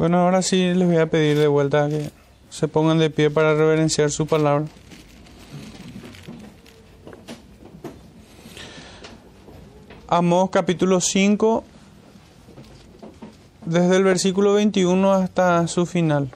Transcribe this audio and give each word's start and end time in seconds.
Bueno, 0.00 0.20
ahora 0.20 0.40
sí 0.40 0.72
les 0.72 0.88
voy 0.88 0.96
a 0.96 1.10
pedir 1.10 1.36
de 1.36 1.46
vuelta 1.46 1.86
que 1.90 2.08
se 2.48 2.68
pongan 2.68 2.98
de 2.98 3.10
pie 3.10 3.28
para 3.28 3.54
reverenciar 3.54 4.10
su 4.10 4.26
palabra. 4.26 4.64
Amós 10.08 10.48
capítulo 10.48 11.02
5, 11.02 11.64
desde 13.66 13.96
el 13.96 14.02
versículo 14.02 14.54
21 14.54 15.12
hasta 15.12 15.68
su 15.68 15.84
final, 15.84 16.30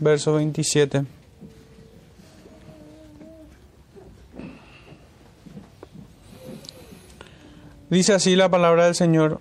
verso 0.00 0.32
27. 0.32 1.04
Dice 7.88 8.14
así 8.14 8.34
la 8.34 8.48
palabra 8.48 8.86
del 8.86 8.96
Señor, 8.96 9.40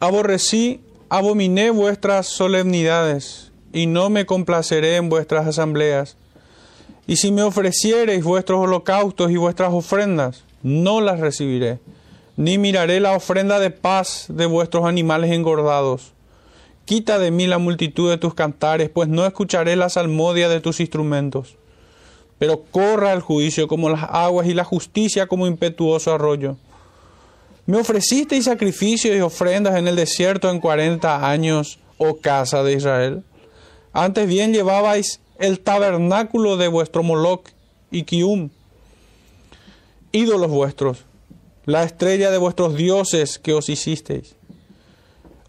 aborrecí, 0.00 0.80
abominé 1.08 1.70
vuestras 1.70 2.26
solemnidades, 2.26 3.52
y 3.72 3.86
no 3.86 4.08
me 4.08 4.24
complaceré 4.24 4.96
en 4.96 5.08
vuestras 5.08 5.46
asambleas. 5.46 6.16
Y 7.06 7.16
si 7.16 7.32
me 7.32 7.42
ofreciereis 7.42 8.24
vuestros 8.24 8.60
holocaustos 8.60 9.30
y 9.30 9.36
vuestras 9.36 9.72
ofrendas, 9.72 10.44
no 10.62 11.00
las 11.00 11.20
recibiré, 11.20 11.80
ni 12.36 12.56
miraré 12.56 13.00
la 13.00 13.12
ofrenda 13.12 13.60
de 13.60 13.70
paz 13.70 14.26
de 14.28 14.46
vuestros 14.46 14.86
animales 14.86 15.30
engordados. 15.32 16.12
Quita 16.84 17.18
de 17.18 17.30
mí 17.30 17.46
la 17.46 17.58
multitud 17.58 18.10
de 18.10 18.18
tus 18.18 18.34
cantares, 18.34 18.90
pues 18.90 19.08
no 19.08 19.26
escucharé 19.26 19.76
la 19.76 19.88
salmodia 19.88 20.48
de 20.48 20.60
tus 20.60 20.80
instrumentos. 20.80 21.56
Pero 22.38 22.62
corra 22.70 23.12
el 23.12 23.20
juicio 23.20 23.68
como 23.68 23.88
las 23.88 24.04
aguas 24.04 24.46
y 24.46 24.54
la 24.54 24.64
justicia 24.64 25.26
como 25.26 25.46
impetuoso 25.46 26.14
arroyo. 26.14 26.56
Me 27.66 27.78
ofrecisteis 27.78 28.44
sacrificios 28.44 29.16
y 29.16 29.20
ofrendas 29.20 29.76
en 29.76 29.88
el 29.88 29.96
desierto 29.96 30.50
en 30.50 30.60
cuarenta 30.60 31.30
años, 31.30 31.78
oh 31.96 32.16
casa 32.16 32.62
de 32.62 32.74
Israel. 32.74 33.24
Antes 33.92 34.28
bien 34.28 34.52
llevabais 34.52 35.20
el 35.38 35.60
tabernáculo 35.60 36.56
de 36.56 36.68
vuestro 36.68 37.02
Moloch 37.02 37.48
y 37.90 38.02
Kium, 38.02 38.50
ídolos 40.12 40.50
vuestros, 40.50 41.04
la 41.64 41.84
estrella 41.84 42.30
de 42.30 42.38
vuestros 42.38 42.76
dioses 42.76 43.38
que 43.38 43.54
os 43.54 43.68
hicisteis. 43.68 44.36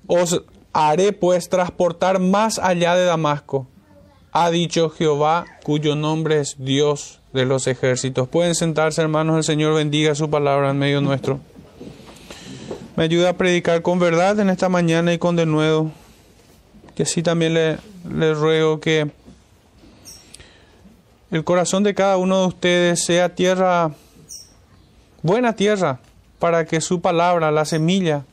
Os 0.07 0.43
haré 0.71 1.11
pues 1.11 1.49
transportar 1.49 2.19
más 2.19 2.59
allá 2.59 2.95
de 2.95 3.05
Damasco, 3.05 3.67
ha 4.31 4.51
dicho 4.51 4.89
Jehová, 4.89 5.45
cuyo 5.63 5.95
nombre 5.95 6.39
es 6.39 6.55
Dios 6.59 7.19
de 7.33 7.45
los 7.45 7.67
ejércitos. 7.67 8.27
Pueden 8.27 8.53
sentarse, 8.53 9.01
hermanos, 9.01 9.37
el 9.37 9.43
Señor 9.43 9.75
bendiga 9.75 10.13
su 10.13 10.29
palabra 10.29 10.71
en 10.71 10.77
medio 10.77 11.01
nuestro. 11.01 11.39
Me 12.95 13.03
ayuda 13.03 13.31
a 13.31 13.33
predicar 13.33 13.81
con 13.81 13.99
verdad 13.99 14.39
en 14.39 14.49
esta 14.49 14.69
mañana 14.69 15.13
y 15.13 15.17
con 15.17 15.35
denuedo. 15.35 15.91
Que 16.95 17.03
así 17.03 17.21
también 17.21 17.53
le, 17.53 17.77
le 18.09 18.33
ruego 18.33 18.79
que 18.79 19.11
el 21.29 21.43
corazón 21.43 21.83
de 21.83 21.93
cada 21.93 22.15
uno 22.15 22.39
de 22.41 22.47
ustedes 22.47 23.03
sea 23.03 23.35
tierra, 23.35 23.91
buena 25.21 25.53
tierra, 25.53 25.99
para 26.39 26.65
que 26.65 26.79
su 26.79 27.01
palabra, 27.01 27.51
la 27.51 27.65
semilla, 27.65 28.23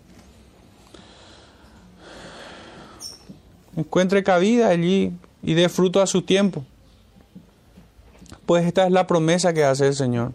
encuentre 3.77 4.23
cabida 4.23 4.69
allí 4.69 5.13
y 5.43 5.55
dé 5.55 5.69
fruto 5.69 6.01
a 6.01 6.07
su 6.07 6.23
tiempo. 6.23 6.65
Pues 8.47 8.65
esta 8.65 8.87
es 8.87 8.93
la 8.93 9.09
promesa 9.09 9.53
que 9.53 9.65
hace 9.65 9.89
el 9.89 9.95
Señor. 9.97 10.33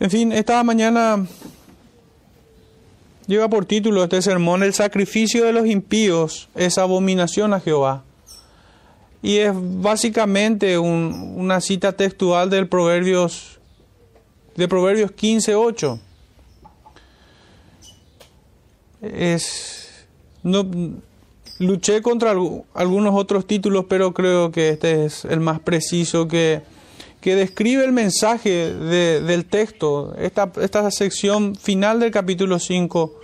En 0.00 0.10
fin, 0.10 0.32
esta 0.32 0.62
mañana 0.64 1.24
lleva 3.26 3.48
por 3.48 3.64
título 3.64 4.02
este 4.02 4.22
sermón, 4.22 4.62
El 4.62 4.74
sacrificio 4.74 5.44
de 5.44 5.52
los 5.52 5.66
impíos 5.66 6.48
es 6.54 6.78
abominación 6.78 7.54
a 7.54 7.60
Jehová. 7.60 8.04
Y 9.22 9.38
es 9.38 9.52
básicamente 9.54 10.78
un, 10.78 11.34
una 11.36 11.60
cita 11.60 11.92
textual 11.92 12.50
del 12.50 12.68
Proverbios, 12.68 13.60
de 14.56 14.66
Proverbios 14.66 15.12
15.8. 15.12 16.00
Es, 19.02 20.06
no, 20.42 20.68
luché 21.58 22.02
contra 22.02 22.34
algunos 22.74 23.14
otros 23.14 23.46
títulos, 23.46 23.86
pero 23.88 24.12
creo 24.12 24.50
que 24.50 24.70
este 24.70 25.04
es 25.04 25.24
el 25.24 25.40
más 25.40 25.60
preciso 25.60 26.26
que, 26.26 26.62
que 27.22 27.36
describe 27.36 27.84
el 27.84 27.92
mensaje 27.92 28.74
de, 28.74 29.20
del 29.20 29.44
texto, 29.44 30.12
esta, 30.18 30.50
esta 30.60 30.90
sección 30.90 31.54
final 31.54 32.00
del 32.00 32.10
capítulo 32.10 32.58
5 32.58 33.14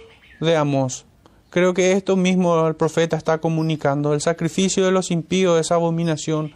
de 0.41 0.56
Amós. 0.56 1.04
Creo 1.50 1.75
que 1.75 1.91
esto 1.91 2.14
mismo 2.14 2.64
el 2.69 2.76
profeta 2.76 3.16
está 3.16 3.38
comunicando. 3.38 4.14
El 4.14 4.20
sacrificio 4.20 4.84
de 4.84 4.92
los 4.92 5.10
impíos 5.10 5.60
es 5.60 5.72
abominación 5.72 6.54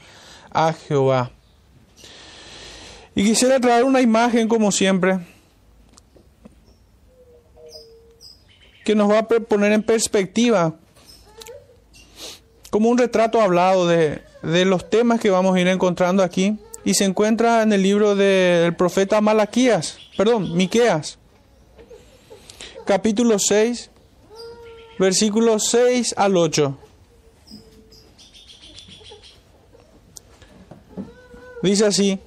a 0.52 0.72
Jehová. 0.72 1.32
Y 3.16 3.24
quisiera 3.24 3.58
traer 3.58 3.82
una 3.82 4.00
imagen, 4.00 4.46
como 4.46 4.70
siempre, 4.70 5.18
que 8.84 8.94
nos 8.94 9.10
va 9.10 9.18
a 9.18 9.26
poner 9.26 9.72
en 9.72 9.82
perspectiva, 9.82 10.76
como 12.70 12.88
un 12.88 12.98
retrato 12.98 13.40
hablado 13.40 13.88
de, 13.88 14.22
de 14.44 14.64
los 14.64 14.88
temas 14.88 15.18
que 15.18 15.30
vamos 15.30 15.56
a 15.56 15.60
ir 15.60 15.66
encontrando 15.66 16.22
aquí. 16.22 16.56
Y 16.84 16.94
se 16.94 17.04
encuentra 17.04 17.62
en 17.62 17.72
el 17.72 17.82
libro 17.82 18.16
del 18.16 18.74
profeta 18.74 19.20
Malaquías, 19.20 19.98
perdón, 20.16 20.56
Miqueas, 20.56 21.18
capítulo 22.84 23.38
6, 23.38 23.90
versículos 24.98 25.68
6 25.68 26.14
al 26.16 26.36
8. 26.36 26.78
Dice 31.62 31.86
así, 31.86 32.18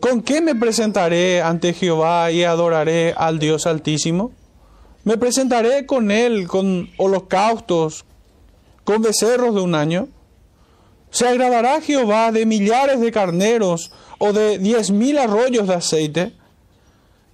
¿con 0.00 0.20
qué 0.20 0.40
me 0.40 0.56
presentaré 0.56 1.40
ante 1.40 1.72
Jehová 1.72 2.32
y 2.32 2.42
adoraré 2.42 3.14
al 3.16 3.38
Dios 3.38 3.66
Altísimo? 3.66 4.32
Me 5.04 5.16
presentaré 5.16 5.86
con 5.86 6.10
él 6.10 6.48
con 6.48 6.90
holocaustos, 6.96 8.04
con 8.82 9.02
becerros 9.02 9.54
de 9.54 9.60
un 9.60 9.76
año. 9.76 10.08
¿Se 11.10 11.26
agradará 11.26 11.80
Jehová 11.80 12.32
de 12.32 12.46
millares 12.46 13.00
de 13.00 13.12
carneros 13.12 13.92
o 14.18 14.32
de 14.32 14.58
diez 14.58 14.90
mil 14.90 15.18
arroyos 15.18 15.66
de 15.66 15.74
aceite? 15.74 16.32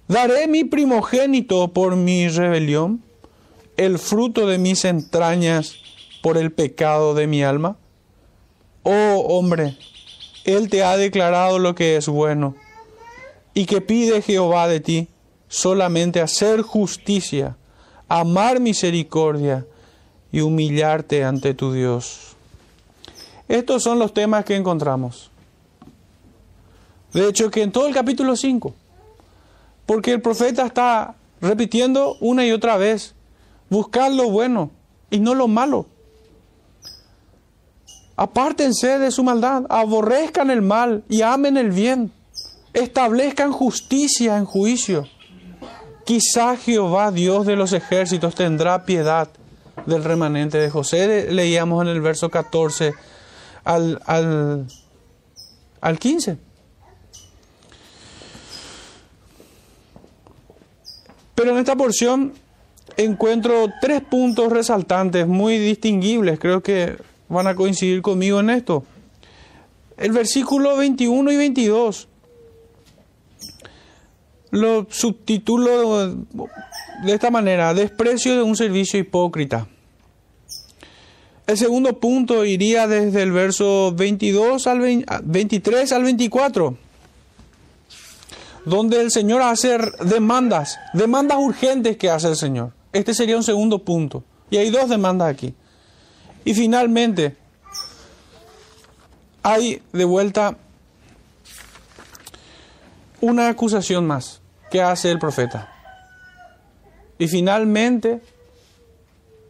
¿Daré 0.07 0.47
mi 0.47 0.63
primogénito 0.63 1.69
por 1.69 1.95
mi 1.95 2.27
rebelión? 2.27 3.03
¿El 3.77 3.99
fruto 3.99 4.47
de 4.47 4.57
mis 4.57 4.85
entrañas 4.85 5.75
por 6.21 6.37
el 6.37 6.51
pecado 6.51 7.13
de 7.13 7.27
mi 7.27 7.43
alma? 7.43 7.77
Oh 8.83 9.25
hombre, 9.29 9.77
Él 10.43 10.69
te 10.69 10.83
ha 10.83 10.97
declarado 10.97 11.57
lo 11.57 11.73
que 11.73 11.95
es 11.95 12.07
bueno. 12.07 12.55
¿Y 13.53 13.65
que 13.65 13.81
pide 13.81 14.21
Jehová 14.21 14.67
de 14.67 14.79
ti? 14.79 15.07
Solamente 15.47 16.21
hacer 16.21 16.61
justicia, 16.61 17.57
amar 18.07 18.59
misericordia 18.59 19.65
y 20.31 20.41
humillarte 20.41 21.23
ante 21.23 21.53
tu 21.53 21.71
Dios. 21.71 22.32
Estos 23.47 23.83
son 23.83 23.99
los 23.99 24.13
temas 24.13 24.45
que 24.45 24.55
encontramos. 24.55 25.29
De 27.13 27.27
hecho, 27.27 27.51
que 27.51 27.61
en 27.61 27.71
todo 27.71 27.87
el 27.87 27.93
capítulo 27.93 28.35
5, 28.35 28.73
porque 29.85 30.13
el 30.13 30.21
profeta 30.21 30.65
está 30.65 31.15
repitiendo 31.41 32.17
una 32.21 32.45
y 32.45 32.51
otra 32.51 32.77
vez, 32.77 33.13
buscar 33.69 34.11
lo 34.11 34.29
bueno 34.29 34.71
y 35.09 35.19
no 35.19 35.35
lo 35.35 35.47
malo. 35.47 35.85
Apártense 38.15 38.99
de 38.99 39.11
su 39.11 39.23
maldad, 39.23 39.63
aborrezcan 39.69 40.49
el 40.49 40.61
mal 40.61 41.03
y 41.09 41.21
amen 41.21 41.57
el 41.57 41.71
bien, 41.71 42.11
establezcan 42.73 43.51
justicia 43.51 44.37
en 44.37 44.45
juicio. 44.45 45.07
Quizá 46.05 46.57
Jehová, 46.57 47.11
Dios 47.11 47.45
de 47.45 47.55
los 47.55 47.73
ejércitos, 47.73 48.35
tendrá 48.35 48.85
piedad 48.85 49.29
del 49.85 50.03
remanente 50.03 50.57
de 50.57 50.69
José. 50.69 51.31
Leíamos 51.31 51.81
en 51.81 51.89
el 51.89 52.01
verso 52.01 52.29
14 52.29 52.93
al, 53.63 54.01
al, 54.05 54.67
al 55.81 55.99
15. 55.99 56.37
Pero 61.35 61.51
en 61.51 61.57
esta 61.57 61.75
porción 61.75 62.33
encuentro 62.97 63.69
tres 63.81 64.01
puntos 64.01 64.51
resaltantes 64.51 65.27
muy 65.27 65.57
distinguibles. 65.57 66.39
Creo 66.39 66.61
que 66.61 66.97
van 67.29 67.47
a 67.47 67.55
coincidir 67.55 68.01
conmigo 68.01 68.39
en 68.39 68.49
esto. 68.49 68.83
El 69.97 70.11
versículo 70.11 70.77
21 70.77 71.31
y 71.31 71.37
22 71.37 72.07
lo 74.53 74.85
subtitulo 74.87 76.09
de 76.09 77.13
esta 77.13 77.31
manera, 77.31 77.73
desprecio 77.73 78.35
de 78.35 78.43
un 78.43 78.55
servicio 78.55 78.99
hipócrita. 78.99 79.67
El 81.45 81.57
segundo 81.57 81.99
punto 81.99 82.45
iría 82.45 82.87
desde 82.87 83.21
el 83.21 83.31
verso 83.31 83.93
22 83.93 84.65
al 84.65 85.03
23 85.23 85.91
al 85.91 86.03
24, 86.03 86.77
donde 88.65 89.01
el 89.01 89.11
Señor 89.11 89.41
hace 89.41 89.77
demandas, 90.05 90.79
demandas 90.93 91.37
urgentes 91.39 91.97
que 91.97 92.09
hace 92.09 92.29
el 92.29 92.37
Señor. 92.37 92.71
Este 92.93 93.13
sería 93.13 93.35
un 93.35 93.43
segundo 93.43 93.79
punto. 93.79 94.23
Y 94.49 94.57
hay 94.57 94.69
dos 94.69 94.89
demandas 94.89 95.29
aquí. 95.29 95.53
Y 96.45 96.53
finalmente, 96.53 97.35
hay 99.41 99.81
de 99.91 100.05
vuelta 100.05 100.57
una 103.19 103.49
acusación 103.49 104.05
más 104.07 104.41
que 104.71 104.81
hace 104.81 105.11
el 105.11 105.19
profeta. 105.19 105.73
Y 107.17 107.27
finalmente, 107.27 108.21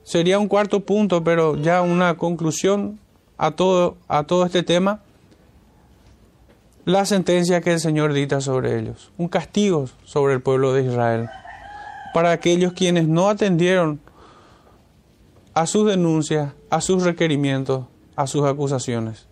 sería 0.03 0.39
un 0.39 0.47
cuarto 0.47 0.81
punto, 0.81 1.23
pero 1.23 1.55
ya 1.55 1.81
una 1.81 2.15
conclusión 2.17 2.99
a 3.37 3.51
todo, 3.51 3.97
a 4.07 4.23
todo 4.23 4.45
este 4.45 4.63
tema, 4.63 5.01
la 6.85 7.05
sentencia 7.05 7.61
que 7.61 7.71
el 7.71 7.79
Señor 7.79 8.13
dicta 8.13 8.41
sobre 8.41 8.77
ellos, 8.77 9.11
un 9.17 9.27
castigo 9.27 9.87
sobre 10.03 10.33
el 10.33 10.41
pueblo 10.41 10.73
de 10.73 10.83
Israel, 10.83 11.29
para 12.13 12.31
aquellos 12.31 12.73
quienes 12.73 13.07
no 13.07 13.29
atendieron 13.29 14.01
a 15.53 15.65
sus 15.65 15.87
denuncias, 15.87 16.53
a 16.69 16.81
sus 16.81 17.03
requerimientos, 17.03 17.85
a 18.15 18.27
sus 18.27 18.45
acusaciones. 18.45 19.27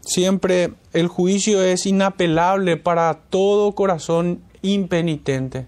Siempre 0.00 0.72
el 0.92 1.08
juicio 1.08 1.62
es 1.62 1.86
inapelable 1.86 2.76
para 2.76 3.14
todo 3.14 3.74
corazón 3.74 4.40
impenitente. 4.62 5.66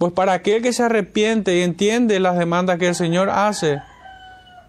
Pues 0.00 0.14
para 0.14 0.32
aquel 0.32 0.62
que 0.62 0.72
se 0.72 0.82
arrepiente 0.82 1.58
y 1.58 1.60
entiende 1.60 2.20
las 2.20 2.38
demandas 2.38 2.78
que 2.78 2.88
el 2.88 2.94
Señor 2.94 3.28
hace, 3.28 3.82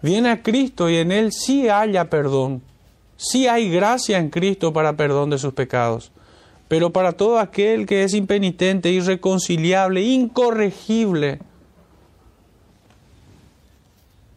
viene 0.02 0.28
a 0.28 0.42
Cristo 0.42 0.90
y 0.90 0.96
en 0.96 1.10
Él 1.10 1.32
sí 1.32 1.70
haya 1.70 2.10
perdón. 2.10 2.60
Sí 3.16 3.48
hay 3.48 3.70
gracia 3.70 4.18
en 4.18 4.28
Cristo 4.28 4.74
para 4.74 4.92
perdón 4.94 5.30
de 5.30 5.38
sus 5.38 5.54
pecados. 5.54 6.12
Pero 6.68 6.92
para 6.92 7.12
todo 7.12 7.38
aquel 7.38 7.86
que 7.86 8.02
es 8.02 8.12
impenitente, 8.12 8.90
irreconciliable, 8.90 10.02
incorregible, 10.02 11.38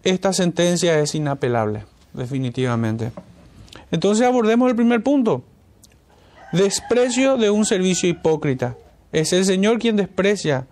esta 0.01 0.31
sentencia 0.31 0.97
es 1.01 1.13
inapelable, 1.13 1.83
definitivamente. 2.13 3.11
Entonces 3.91 4.25
abordemos 4.25 4.69
el 4.69 4.77
primer 4.77 5.03
punto. 5.03 5.43
Desprecio 6.53 7.35
de 7.35 7.49
un 7.49 7.65
servicio 7.65 8.07
hipócrita. 8.07 8.77
Es 9.11 9.33
el 9.33 9.43
Señor 9.43 9.77
quien 9.79 9.97
desprecia 9.97 10.67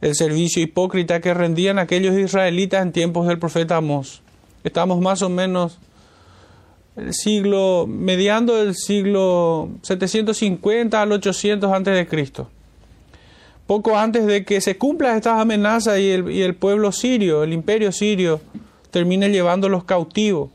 el 0.00 0.14
servicio 0.14 0.62
hipócrita 0.62 1.20
que 1.20 1.34
rendían 1.34 1.78
aquellos 1.78 2.16
israelitas 2.16 2.82
en 2.82 2.92
tiempos 2.92 3.26
del 3.26 3.38
profeta 3.38 3.76
Amós. 3.76 4.22
Estamos 4.64 5.00
más 5.00 5.22
o 5.22 5.28
menos 5.28 5.78
el 6.96 7.14
siglo, 7.14 7.86
mediando 7.88 8.60
el 8.60 8.74
siglo 8.74 9.70
750 9.82 11.00
al 11.00 11.12
800 11.12 11.72
antes 11.72 11.94
de 11.94 12.06
Cristo. 12.06 12.48
Poco 13.66 13.98
antes 13.98 14.26
de 14.26 14.44
que 14.44 14.60
se 14.60 14.78
cumplan 14.78 15.16
estas 15.16 15.40
amenazas 15.40 15.98
y 15.98 16.10
el, 16.10 16.30
y 16.30 16.42
el 16.42 16.54
pueblo 16.54 16.90
sirio, 16.90 17.44
el 17.44 17.52
imperio 17.52 17.92
sirio, 17.92 18.40
termine 18.90 19.28
llevándolos 19.30 19.84
cautivos. 19.84 20.50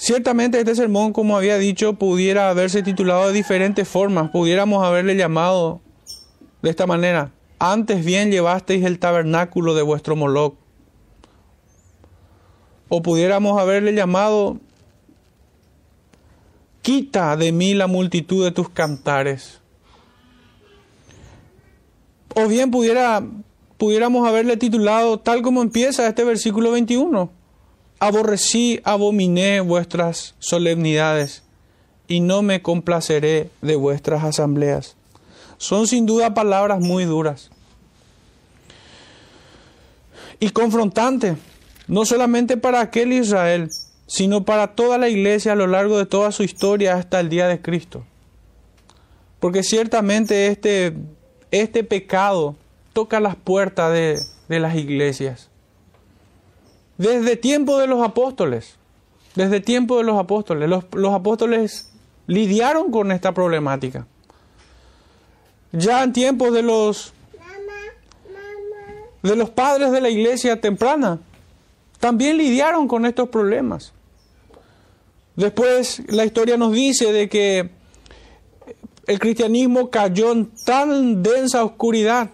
Ciertamente 0.00 0.60
este 0.60 0.76
sermón, 0.76 1.12
como 1.12 1.36
había 1.36 1.58
dicho, 1.58 1.94
pudiera 1.94 2.50
haberse 2.50 2.84
titulado 2.84 3.26
de 3.26 3.32
diferentes 3.32 3.88
formas. 3.88 4.30
Pudiéramos 4.30 4.84
haberle 4.84 5.16
llamado 5.16 5.80
de 6.62 6.70
esta 6.70 6.86
manera. 6.86 7.32
Antes 7.58 8.04
bien 8.04 8.30
llevasteis 8.30 8.84
el 8.84 9.00
tabernáculo 9.00 9.74
de 9.74 9.82
vuestro 9.82 10.14
Moloch. 10.14 10.54
O 12.88 13.02
pudiéramos 13.02 13.60
haberle 13.60 13.92
llamado 13.92 14.60
Quita 16.82 17.36
de 17.36 17.50
mí 17.50 17.74
la 17.74 17.88
multitud 17.88 18.44
de 18.44 18.52
tus 18.52 18.68
cantares. 18.68 19.60
O 22.36 22.46
bien 22.46 22.70
pudiera, 22.70 23.26
pudiéramos 23.78 24.28
haberle 24.28 24.56
titulado 24.56 25.18
tal 25.18 25.42
como 25.42 25.60
empieza 25.60 26.06
este 26.06 26.22
versículo 26.22 26.70
21 26.70 27.37
aborrecí, 28.00 28.80
abominé 28.84 29.60
vuestras 29.60 30.34
solemnidades 30.38 31.42
y 32.06 32.20
no 32.20 32.42
me 32.42 32.62
complaceré 32.62 33.50
de 33.60 33.76
vuestras 33.76 34.24
asambleas. 34.24 34.96
Son 35.58 35.86
sin 35.86 36.06
duda 36.06 36.34
palabras 36.34 36.80
muy 36.80 37.04
duras 37.04 37.50
y 40.40 40.50
confrontantes, 40.50 41.36
no 41.86 42.04
solamente 42.04 42.56
para 42.56 42.80
aquel 42.80 43.12
Israel, 43.12 43.70
sino 44.06 44.44
para 44.44 44.74
toda 44.74 44.98
la 44.98 45.08
iglesia 45.08 45.52
a 45.52 45.56
lo 45.56 45.66
largo 45.66 45.98
de 45.98 46.06
toda 46.06 46.32
su 46.32 46.42
historia 46.42 46.94
hasta 46.94 47.20
el 47.20 47.28
día 47.28 47.48
de 47.48 47.60
Cristo. 47.60 48.04
Porque 49.40 49.62
ciertamente 49.62 50.48
este, 50.48 50.94
este 51.50 51.84
pecado 51.84 52.56
toca 52.92 53.20
las 53.20 53.36
puertas 53.36 53.92
de, 53.92 54.18
de 54.48 54.60
las 54.60 54.76
iglesias. 54.76 55.50
Desde 56.98 57.36
tiempo 57.36 57.78
de 57.78 57.86
los 57.86 58.02
apóstoles, 58.04 58.76
desde 59.36 59.60
tiempo 59.60 59.98
de 59.98 60.04
los 60.04 60.18
apóstoles, 60.18 60.68
los, 60.68 61.14
apóstoles 61.14 61.92
lidiaron 62.26 62.90
con 62.90 63.12
esta 63.12 63.32
problemática. 63.32 64.06
Ya 65.70 66.02
en 66.02 66.12
tiempos 66.12 66.52
de 66.52 66.62
los 66.62 67.12
de 69.22 69.36
los 69.36 69.50
padres 69.50 69.90
de 69.92 70.00
la 70.00 70.08
iglesia 70.08 70.60
temprana, 70.60 71.18
también 72.00 72.36
lidiaron 72.36 72.88
con 72.88 73.04
estos 73.04 73.28
problemas. 73.28 73.92
Después 75.36 76.02
la 76.08 76.24
historia 76.24 76.56
nos 76.56 76.72
dice 76.72 77.12
de 77.12 77.28
que 77.28 77.70
el 79.06 79.18
cristianismo 79.18 79.90
cayó 79.90 80.32
en 80.32 80.46
tan 80.64 81.22
densa 81.22 81.64
oscuridad 81.64 82.30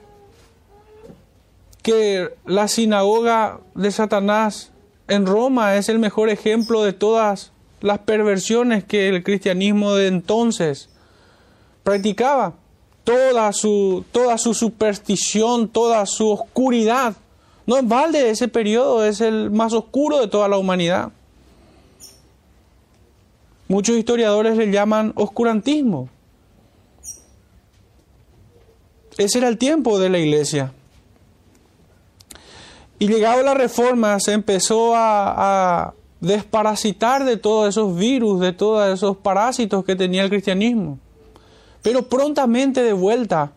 que 1.85 2.35
la 2.47 2.67
sinagoga 2.67 3.61
de 3.75 3.93
Satanás 3.93 4.73
en 5.07 5.27
Roma 5.27 5.77
es 5.77 5.91
el 5.91 5.99
mejor 5.99 6.31
ejemplo 6.31 6.83
de 6.83 6.95
todas 6.95 7.53
las 7.83 7.99
perversiones 7.99 8.85
que 8.85 9.11
el 9.11 9.23
cristianismo 9.23 9.93
de 9.93 10.07
entonces 10.07 10.89
practicaba. 11.83 12.55
Toda 13.05 13.53
su, 13.53 14.03
toda 14.13 14.39
su 14.39 14.55
superstición, 14.55 15.69
toda 15.69 16.07
su 16.07 16.31
oscuridad. 16.31 17.15
No 17.67 17.77
es 17.77 17.87
balde, 17.87 18.31
ese 18.31 18.49
periodo 18.49 19.05
es 19.05 19.21
el 19.21 19.51
más 19.51 19.75
oscuro 19.75 20.21
de 20.21 20.29
toda 20.29 20.49
la 20.49 20.57
humanidad. 20.57 21.13
Muchos 23.69 23.99
historiadores 23.99 24.57
le 24.57 24.71
llaman 24.71 25.13
oscurantismo. 25.17 26.09
Ese 29.19 29.37
era 29.37 29.49
el 29.49 29.59
tiempo 29.59 29.99
de 29.99 30.09
la 30.09 30.19
iglesia. 30.19 30.73
Y 32.99 33.09
llegado 33.09 33.43
la 33.43 33.55
reforma 33.55 34.19
se 34.21 34.33
empezó 34.33 34.95
a, 34.97 35.95
desparasitar 36.21 37.25
de 37.27 37.37
todos 37.37 37.69
esos 37.69 37.95
virus, 37.99 38.41
de 38.41 38.55
todos 38.55 38.91
esos 38.95 39.15
parásitos 39.19 39.85
que 39.85 39.95
tenía 39.95 40.23
el 40.23 40.31
cristianismo. 40.31 40.99
Pero 41.83 42.09
prontamente 42.09 42.83
de 42.83 42.95
vuelta, 42.95 43.53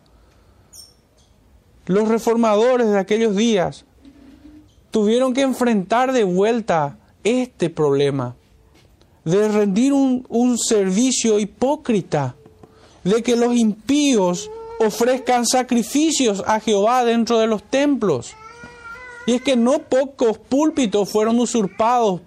los 1.86 2.08
reformadores 2.08 2.90
de 2.90 2.98
aquellos 2.98 3.34
días 3.34 3.86
tuvieron 4.90 5.32
que 5.32 5.40
enfrentar 5.40 6.12
de 6.12 6.24
vuelta 6.24 6.98
este 7.24 7.70
problema 7.70 8.36
de 9.28 9.48
rendir 9.48 9.92
un, 9.92 10.24
un, 10.30 10.58
servicio 10.58 11.38
hipócrita, 11.38 12.34
de 13.04 13.22
que 13.22 13.36
los 13.36 13.54
impíos 13.54 14.50
ofrezcan 14.80 15.46
sacrificios 15.46 16.42
a 16.46 16.60
Jehová 16.60 17.04
dentro 17.04 17.38
de 17.38 17.46
los 17.46 17.62
templos. 17.62 18.34
Y 19.28 19.34
es 19.34 19.42
que 19.42 19.56
no 19.56 19.80
pocos 19.80 20.38
púlpitos 20.38 21.06
fueron 21.10 21.38
usurpados 21.38 22.22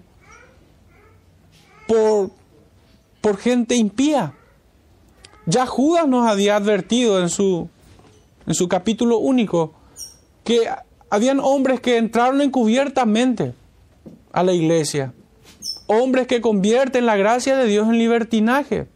por, 1.88 2.30
por 3.20 3.38
gente 3.38 3.74
impía. 3.74 4.34
Ya 5.44 5.66
Judas 5.66 6.06
nos 6.06 6.28
había 6.28 6.54
advertido 6.54 7.20
en 7.20 7.28
su, 7.28 7.68
en 8.46 8.54
su 8.54 8.68
capítulo 8.68 9.18
único 9.18 9.74
que 10.44 10.68
habían 11.10 11.40
hombres 11.40 11.80
que 11.80 11.96
entraron 11.96 12.40
encubiertamente 12.40 13.52
a 14.30 14.44
la 14.44 14.52
iglesia. 14.52 15.12
Hombres 15.88 16.28
que 16.28 16.40
convierten 16.40 17.04
la 17.04 17.16
gracia 17.16 17.56
de 17.56 17.66
Dios 17.66 17.88
en 17.88 17.98
libertinaje. 17.98 18.86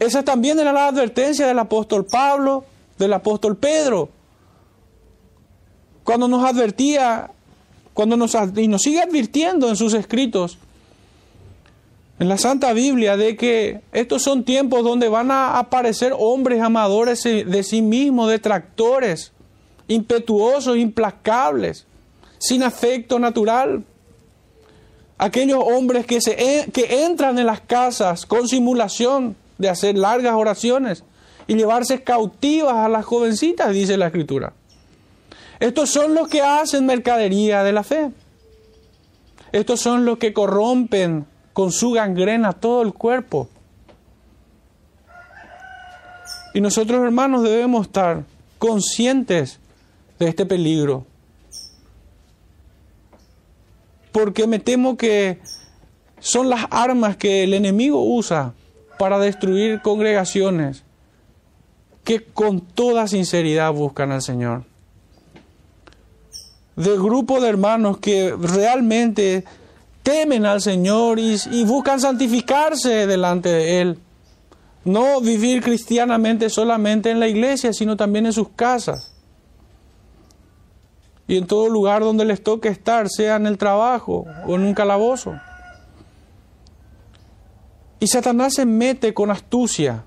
Esa 0.00 0.24
también 0.24 0.58
era 0.58 0.72
la 0.72 0.88
advertencia 0.88 1.46
del 1.46 1.60
apóstol 1.60 2.06
Pablo, 2.06 2.64
del 2.98 3.12
apóstol 3.12 3.56
Pedro 3.56 4.17
cuando 6.08 6.26
nos 6.26 6.42
advertía, 6.42 7.30
cuando 7.92 8.16
nos, 8.16 8.34
y 8.56 8.66
nos 8.66 8.80
sigue 8.80 9.02
advirtiendo 9.02 9.68
en 9.68 9.76
sus 9.76 9.92
escritos, 9.92 10.56
en 12.18 12.30
la 12.30 12.38
Santa 12.38 12.72
Biblia, 12.72 13.18
de 13.18 13.36
que 13.36 13.82
estos 13.92 14.22
son 14.22 14.42
tiempos 14.42 14.82
donde 14.84 15.10
van 15.10 15.30
a 15.30 15.58
aparecer 15.58 16.14
hombres 16.18 16.62
amadores 16.62 17.24
de 17.24 17.62
sí 17.62 17.82
mismos, 17.82 18.30
detractores, 18.30 19.32
impetuosos, 19.86 20.78
implacables, 20.78 21.84
sin 22.38 22.62
afecto 22.62 23.18
natural. 23.18 23.84
Aquellos 25.18 25.62
hombres 25.62 26.06
que, 26.06 26.22
se, 26.22 26.70
que 26.72 27.04
entran 27.04 27.38
en 27.38 27.44
las 27.44 27.60
casas 27.60 28.24
con 28.24 28.48
simulación 28.48 29.36
de 29.58 29.68
hacer 29.68 29.98
largas 29.98 30.36
oraciones 30.36 31.04
y 31.46 31.54
llevarse 31.54 32.02
cautivas 32.02 32.76
a 32.76 32.88
las 32.88 33.04
jovencitas, 33.04 33.74
dice 33.74 33.98
la 33.98 34.06
escritura. 34.06 34.54
Estos 35.60 35.90
son 35.90 36.14
los 36.14 36.28
que 36.28 36.42
hacen 36.42 36.86
mercadería 36.86 37.62
de 37.64 37.72
la 37.72 37.82
fe. 37.82 38.10
Estos 39.52 39.80
son 39.80 40.04
los 40.04 40.18
que 40.18 40.32
corrompen 40.32 41.26
con 41.52 41.72
su 41.72 41.92
gangrena 41.92 42.52
todo 42.52 42.82
el 42.82 42.92
cuerpo. 42.92 43.48
Y 46.54 46.60
nosotros 46.60 47.02
hermanos 47.02 47.42
debemos 47.42 47.86
estar 47.86 48.24
conscientes 48.58 49.58
de 50.18 50.28
este 50.28 50.46
peligro. 50.46 51.06
Porque 54.12 54.46
me 54.46 54.58
temo 54.58 54.96
que 54.96 55.40
son 56.20 56.48
las 56.48 56.66
armas 56.70 57.16
que 57.16 57.44
el 57.44 57.54
enemigo 57.54 58.02
usa 58.02 58.54
para 58.98 59.18
destruir 59.18 59.80
congregaciones 59.82 60.82
que 62.04 62.24
con 62.24 62.60
toda 62.60 63.06
sinceridad 63.06 63.72
buscan 63.72 64.12
al 64.12 64.22
Señor. 64.22 64.67
De 66.78 66.96
grupo 66.96 67.40
de 67.40 67.48
hermanos 67.48 67.98
que 67.98 68.32
realmente 68.38 69.44
temen 70.04 70.46
al 70.46 70.60
Señor 70.60 71.18
y, 71.18 71.64
buscan 71.64 71.98
santificarse 71.98 73.08
delante 73.08 73.48
de 73.48 73.80
Él. 73.80 73.98
No 74.84 75.20
vivir 75.20 75.60
cristianamente 75.60 76.48
solamente 76.48 77.10
en 77.10 77.18
la 77.18 77.26
iglesia, 77.26 77.72
sino 77.72 77.96
también 77.96 78.26
en 78.26 78.32
sus 78.32 78.50
casas. 78.50 79.12
Y 81.26 81.36
en 81.36 81.48
todo 81.48 81.68
lugar 81.68 82.02
donde 82.02 82.24
les 82.24 82.44
toque 82.44 82.68
estar, 82.68 83.08
sea 83.08 83.34
en 83.34 83.46
el 83.46 83.58
trabajo 83.58 84.24
o 84.46 84.54
en 84.54 84.62
un 84.62 84.72
calabozo. 84.72 85.34
Y 87.98 88.06
Satanás 88.06 88.54
se 88.54 88.66
mete 88.66 89.12
con 89.12 89.32
astucia. 89.32 90.04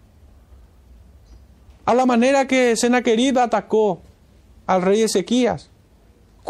A 1.85 1.93
la 1.93 2.05
manera 2.05 2.47
que 2.47 2.77
Senaquerib 2.77 3.39
atacó 3.39 3.99
al 4.65 4.81
rey 4.81 5.01
Ezequías. 5.01 5.70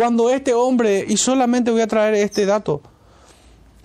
Cuando 0.01 0.31
este 0.31 0.55
hombre, 0.55 1.05
y 1.07 1.15
solamente 1.15 1.69
voy 1.69 1.81
a 1.81 1.85
traer 1.85 2.15
este 2.15 2.47
dato, 2.47 2.81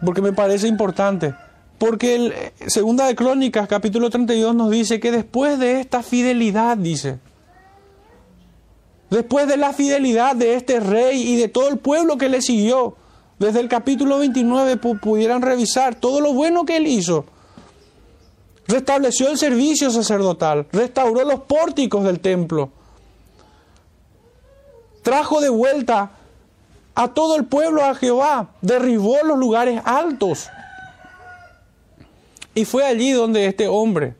porque 0.02 0.22
me 0.22 0.32
parece 0.32 0.66
importante, 0.66 1.34
porque 1.76 2.14
el 2.14 2.34
Segunda 2.68 3.06
de 3.06 3.14
Crónicas, 3.14 3.68
capítulo 3.68 4.08
32, 4.08 4.54
nos 4.54 4.70
dice 4.70 4.98
que 4.98 5.12
después 5.12 5.58
de 5.58 5.78
esta 5.78 6.02
fidelidad, 6.02 6.78
dice, 6.78 7.18
después 9.10 9.46
de 9.46 9.58
la 9.58 9.74
fidelidad 9.74 10.34
de 10.34 10.54
este 10.54 10.80
rey 10.80 11.20
y 11.20 11.36
de 11.36 11.48
todo 11.48 11.68
el 11.68 11.76
pueblo 11.76 12.16
que 12.16 12.30
le 12.30 12.40
siguió, 12.40 12.96
desde 13.38 13.60
el 13.60 13.68
capítulo 13.68 14.16
29 14.16 14.78
pudieran 14.78 15.42
revisar 15.42 15.96
todo 15.96 16.22
lo 16.22 16.32
bueno 16.32 16.64
que 16.64 16.78
él 16.78 16.86
hizo. 16.86 17.26
Restableció 18.66 19.28
el 19.28 19.36
servicio 19.36 19.90
sacerdotal, 19.90 20.66
restauró 20.72 21.26
los 21.26 21.40
pórticos 21.40 22.04
del 22.04 22.20
templo, 22.20 22.70
trajo 25.06 25.40
de 25.40 25.50
vuelta 25.50 26.10
a 26.96 27.14
todo 27.14 27.36
el 27.36 27.44
pueblo 27.44 27.84
a 27.84 27.94
Jehová, 27.94 28.48
derribó 28.60 29.18
los 29.22 29.38
lugares 29.38 29.80
altos 29.84 30.48
y 32.56 32.64
fue 32.64 32.84
allí 32.84 33.12
donde 33.12 33.46
este 33.46 33.68
hombre, 33.68 34.16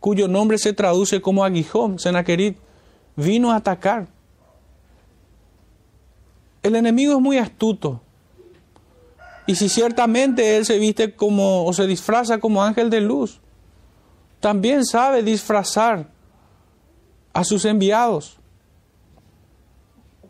cuyo 0.00 0.26
nombre 0.26 0.56
se 0.56 0.72
traduce 0.72 1.20
como 1.20 1.44
aguijón, 1.44 1.98
Senaquerit, 1.98 2.56
vino 3.16 3.52
a 3.52 3.56
atacar. 3.56 4.06
El 6.62 6.74
enemigo 6.76 7.12
es 7.12 7.20
muy 7.20 7.36
astuto. 7.36 8.00
Y 9.46 9.56
si 9.56 9.68
ciertamente 9.68 10.56
él 10.56 10.64
se 10.64 10.78
viste 10.78 11.14
como 11.14 11.66
o 11.66 11.72
se 11.74 11.86
disfraza 11.86 12.38
como 12.38 12.62
ángel 12.62 12.88
de 12.88 13.02
luz, 13.02 13.40
también 14.40 14.86
sabe 14.86 15.22
disfrazar 15.22 16.08
a 17.34 17.44
sus 17.44 17.66
enviados. 17.66 18.38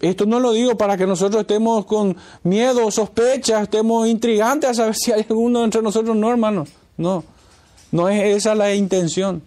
Esto 0.04 0.26
no 0.26 0.38
lo 0.38 0.52
digo 0.52 0.76
para 0.76 0.98
que 0.98 1.06
nosotros 1.06 1.40
estemos 1.40 1.86
con 1.86 2.14
miedo 2.42 2.86
o 2.86 2.90
sospecha, 2.90 3.62
estemos 3.62 4.06
intrigantes 4.06 4.70
a 4.70 4.74
saber 4.74 4.94
si 5.02 5.12
hay 5.12 5.24
alguno 5.28 5.64
entre 5.64 5.80
nosotros, 5.80 6.14
no, 6.14 6.30
hermanos. 6.30 6.68
No. 6.98 7.24
No 7.90 8.08
es 8.10 8.36
esa 8.36 8.54
la 8.54 8.74
intención. 8.74 9.42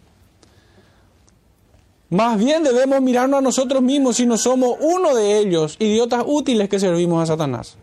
Más 2.10 2.40
bien 2.40 2.64
debemos 2.64 3.02
mirarnos 3.02 3.38
a 3.38 3.42
nosotros 3.42 3.84
mismos 3.84 4.16
si 4.16 4.26
no 4.26 4.38
somos 4.38 4.78
uno 4.80 5.14
de 5.14 5.38
ellos, 5.38 5.76
idiotas 5.78 6.24
útiles 6.26 6.70
que 6.70 6.80
servimos 6.80 7.22
a 7.22 7.28
Satanás. 7.28 7.78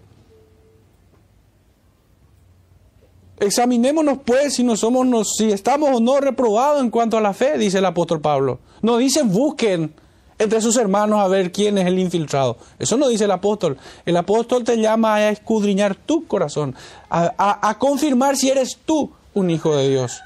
Examinémonos 3.38 4.18
pues 4.24 4.54
si 4.54 4.64
no 4.64 4.76
somos, 4.76 5.36
si 5.36 5.52
estamos 5.52 5.90
o 5.92 6.00
no 6.00 6.18
reprobados 6.18 6.80
en 6.80 6.90
cuanto 6.90 7.18
a 7.18 7.20
la 7.20 7.34
fe, 7.34 7.56
dice 7.56 7.78
el 7.78 7.84
apóstol 7.84 8.20
Pablo. 8.20 8.58
No 8.82 8.96
dice 8.96 9.22
busquen 9.22 9.94
entre 10.38 10.60
sus 10.60 10.76
hermanos 10.76 11.20
a 11.20 11.28
ver 11.28 11.52
quién 11.52 11.78
es 11.78 11.86
el 11.86 11.98
infiltrado. 11.98 12.56
Eso 12.78 12.96
no 12.96 13.08
dice 13.08 13.24
el 13.24 13.30
apóstol. 13.30 13.76
El 14.04 14.16
apóstol 14.16 14.64
te 14.64 14.76
llama 14.76 15.14
a 15.14 15.30
escudriñar 15.30 15.94
tu 15.94 16.26
corazón, 16.26 16.74
a 17.08 17.76
confirmar 17.78 18.36
si 18.36 18.50
eres 18.50 18.78
tú 18.84 19.10
un 19.34 19.50
hijo 19.50 19.76
de 19.76 19.88
Dios. 19.88 20.20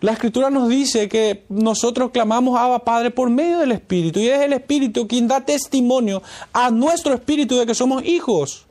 La 0.00 0.12
escritura 0.12 0.48
nos 0.48 0.68
dice 0.68 1.10
que 1.10 1.44
nosotros 1.50 2.10
clamamos 2.10 2.58
a 2.58 2.78
Padre 2.78 3.10
por 3.10 3.28
medio 3.28 3.58
del 3.58 3.72
Espíritu 3.72 4.18
y 4.18 4.28
es 4.28 4.40
el 4.40 4.54
Espíritu 4.54 5.06
quien 5.06 5.28
da 5.28 5.44
testimonio 5.44 6.22
a 6.54 6.70
nuestro 6.70 7.12
Espíritu 7.12 7.58
de 7.58 7.66
que 7.66 7.74
somos 7.74 8.02
hijos. 8.04 8.66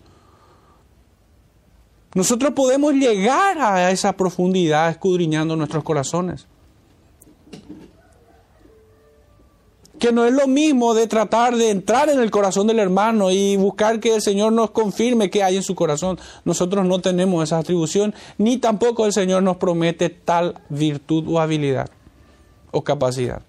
Nosotros 2.16 2.54
podemos 2.54 2.94
llegar 2.94 3.60
a 3.60 3.92
esa 3.92 4.14
profundidad 4.14 4.90
escudriñando 4.90 5.56
nuestros 5.56 5.84
corazones. 5.84 6.48
Que 10.00 10.14
no 10.14 10.26
es 10.26 10.34
lo 10.34 10.48
mismo 10.48 10.94
de 10.94 11.08
tratar 11.08 11.56
de 11.58 11.70
entrar 11.70 12.10
en 12.10 12.20
el 12.20 12.32
corazón 12.32 12.68
del 12.68 12.80
hermano 12.80 13.32
y 13.32 13.58
buscar 13.58 14.00
que 14.00 14.16
el 14.16 14.22
Señor 14.22 14.54
nos 14.54 14.72
confirme 14.72 15.30
qué 15.30 15.44
hay 15.44 15.58
en 15.58 15.64
su 15.64 15.76
corazón. 15.76 16.18
Nosotros 16.46 16.86
no 16.86 17.00
tenemos 17.00 17.44
esa 17.44 17.58
atribución, 17.58 18.16
ni 18.38 18.58
tampoco 18.58 19.06
el 19.06 19.14
Señor 19.14 19.44
nos 19.44 19.58
promete 19.58 20.10
tal 20.10 20.56
virtud 20.70 21.26
o 21.28 21.40
habilidad 21.40 21.90
o 22.72 22.82
capacidad. 22.82 23.42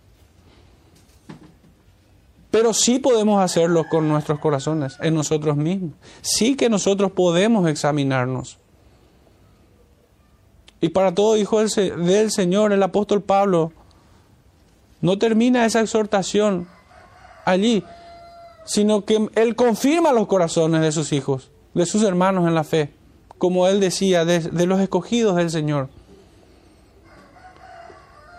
Pero 2.50 2.74
sí 2.74 2.98
podemos 2.98 3.40
hacerlo 3.40 3.84
con 3.88 4.08
nuestros 4.08 4.40
corazones, 4.40 4.96
en 5.00 5.14
nosotros 5.14 5.56
mismos. 5.56 5.92
Sí 6.20 6.56
que 6.56 6.68
nosotros 6.68 7.12
podemos 7.12 7.68
examinarnos. 7.68 8.58
Y 10.80 10.88
para 10.88 11.14
todo 11.14 11.36
hijo 11.36 11.60
del 11.60 12.30
Señor, 12.32 12.72
el 12.72 12.82
apóstol 12.82 13.22
Pablo 13.22 13.72
no 15.00 15.18
termina 15.18 15.64
esa 15.64 15.80
exhortación 15.80 16.68
allí, 17.44 17.84
sino 18.64 19.04
que 19.04 19.28
Él 19.34 19.56
confirma 19.56 20.12
los 20.12 20.26
corazones 20.26 20.82
de 20.82 20.92
sus 20.92 21.12
hijos, 21.12 21.50
de 21.74 21.86
sus 21.86 22.02
hermanos 22.02 22.46
en 22.46 22.54
la 22.54 22.64
fe, 22.64 22.92
como 23.38 23.66
Él 23.66 23.80
decía, 23.80 24.24
de, 24.24 24.66
los 24.66 24.80
escogidos 24.80 25.36
del 25.36 25.50
Señor. 25.50 25.88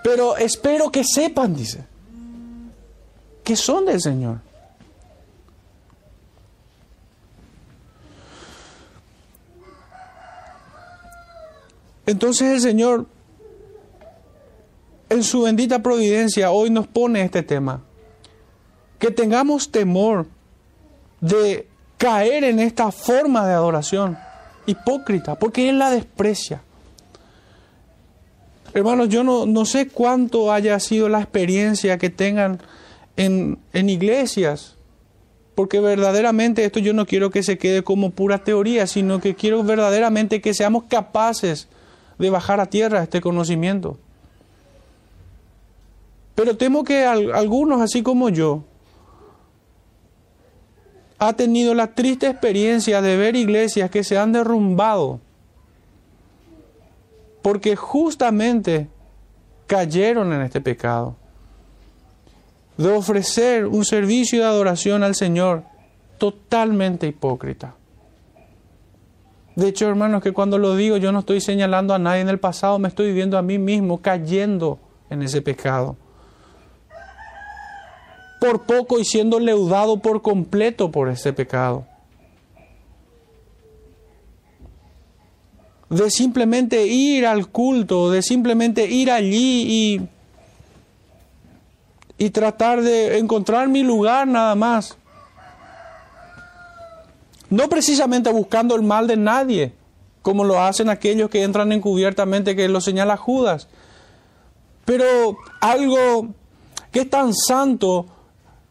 Pero 0.03 0.37
espero 0.37 0.91
que 0.91 1.03
sepan, 1.03 1.55
dice, 1.55 1.85
que 3.43 3.55
son 3.55 3.85
del 3.85 4.01
Señor. 4.01 4.39
Entonces 12.05 12.53
el 12.53 12.61
Señor 12.61 13.05
en 15.11 15.23
su 15.23 15.41
bendita 15.41 15.83
providencia 15.83 16.51
hoy 16.51 16.69
nos 16.69 16.87
pone 16.87 17.21
este 17.21 17.43
tema. 17.43 17.81
Que 18.97 19.11
tengamos 19.11 19.69
temor 19.69 20.25
de 21.19 21.67
caer 21.97 22.45
en 22.45 22.59
esta 22.59 22.93
forma 22.93 23.45
de 23.45 23.53
adoración 23.53 24.17
hipócrita, 24.65 25.35
porque 25.35 25.67
Él 25.67 25.79
la 25.79 25.91
desprecia. 25.91 26.61
Hermanos, 28.73 29.09
yo 29.09 29.25
no, 29.25 29.45
no 29.45 29.65
sé 29.65 29.89
cuánto 29.89 30.53
haya 30.53 30.79
sido 30.79 31.09
la 31.09 31.19
experiencia 31.19 31.97
que 31.97 32.09
tengan 32.09 32.61
en, 33.17 33.59
en 33.73 33.89
iglesias, 33.89 34.77
porque 35.55 35.81
verdaderamente 35.81 36.63
esto 36.63 36.79
yo 36.79 36.93
no 36.93 37.05
quiero 37.05 37.31
que 37.31 37.43
se 37.43 37.57
quede 37.57 37.83
como 37.83 38.11
pura 38.11 38.45
teoría, 38.45 38.87
sino 38.87 39.19
que 39.19 39.35
quiero 39.35 39.61
verdaderamente 39.61 40.39
que 40.39 40.53
seamos 40.53 40.85
capaces 40.85 41.67
de 42.17 42.29
bajar 42.29 42.61
a 42.61 42.67
tierra 42.67 43.03
este 43.03 43.19
conocimiento. 43.19 43.97
Pero 46.41 46.57
temo 46.57 46.83
que 46.83 47.05
algunos, 47.05 47.81
así 47.81 48.01
como 48.01 48.29
yo, 48.29 48.63
ha 51.19 51.33
tenido 51.33 51.75
la 51.75 51.93
triste 51.93 52.25
experiencia 52.25 52.99
de 52.99 53.15
ver 53.15 53.35
iglesias 53.35 53.91
que 53.91 54.03
se 54.03 54.17
han 54.17 54.31
derrumbado 54.31 55.19
porque 57.43 57.75
justamente 57.75 58.87
cayeron 59.67 60.33
en 60.33 60.41
este 60.41 60.61
pecado 60.61 61.15
de 62.75 62.89
ofrecer 62.89 63.67
un 63.67 63.85
servicio 63.85 64.39
de 64.39 64.45
adoración 64.45 65.03
al 65.03 65.13
Señor 65.13 65.61
totalmente 66.17 67.05
hipócrita, 67.05 67.75
De 69.55 69.67
hecho, 69.67 69.87
hermanos, 69.87 70.23
que 70.23 70.31
cuando 70.31 70.57
lo 70.57 70.75
digo 70.75 70.97
yo 70.97 71.11
no 71.11 71.19
estoy 71.19 71.39
señalando 71.39 71.93
a 71.93 71.99
nadie 71.99 72.21
en 72.21 72.29
el 72.29 72.39
pasado, 72.39 72.79
me 72.79 72.87
estoy 72.87 73.13
viendo 73.13 73.37
a 73.37 73.43
mí 73.43 73.59
mismo 73.59 74.01
cayendo 74.01 74.79
en 75.11 75.21
ese 75.21 75.43
pecado. 75.43 75.97
Por 78.41 78.63
poco 78.63 78.97
y 78.97 79.05
siendo 79.05 79.39
leudado 79.39 79.99
por 79.99 80.23
completo 80.23 80.89
por 80.89 81.09
ese 81.09 81.31
pecado. 81.31 81.85
De 85.89 86.09
simplemente 86.09 86.87
ir 86.87 87.27
al 87.27 87.49
culto, 87.49 88.09
de 88.09 88.23
simplemente 88.23 88.87
ir 88.87 89.11
allí 89.11 89.99
y, 92.17 92.25
y 92.25 92.29
tratar 92.31 92.81
de 92.81 93.19
encontrar 93.19 93.67
mi 93.67 93.83
lugar 93.83 94.27
nada 94.27 94.55
más. 94.55 94.97
No 97.51 97.69
precisamente 97.69 98.31
buscando 98.31 98.75
el 98.75 98.81
mal 98.81 99.05
de 99.05 99.17
nadie, 99.17 99.73
como 100.23 100.45
lo 100.45 100.59
hacen 100.61 100.89
aquellos 100.89 101.29
que 101.29 101.43
entran 101.43 101.71
encubiertamente, 101.73 102.55
que 102.55 102.67
lo 102.69 102.81
señala 102.81 103.17
Judas. 103.17 103.67
Pero 104.85 105.37
algo 105.59 106.29
que 106.91 107.01
es 107.01 107.09
tan 107.09 107.33
santo, 107.33 108.07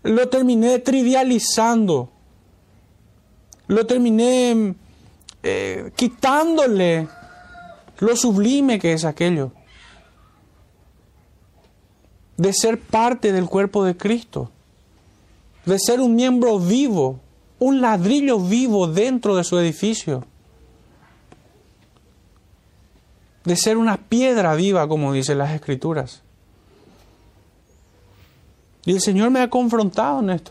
lo 0.03 0.29
terminé 0.29 0.79
trivializando. 0.79 2.11
Lo 3.67 3.87
terminé 3.87 4.75
eh, 5.43 5.93
quitándole 5.95 7.09
lo 7.99 8.17
sublime 8.17 8.79
que 8.79 8.93
es 8.93 9.05
aquello. 9.05 9.53
De 12.37 12.53
ser 12.53 12.81
parte 12.81 13.33
del 13.33 13.47
cuerpo 13.47 13.85
de 13.85 13.97
Cristo. 13.97 14.51
De 15.67 15.79
ser 15.79 16.01
un 16.01 16.15
miembro 16.17 16.59
vivo 16.59 17.21
un 17.61 17.81
ladrillo 17.83 18.41
vivo 18.41 18.89
dentro 18.89 19.37
de 19.37 19.45
su 19.45 19.57
edificio. 19.59 20.25
De 23.45 23.55
ser 23.55 23.77
una 23.77 23.97
piedra 23.99 24.55
viva, 24.55 24.89
como 24.89 25.13
dicen 25.13 25.39
las 25.39 25.53
escrituras. 25.53 26.23
Y 28.91 28.95
el 28.95 29.01
Señor 29.01 29.31
me 29.31 29.39
ha 29.39 29.49
confrontado 29.49 30.19
en 30.19 30.31
esto. 30.31 30.51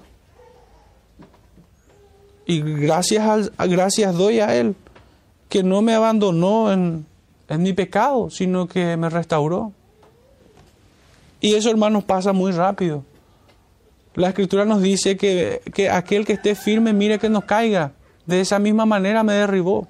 Y 2.45 2.61
gracias, 2.61 3.51
gracias 3.57 4.15
doy 4.15 4.39
a 4.39 4.55
Él, 4.55 4.77
que 5.49 5.61
no 5.61 5.81
me 5.81 5.93
abandonó 5.93 6.71
en, 6.71 7.05
en 7.49 7.61
mi 7.61 7.73
pecado, 7.73 8.29
sino 8.29 8.65
que 8.65 8.95
me 8.95 9.09
restauró. 9.09 9.73
Y 11.41 11.55
eso, 11.55 11.69
hermanos, 11.69 12.05
pasa 12.05 12.31
muy 12.31 12.53
rápido. 12.53 13.03
La 14.15 14.29
escritura 14.29 14.63
nos 14.63 14.81
dice 14.81 15.17
que, 15.17 15.61
que 15.73 15.89
aquel 15.89 16.25
que 16.25 16.31
esté 16.31 16.55
firme 16.55 16.93
mire 16.93 17.19
que 17.19 17.27
no 17.27 17.45
caiga. 17.45 17.91
De 18.25 18.39
esa 18.39 18.57
misma 18.57 18.85
manera 18.85 19.21
me 19.21 19.33
derribó. 19.33 19.85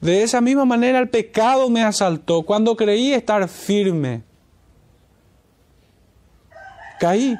De 0.00 0.22
esa 0.22 0.40
misma 0.40 0.64
manera 0.64 1.00
el 1.00 1.08
pecado 1.08 1.68
me 1.70 1.82
asaltó. 1.82 2.42
Cuando 2.42 2.76
creí 2.76 3.12
estar 3.12 3.48
firme, 3.48 4.22
caí. 7.02 7.36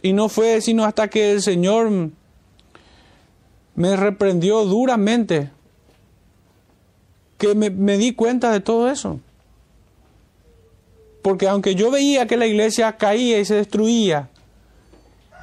Y 0.00 0.14
no 0.14 0.30
fue 0.30 0.62
sino 0.62 0.86
hasta 0.86 1.08
que 1.08 1.32
el 1.32 1.42
Señor 1.42 1.90
me 3.74 3.96
reprendió 3.96 4.64
duramente 4.64 5.50
que 7.36 7.54
me, 7.54 7.68
me 7.68 7.98
di 7.98 8.14
cuenta 8.14 8.50
de 8.50 8.60
todo 8.60 8.90
eso. 8.90 9.20
Porque 11.20 11.46
aunque 11.46 11.74
yo 11.74 11.90
veía 11.90 12.26
que 12.26 12.38
la 12.38 12.46
iglesia 12.46 12.96
caía 12.96 13.38
y 13.38 13.44
se 13.44 13.56
destruía, 13.56 14.30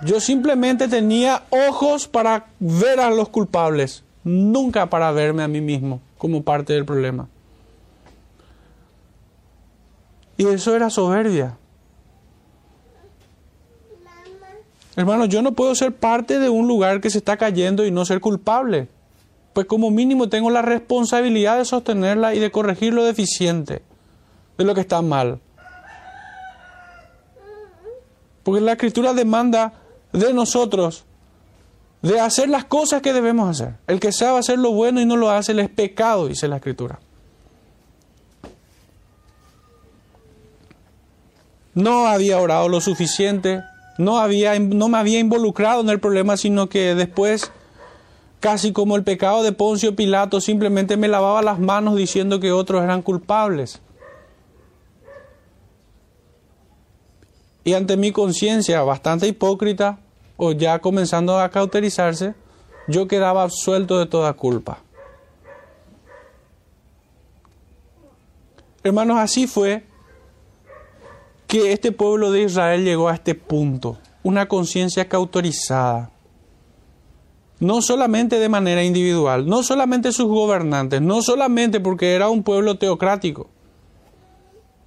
yo 0.04 0.20
simplemente 0.20 0.88
tenía 0.88 1.44
ojos 1.52 2.08
para 2.08 2.48
ver 2.60 3.00
a 3.00 3.12
los 3.12 3.30
culpables, 3.30 4.04
nunca 4.24 4.90
para 4.90 5.12
verme 5.12 5.44
a 5.44 5.48
mí 5.48 5.62
mismo 5.62 6.02
como 6.18 6.42
parte 6.42 6.74
del 6.74 6.86
problema. 6.86 7.30
Y 10.38 10.48
eso 10.48 10.76
era 10.76 10.90
soberbia. 10.90 11.58
Hermano, 14.96 15.26
yo 15.26 15.42
no 15.42 15.54
puedo 15.54 15.76
ser 15.76 15.94
parte 15.94 16.40
de 16.40 16.50
un 16.50 16.68
lugar 16.68 17.02
que 17.02 17.10
se 17.10 17.18
está 17.18 17.38
cayendo 17.38 17.86
y 17.86 17.92
no 17.92 18.06
ser 18.06 18.22
culpable. 18.22 18.88
Pues 19.54 19.68
como 19.68 19.92
mínimo 19.92 20.30
tengo 20.30 20.50
la 20.50 20.62
responsabilidad 20.62 21.58
de 21.58 21.66
sostenerla 21.66 22.34
y 22.34 22.40
de 22.40 22.52
corregir 22.52 22.94
lo 22.94 23.04
deficiente, 23.04 23.82
de 24.58 24.64
lo 24.64 24.74
que 24.74 24.82
está 24.82 25.02
mal. 25.02 25.40
Porque 28.44 28.62
la 28.62 28.74
escritura 28.74 29.14
demanda 29.14 29.74
de 30.14 30.34
nosotros 30.34 31.06
de 32.02 32.20
hacer 32.20 32.50
las 32.50 32.66
cosas 32.66 33.02
que 33.02 33.14
debemos 33.14 33.50
hacer. 33.50 33.76
El 33.88 34.00
que 34.00 34.12
sabe 34.12 34.38
hacer 34.38 34.60
lo 34.60 34.72
bueno 34.72 35.02
y 35.02 35.06
no 35.06 35.18
lo 35.18 35.32
hace, 35.32 35.54
le 35.54 35.64
es 35.64 35.70
pecado, 35.70 36.28
dice 36.28 36.48
la 36.48 36.58
escritura. 36.58 37.00
No 41.76 42.08
había 42.08 42.40
orado 42.40 42.70
lo 42.70 42.80
suficiente, 42.80 43.62
no, 43.98 44.18
había, 44.20 44.58
no 44.60 44.88
me 44.88 44.98
había 44.98 45.20
involucrado 45.20 45.82
en 45.82 45.90
el 45.90 46.00
problema, 46.00 46.38
sino 46.38 46.68
que 46.68 46.96
después, 46.96 47.52
casi 48.40 48.72
como 48.72 48.96
el 48.96 49.04
pecado 49.04 49.44
de 49.44 49.52
Poncio 49.52 49.94
Pilato, 49.96 50.40
simplemente 50.40 50.96
me 50.96 51.10
lavaba 51.10 51.42
las 51.42 51.60
manos 51.60 51.98
diciendo 51.98 52.40
que 52.40 52.54
otros 52.54 52.82
eran 52.82 53.02
culpables. 53.02 53.82
Y 57.66 57.74
ante 57.74 57.98
mi 57.98 58.12
conciencia 58.12 58.82
bastante 58.84 59.28
hipócrita, 59.28 60.00
o 60.38 60.54
ya 60.54 60.80
comenzando 60.80 61.40
a 61.40 61.50
cauterizarse, 61.50 62.36
yo 62.88 63.08
quedaba 63.08 63.44
absuelto 63.44 64.00
de 64.00 64.06
toda 64.06 64.32
culpa. 64.34 64.80
Hermanos, 68.84 69.18
así 69.18 69.48
fue 69.48 69.84
que 71.48 71.72
este 71.72 71.92
pueblo 71.92 72.32
de 72.32 72.44
Israel 72.44 72.84
llegó 72.84 73.10
a 73.10 73.16
este 73.16 73.36
punto, 73.36 73.98
una 74.24 74.48
conciencia 74.48 75.08
cauterizada. 75.08 76.12
No 77.60 77.82
solamente 77.82 78.40
de 78.40 78.50
manera 78.50 78.84
individual, 78.84 79.48
no 79.48 79.64
solamente 79.64 80.12
sus 80.12 80.28
gobernantes, 80.28 81.02
no 81.02 81.22
solamente 81.22 81.80
porque 81.80 82.14
era 82.14 82.30
un 82.30 82.44
pueblo 82.44 82.78
teocrático. 82.78 83.50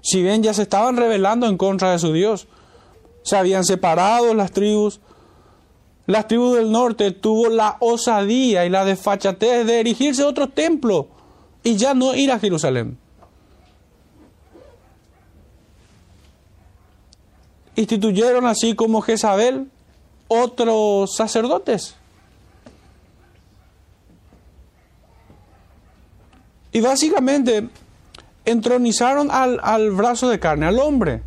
Si 0.01 0.23
bien 0.23 0.43
ya 0.43 0.53
se 0.55 0.63
estaban 0.63 0.97
rebelando 0.97 1.47
en 1.47 1.57
contra 1.57 1.93
de 1.93 1.99
su 1.99 2.13
Dios, 2.13 2.47
se 3.23 3.37
habían 3.37 3.65
separado 3.65 4.35
las 4.35 4.53
tribus. 4.53 5.01
Las 6.07 6.27
tribus 6.27 6.57
del 6.57 6.71
norte 6.73 7.11
tuvo 7.11 7.49
la 7.49 7.77
osadía 7.81 8.65
y 8.65 8.71
la 8.71 8.85
desfachatez 8.85 9.67
de 9.67 9.81
erigirse 9.81 10.25
otro 10.25 10.49
templo 10.49 11.09
y 11.63 11.77
ya 11.77 11.95
no 11.95 12.15
ir 12.15 12.33
a 12.33 12.39
Jerusalén. 12.39 12.99
Instituyeron 17.79 18.45
así 18.45 18.75
como 18.75 19.01
Jezabel 19.03 19.69
otros 20.27 21.15
sacerdotes. 21.15 21.95
Y 26.73 26.81
básicamente 26.81 27.69
entronizaron 28.45 29.31
al, 29.31 29.61
al 29.63 29.93
brazo 29.93 30.29
de 30.29 30.41
carne, 30.41 30.67
al 30.67 30.81
hombre. 30.81 31.23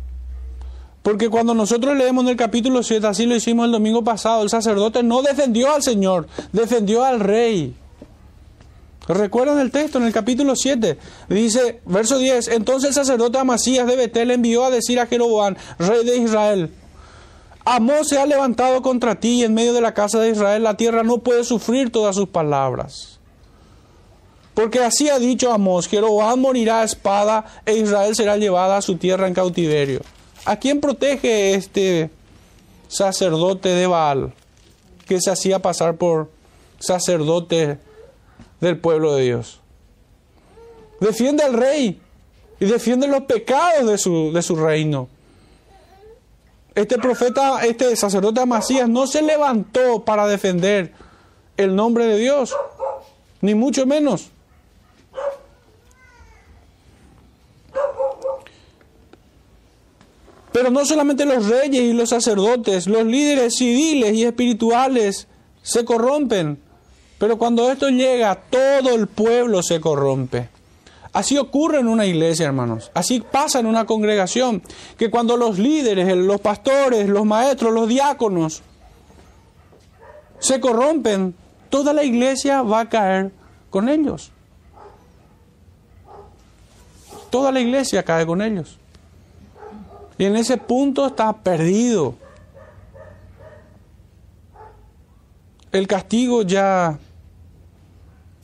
Porque 1.02 1.30
cuando 1.30 1.54
nosotros 1.54 1.96
leemos 1.96 2.24
en 2.24 2.30
el 2.32 2.36
capítulo 2.36 2.82
7, 2.82 3.06
así 3.06 3.24
lo 3.24 3.34
hicimos 3.34 3.64
el 3.64 3.72
domingo 3.72 4.04
pasado, 4.04 4.42
el 4.42 4.50
sacerdote 4.50 5.02
no 5.02 5.22
defendió 5.22 5.72
al 5.72 5.82
Señor, 5.82 6.28
defendió 6.52 7.02
al 7.02 7.20
rey. 7.20 7.74
¿Recuerdan 9.08 9.58
el 9.58 9.70
texto 9.70 9.98
en 9.98 10.04
el 10.04 10.12
capítulo 10.12 10.54
7? 10.54 10.96
Dice, 11.28 11.80
verso 11.86 12.18
10, 12.18 12.48
entonces 12.48 12.90
el 12.90 12.94
sacerdote 12.94 13.38
Amasías 13.38 13.86
de 13.86 13.96
Betel 13.96 14.30
envió 14.30 14.64
a 14.64 14.70
decir 14.70 15.00
a 15.00 15.06
Jeroboam, 15.06 15.56
rey 15.78 16.04
de 16.04 16.18
Israel, 16.18 16.70
Amós 17.64 18.08
se 18.08 18.18
ha 18.18 18.26
levantado 18.26 18.82
contra 18.82 19.20
ti 19.20 19.40
y 19.40 19.44
en 19.44 19.54
medio 19.54 19.72
de 19.72 19.80
la 19.80 19.94
casa 19.94 20.18
de 20.18 20.30
Israel 20.30 20.64
la 20.64 20.76
tierra 20.76 21.04
no 21.04 21.18
puede 21.18 21.44
sufrir 21.44 21.90
todas 21.90 22.16
sus 22.16 22.28
palabras. 22.28 23.20
Porque 24.54 24.80
así 24.80 25.08
ha 25.08 25.18
dicho 25.18 25.52
Amós, 25.52 25.88
Jeroboam 25.88 26.40
morirá 26.40 26.80
a 26.80 26.84
espada 26.84 27.44
e 27.64 27.76
Israel 27.76 28.14
será 28.16 28.36
llevada 28.36 28.76
a 28.76 28.82
su 28.82 28.96
tierra 28.96 29.28
en 29.28 29.34
cautiverio. 29.34 30.00
¿A 30.44 30.56
quién 30.56 30.80
protege 30.80 31.54
este 31.54 32.10
sacerdote 32.88 33.68
de 33.68 33.86
Baal 33.86 34.34
que 35.06 35.20
se 35.20 35.30
hacía 35.30 35.60
pasar 35.60 35.96
por 35.96 36.30
sacerdote 36.80 37.78
del 38.62 38.78
pueblo 38.78 39.14
de 39.14 39.24
Dios? 39.24 39.60
Defiende 41.00 41.42
al 41.42 41.52
rey 41.52 42.00
y 42.60 42.64
defiende 42.64 43.08
los 43.08 43.24
pecados 43.24 43.86
de 43.86 43.98
su, 43.98 44.32
de 44.32 44.40
su 44.40 44.56
reino. 44.56 45.08
Este 46.74 46.96
profeta, 46.96 47.62
este 47.66 47.94
sacerdote 47.96 48.40
Amasías 48.40 48.88
no 48.88 49.06
se 49.06 49.20
levantó 49.20 50.04
para 50.04 50.26
defender 50.26 50.92
el 51.56 51.74
nombre 51.74 52.06
de 52.06 52.18
Dios, 52.18 52.56
ni 53.40 53.54
mucho 53.54 53.84
menos. 53.84 54.30
Pero 60.52 60.70
no 60.70 60.84
solamente 60.84 61.24
los 61.24 61.48
reyes 61.48 61.82
y 61.82 61.92
los 61.94 62.10
sacerdotes, 62.10 62.86
los 62.86 63.04
líderes 63.04 63.56
civiles 63.56 64.14
y 64.14 64.24
espirituales 64.24 65.26
se 65.62 65.84
corrompen, 65.84 66.58
pero 67.22 67.38
cuando 67.38 67.70
esto 67.70 67.88
llega, 67.88 68.34
todo 68.34 68.96
el 68.96 69.06
pueblo 69.06 69.62
se 69.62 69.80
corrompe. 69.80 70.48
Así 71.12 71.38
ocurre 71.38 71.78
en 71.78 71.86
una 71.86 72.04
iglesia, 72.04 72.46
hermanos. 72.46 72.90
Así 72.94 73.20
pasa 73.20 73.60
en 73.60 73.66
una 73.66 73.86
congregación, 73.86 74.60
que 74.98 75.08
cuando 75.08 75.36
los 75.36 75.56
líderes, 75.56 76.16
los 76.16 76.40
pastores, 76.40 77.08
los 77.08 77.24
maestros, 77.24 77.72
los 77.72 77.86
diáconos 77.88 78.62
se 80.40 80.58
corrompen, 80.58 81.32
toda 81.70 81.92
la 81.92 82.02
iglesia 82.02 82.62
va 82.62 82.80
a 82.80 82.88
caer 82.88 83.30
con 83.70 83.88
ellos. 83.88 84.32
Toda 87.30 87.52
la 87.52 87.60
iglesia 87.60 88.02
cae 88.02 88.26
con 88.26 88.42
ellos. 88.42 88.78
Y 90.18 90.24
en 90.24 90.34
ese 90.34 90.56
punto 90.56 91.06
está 91.06 91.32
perdido. 91.32 92.16
El 95.70 95.86
castigo 95.86 96.42
ya 96.42 96.98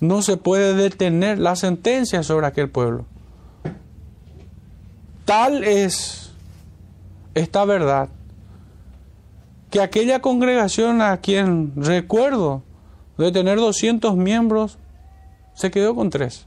no 0.01 0.23
se 0.23 0.37
puede 0.37 0.75
detener 0.75 1.39
la 1.39 1.57
sentencia 1.57 2.23
sobre 2.23 2.47
aquel 2.47 2.69
pueblo. 2.69 3.05
Tal 5.25 5.65
es 5.65 6.31
esta 7.35 7.65
verdad 7.65 8.09
que 9.71 9.81
aquella 9.81 10.21
congregación 10.21 11.03
a 11.03 11.19
quien 11.19 11.73
recuerdo 11.77 12.63
de 13.19 13.33
tener 13.33 13.59
200 13.59 14.17
miembros 14.17 14.79
se 15.55 15.71
quedó 15.71 15.95
con 15.95 16.11
tres. 16.11 16.47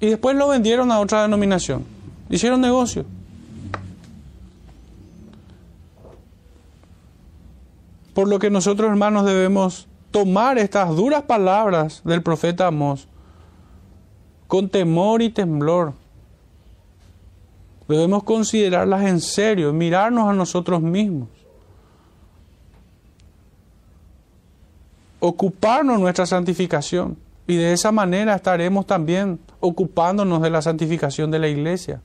Y 0.00 0.06
después 0.08 0.36
lo 0.36 0.48
vendieron 0.48 0.90
a 0.90 0.98
otra 0.98 1.22
denominación. 1.22 1.84
Hicieron 2.28 2.60
negocio. 2.60 3.04
Por 8.12 8.28
lo 8.28 8.38
que 8.38 8.50
nosotros 8.50 8.90
hermanos 8.90 9.24
debemos 9.24 9.86
tomar 10.12 10.58
estas 10.58 10.94
duras 10.94 11.22
palabras 11.22 12.02
del 12.04 12.22
profeta 12.22 12.68
Amós 12.68 13.08
con 14.46 14.68
temor 14.68 15.22
y 15.22 15.30
temblor. 15.30 15.94
Debemos 17.88 18.22
considerarlas 18.22 19.02
en 19.06 19.20
serio, 19.20 19.72
mirarnos 19.72 20.28
a 20.28 20.34
nosotros 20.34 20.82
mismos. 20.82 21.28
Ocuparnos 25.20 25.98
nuestra 25.98 26.26
santificación 26.26 27.16
y 27.46 27.56
de 27.56 27.72
esa 27.72 27.92
manera 27.92 28.34
estaremos 28.34 28.86
también 28.86 29.40
ocupándonos 29.60 30.42
de 30.42 30.50
la 30.50 30.60
santificación 30.60 31.30
de 31.30 31.38
la 31.38 31.48
iglesia. 31.48 32.02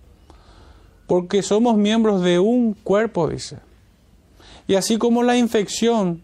Porque 1.06 1.42
somos 1.42 1.76
miembros 1.78 2.22
de 2.22 2.40
un 2.40 2.74
cuerpo, 2.74 3.28
dice. 3.28 3.60
Y 4.68 4.76
así 4.76 4.98
como 4.98 5.24
la 5.24 5.38
infección 5.38 6.22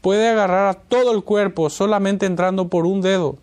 puede 0.00 0.28
agarrar 0.28 0.68
a 0.68 0.74
todo 0.74 1.12
el 1.12 1.22
cuerpo 1.22 1.70
solamente 1.70 2.26
entrando 2.26 2.68
por 2.68 2.86
un 2.86 3.00
dedo, 3.00 3.38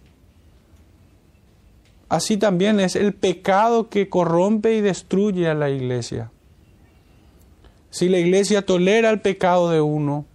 así 2.10 2.38
también 2.38 2.80
es 2.80 2.96
el 2.96 3.14
pecado 3.14 3.90
que 3.90 4.10
corrompe 4.10 4.76
y 4.76 4.82
destruye 4.82 5.48
a 5.48 5.54
la 5.54 5.70
iglesia. 5.70 6.32
Si 7.90 8.10
la 8.10 8.20
iglesia 8.20 8.66
tolera 8.66 9.10
el 9.10 9.22
pecado 9.22 9.70
de 9.70 9.82
uno, 9.82 10.26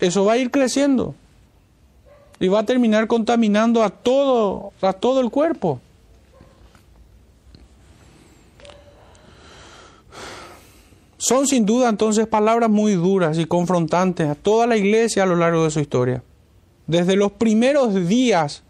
eso 0.00 0.24
va 0.24 0.34
a 0.34 0.38
ir 0.38 0.50
creciendo 0.50 1.14
y 2.38 2.48
va 2.48 2.60
a 2.60 2.66
terminar 2.66 3.06
contaminando 3.06 3.82
a 3.82 3.90
todo, 3.90 4.72
a 4.82 4.92
todo 4.92 5.20
el 5.20 5.30
cuerpo. 5.30 5.80
Son 11.28 11.48
sin 11.48 11.66
duda 11.66 11.88
entonces 11.88 12.28
palabras 12.28 12.70
muy 12.70 12.92
duras 12.92 13.36
y 13.36 13.46
confrontantes 13.46 14.28
a 14.28 14.36
toda 14.36 14.68
la 14.68 14.76
iglesia 14.76 15.24
a 15.24 15.26
lo 15.26 15.34
largo 15.34 15.64
de 15.64 15.72
su 15.72 15.80
historia. 15.80 16.22
Desde 16.86 17.16
los 17.16 17.32
primeros 17.32 18.06
días 18.06 18.62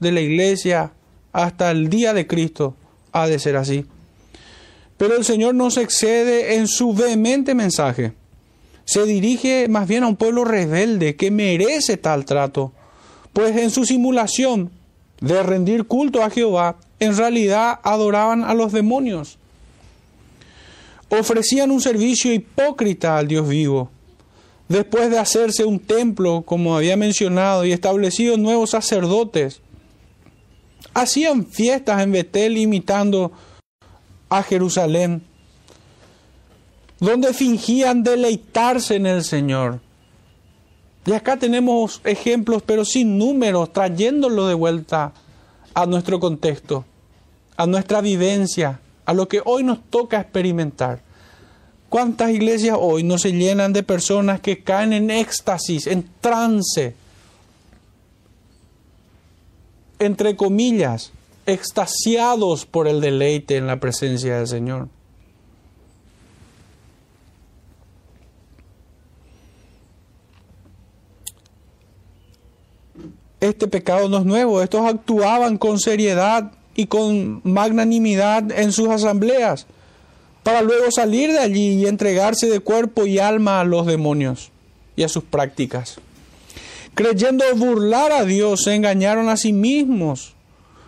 de 0.00 0.10
la 0.10 0.20
iglesia 0.20 0.92
hasta 1.32 1.70
el 1.70 1.88
día 1.88 2.12
de 2.12 2.26
Cristo 2.26 2.74
ha 3.12 3.28
de 3.28 3.38
ser 3.38 3.56
así. 3.56 3.86
Pero 4.96 5.14
el 5.14 5.24
Señor 5.24 5.54
no 5.54 5.70
se 5.70 5.82
excede 5.82 6.56
en 6.56 6.66
su 6.66 6.94
vehemente 6.94 7.54
mensaje. 7.54 8.12
Se 8.84 9.06
dirige 9.06 9.68
más 9.68 9.86
bien 9.86 10.02
a 10.02 10.08
un 10.08 10.16
pueblo 10.16 10.44
rebelde 10.44 11.14
que 11.14 11.30
merece 11.30 11.96
tal 11.96 12.24
trato, 12.24 12.72
pues 13.32 13.56
en 13.56 13.70
su 13.70 13.84
simulación 13.84 14.72
de 15.20 15.40
rendir 15.44 15.84
culto 15.84 16.24
a 16.24 16.30
Jehová, 16.30 16.74
en 16.98 17.16
realidad 17.16 17.78
adoraban 17.84 18.42
a 18.42 18.52
los 18.54 18.72
demonios 18.72 19.38
ofrecían 21.10 21.70
un 21.70 21.80
servicio 21.80 22.32
hipócrita 22.32 23.18
al 23.18 23.28
Dios 23.28 23.48
vivo. 23.48 23.90
Después 24.68 25.10
de 25.10 25.18
hacerse 25.18 25.64
un 25.64 25.80
templo, 25.80 26.42
como 26.42 26.76
había 26.76 26.96
mencionado, 26.96 27.64
y 27.64 27.72
establecido 27.72 28.36
nuevos 28.36 28.70
sacerdotes, 28.70 29.60
hacían 30.94 31.46
fiestas 31.46 32.02
en 32.02 32.12
Betel 32.12 32.56
imitando 32.56 33.32
a 34.28 34.42
Jerusalén, 34.44 35.24
donde 37.00 37.34
fingían 37.34 38.04
deleitarse 38.04 38.94
en 38.94 39.06
el 39.06 39.24
Señor. 39.24 39.80
Y 41.04 41.12
acá 41.12 41.36
tenemos 41.36 42.00
ejemplos, 42.04 42.62
pero 42.62 42.84
sin 42.84 43.18
números, 43.18 43.72
trayéndolo 43.72 44.46
de 44.46 44.54
vuelta 44.54 45.12
a 45.74 45.86
nuestro 45.86 46.20
contexto, 46.20 46.84
a 47.56 47.66
nuestra 47.66 48.00
vivencia, 48.00 48.80
a 49.10 49.12
lo 49.12 49.26
que 49.26 49.42
hoy 49.44 49.64
nos 49.64 49.82
toca 49.90 50.20
experimentar. 50.20 51.00
¿Cuántas 51.88 52.30
iglesias 52.30 52.76
hoy 52.78 53.02
no 53.02 53.18
se 53.18 53.32
llenan 53.32 53.72
de 53.72 53.82
personas 53.82 54.40
que 54.40 54.62
caen 54.62 54.92
en 54.92 55.10
éxtasis, 55.10 55.88
en 55.88 56.08
trance? 56.20 56.94
Entre 59.98 60.36
comillas, 60.36 61.10
extasiados 61.44 62.66
por 62.66 62.86
el 62.86 63.00
deleite 63.00 63.56
en 63.56 63.66
la 63.66 63.80
presencia 63.80 64.36
del 64.36 64.46
Señor. 64.46 64.86
Este 73.40 73.66
pecado 73.66 74.08
no 74.08 74.18
es 74.18 74.24
nuevo, 74.24 74.62
estos 74.62 74.86
actuaban 74.86 75.58
con 75.58 75.80
seriedad 75.80 76.52
y 76.74 76.86
con 76.86 77.40
magnanimidad 77.44 78.50
en 78.52 78.72
sus 78.72 78.88
asambleas, 78.88 79.66
para 80.42 80.62
luego 80.62 80.90
salir 80.90 81.32
de 81.32 81.38
allí 81.38 81.74
y 81.74 81.86
entregarse 81.86 82.48
de 82.48 82.60
cuerpo 82.60 83.06
y 83.06 83.18
alma 83.18 83.60
a 83.60 83.64
los 83.64 83.86
demonios 83.86 84.50
y 84.96 85.02
a 85.02 85.08
sus 85.08 85.24
prácticas. 85.24 85.98
Creyendo 86.94 87.44
burlar 87.56 88.12
a 88.12 88.24
Dios, 88.24 88.64
se 88.64 88.74
engañaron 88.74 89.28
a 89.28 89.36
sí 89.36 89.52
mismos. 89.52 90.34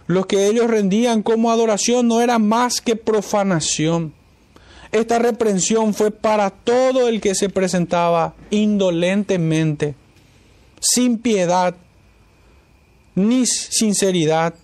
Lo 0.06 0.26
que 0.26 0.46
ellos 0.46 0.68
rendían 0.68 1.22
como 1.22 1.50
adoración 1.50 2.08
no 2.08 2.20
era 2.20 2.38
más 2.38 2.80
que 2.80 2.96
profanación. 2.96 4.12
Esta 4.90 5.18
reprensión 5.18 5.94
fue 5.94 6.10
para 6.10 6.50
todo 6.50 7.08
el 7.08 7.20
que 7.20 7.34
se 7.34 7.48
presentaba 7.48 8.34
indolentemente, 8.50 9.94
sin 10.80 11.18
piedad, 11.18 11.74
ni 13.14 13.46
sinceridad, 13.46 14.54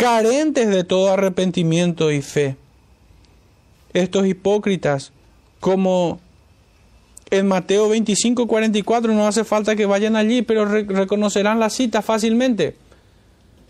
carentes 0.00 0.70
de 0.70 0.82
todo 0.82 1.12
arrepentimiento 1.12 2.10
y 2.10 2.22
fe. 2.22 2.56
Estos 3.92 4.26
hipócritas, 4.26 5.12
como 5.60 6.20
en 7.30 7.46
Mateo 7.46 7.90
25, 7.90 8.46
44, 8.46 9.12
no 9.12 9.26
hace 9.26 9.44
falta 9.44 9.76
que 9.76 9.84
vayan 9.84 10.16
allí, 10.16 10.40
pero 10.40 10.64
reconocerán 10.64 11.60
la 11.60 11.68
cita 11.68 12.00
fácilmente. 12.00 12.76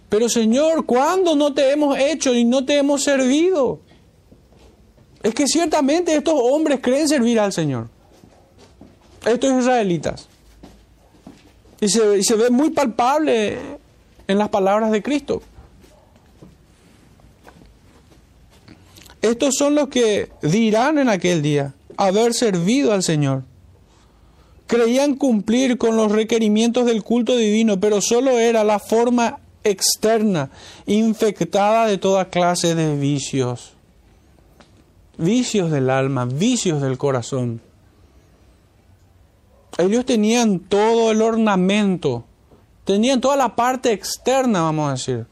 Pero 0.08 0.28
Señor, 0.28 0.86
¿cuándo 0.86 1.34
no 1.34 1.52
te 1.52 1.72
hemos 1.72 1.98
hecho 1.98 2.32
y 2.32 2.44
no 2.44 2.64
te 2.64 2.76
hemos 2.78 3.02
servido? 3.02 3.80
Es 5.24 5.34
que 5.34 5.48
ciertamente 5.48 6.14
estos 6.14 6.34
hombres 6.36 6.78
creen 6.80 7.08
servir 7.08 7.40
al 7.40 7.52
Señor. 7.52 7.88
Estos 9.26 9.58
israelitas. 9.58 10.28
Y 11.80 11.88
se, 11.88 12.18
y 12.18 12.22
se 12.22 12.36
ve 12.36 12.50
muy 12.50 12.70
palpable 12.70 13.58
en 14.28 14.38
las 14.38 14.48
palabras 14.48 14.92
de 14.92 15.02
Cristo. 15.02 15.42
Estos 19.22 19.54
son 19.56 19.74
los 19.74 19.88
que 19.88 20.30
dirán 20.42 20.98
en 20.98 21.08
aquel 21.08 21.42
día 21.42 21.74
haber 21.96 22.32
servido 22.32 22.92
al 22.92 23.02
Señor. 23.02 23.42
Creían 24.66 25.16
cumplir 25.16 25.76
con 25.76 25.96
los 25.96 26.10
requerimientos 26.10 26.86
del 26.86 27.02
culto 27.02 27.36
divino, 27.36 27.78
pero 27.80 28.00
solo 28.00 28.38
era 28.38 28.64
la 28.64 28.78
forma 28.78 29.40
externa, 29.64 30.50
infectada 30.86 31.86
de 31.86 31.98
toda 31.98 32.30
clase 32.30 32.74
de 32.74 32.96
vicios. 32.96 33.72
Vicios 35.18 35.70
del 35.70 35.90
alma, 35.90 36.24
vicios 36.24 36.80
del 36.80 36.96
corazón. 36.96 37.60
Ellos 39.76 40.06
tenían 40.06 40.60
todo 40.60 41.10
el 41.10 41.20
ornamento, 41.20 42.24
tenían 42.84 43.20
toda 43.20 43.36
la 43.36 43.54
parte 43.54 43.92
externa, 43.92 44.62
vamos 44.62 44.88
a 44.88 44.92
decir, 44.92 45.26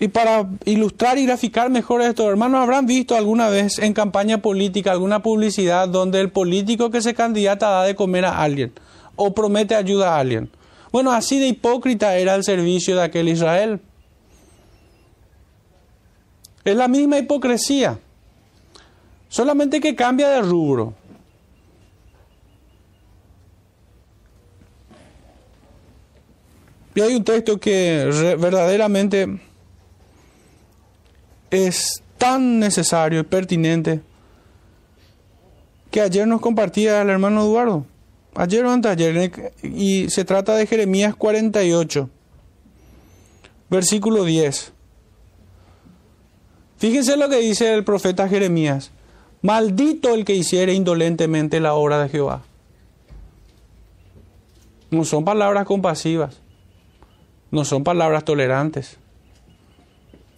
Y 0.00 0.08
para 0.08 0.48
ilustrar 0.64 1.18
y 1.18 1.26
graficar 1.26 1.70
mejor 1.70 2.02
esto, 2.02 2.28
hermanos, 2.28 2.60
habrán 2.60 2.86
visto 2.86 3.16
alguna 3.16 3.48
vez 3.48 3.78
en 3.78 3.92
campaña 3.92 4.38
política 4.38 4.90
alguna 4.90 5.22
publicidad 5.22 5.88
donde 5.88 6.20
el 6.20 6.30
político 6.30 6.90
que 6.90 7.00
se 7.00 7.14
candidata 7.14 7.70
da 7.70 7.84
de 7.84 7.94
comer 7.94 8.24
a 8.24 8.42
alguien 8.42 8.72
o 9.16 9.32
promete 9.34 9.74
ayuda 9.74 10.14
a 10.14 10.18
alguien. 10.18 10.50
Bueno, 10.90 11.12
así 11.12 11.38
de 11.38 11.48
hipócrita 11.48 12.16
era 12.16 12.34
el 12.34 12.44
servicio 12.44 12.96
de 12.96 13.02
aquel 13.02 13.28
Israel. 13.28 13.80
Es 16.64 16.76
la 16.76 16.88
misma 16.88 17.18
hipocresía, 17.18 17.98
solamente 19.28 19.80
que 19.80 19.94
cambia 19.94 20.28
de 20.28 20.42
rubro. 20.42 20.94
Y 26.94 27.00
hay 27.00 27.14
un 27.14 27.24
texto 27.24 27.58
que 27.58 28.36
verdaderamente 28.38 29.40
es 31.54 32.02
tan 32.18 32.58
necesario 32.58 33.20
y 33.20 33.24
pertinente 33.24 34.00
que 35.90 36.00
ayer 36.00 36.26
nos 36.26 36.40
compartía 36.40 37.02
el 37.02 37.10
hermano 37.10 37.42
Eduardo. 37.42 37.86
Ayer 38.34 38.64
o 38.64 38.70
antes 38.70 38.90
ayer, 38.90 39.30
y 39.62 40.10
se 40.10 40.24
trata 40.24 40.56
de 40.56 40.66
Jeremías 40.66 41.14
48, 41.14 42.10
versículo 43.70 44.24
10. 44.24 44.72
Fíjense 46.78 47.16
lo 47.16 47.28
que 47.28 47.36
dice 47.36 47.72
el 47.72 47.84
profeta 47.84 48.28
Jeremías. 48.28 48.90
Maldito 49.40 50.14
el 50.14 50.24
que 50.24 50.34
hiciere 50.34 50.74
indolentemente 50.74 51.60
la 51.60 51.74
obra 51.74 52.02
de 52.02 52.08
Jehová. 52.08 52.42
No 54.90 55.04
son 55.04 55.24
palabras 55.24 55.64
compasivas. 55.64 56.40
No 57.50 57.64
son 57.64 57.84
palabras 57.84 58.24
tolerantes. 58.24 58.98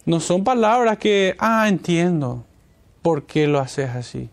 No 0.07 0.21
son 0.21 0.45
palabras 0.45 0.97
que, 0.99 1.35
ah, 1.37 1.67
entiendo 1.67 2.45
por 3.01 3.23
qué 3.23 3.45
lo 3.45 3.59
haces 3.59 3.89
así. 3.89 4.29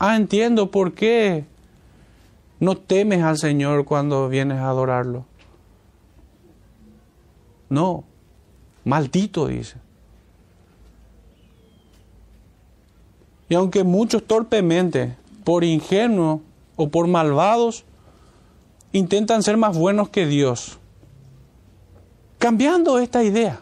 Ah, 0.00 0.16
entiendo 0.16 0.72
por 0.72 0.94
qué 0.94 1.44
no 2.58 2.76
temes 2.76 3.22
al 3.22 3.38
Señor 3.38 3.84
cuando 3.84 4.28
vienes 4.28 4.58
a 4.58 4.68
adorarlo. 4.68 5.26
No, 7.68 8.02
maldito 8.84 9.46
dice. 9.46 9.76
Y 13.48 13.54
aunque 13.54 13.84
muchos 13.84 14.24
torpemente, 14.24 15.16
por 15.44 15.62
ingenuos 15.62 16.40
o 16.74 16.88
por 16.88 17.06
malvados, 17.06 17.84
intentan 18.90 19.44
ser 19.44 19.56
más 19.56 19.78
buenos 19.78 20.08
que 20.08 20.26
Dios, 20.26 20.80
cambiando 22.38 22.98
esta 22.98 23.22
idea. 23.22 23.60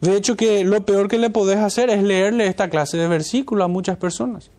De 0.00 0.16
hecho, 0.16 0.36
que 0.36 0.64
lo 0.64 0.84
peor 0.84 1.08
que 1.08 1.18
le 1.18 1.30
podés 1.30 1.58
hacer 1.58 1.90
es 1.90 2.02
leerle 2.02 2.46
esta 2.46 2.68
clase 2.68 2.96
de 2.96 3.08
versículos 3.08 3.64
a 3.64 3.68
muchas 3.68 3.96
personas. 3.96 4.50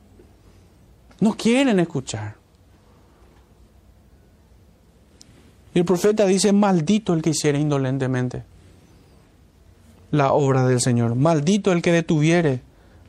No 1.20 1.34
quieren 1.34 1.80
escuchar. 1.80 2.36
Y 5.74 5.80
el 5.80 5.86
profeta 5.86 6.26
dice, 6.26 6.54
maldito 6.54 7.14
el 7.14 7.22
que 7.22 7.32
hiciera 7.32 7.58
indolentemente 7.60 8.44
la 10.12 10.34
obra 10.34 10.66
del 10.66 10.82
Señor. 10.82 11.16
Maldito 11.16 11.72
el 11.72 11.82
que 11.82 11.92
detuviere 11.92 12.62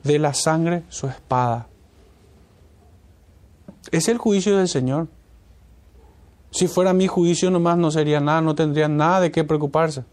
de 0.04 0.18
la 0.18 0.34
sangre 0.34 0.82
su 0.88 1.06
espada. 1.06 1.68
Es 3.90 4.08
el 4.08 4.18
juicio 4.18 4.58
del 4.58 4.68
Señor. 4.68 5.08
Si 6.50 6.66
fuera 6.66 6.92
mi 6.92 7.06
juicio 7.06 7.50
nomás 7.50 7.78
no 7.78 7.90
sería 7.90 8.20
nada, 8.20 8.40
no 8.40 8.54
tendría 8.54 8.88
nada 8.88 9.20
de 9.20 9.30
qué 9.30 9.44
preocuparse. 9.44 10.04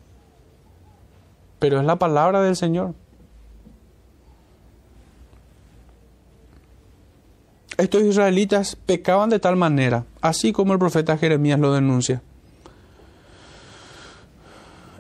Pero 1.60 1.80
es 1.80 1.86
la 1.86 1.98
palabra 1.98 2.42
del 2.42 2.56
Señor. 2.56 2.94
Estos 7.78 8.04
israelitas 8.04 8.78
pecaban 8.86 9.30
de 9.30 9.40
tal 9.40 9.58
manera, 9.58 10.06
así 10.22 10.54
como 10.54 10.74
el 10.74 10.80
profeta 10.80 11.18
Jeremías 11.18 11.60
lo 11.60 11.74
denuncia. 11.74 12.22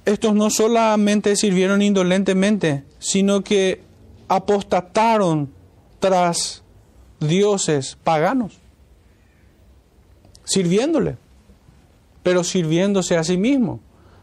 Estos 0.03 0.35
no 0.35 0.49
solamente 0.49 1.35
sirvieron 1.35 1.81
indolentemente, 1.81 2.83
sino 2.99 3.41
que 3.41 3.81
apostataron 4.27 5.51
tras 5.99 6.63
dioses 7.19 7.97
paganos, 8.03 8.59
sirviéndole, 10.43 11.17
pero 12.23 12.43
sirviéndose 12.43 13.17
a 13.17 13.23
sí 13.23 13.37
mismo. 13.37 13.79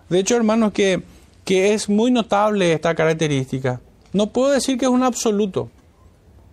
De 0.08 0.20
hecho, 0.20 0.36
hermanos, 0.36 0.72
que, 0.72 1.02
que 1.44 1.74
es 1.74 1.88
muy 1.88 2.10
notable 2.10 2.72
esta 2.72 2.94
característica. 2.94 3.80
No 4.12 4.28
puedo 4.28 4.50
decir 4.50 4.78
que 4.78 4.84
es 4.84 4.90
un 4.90 5.02
absoluto, 5.02 5.70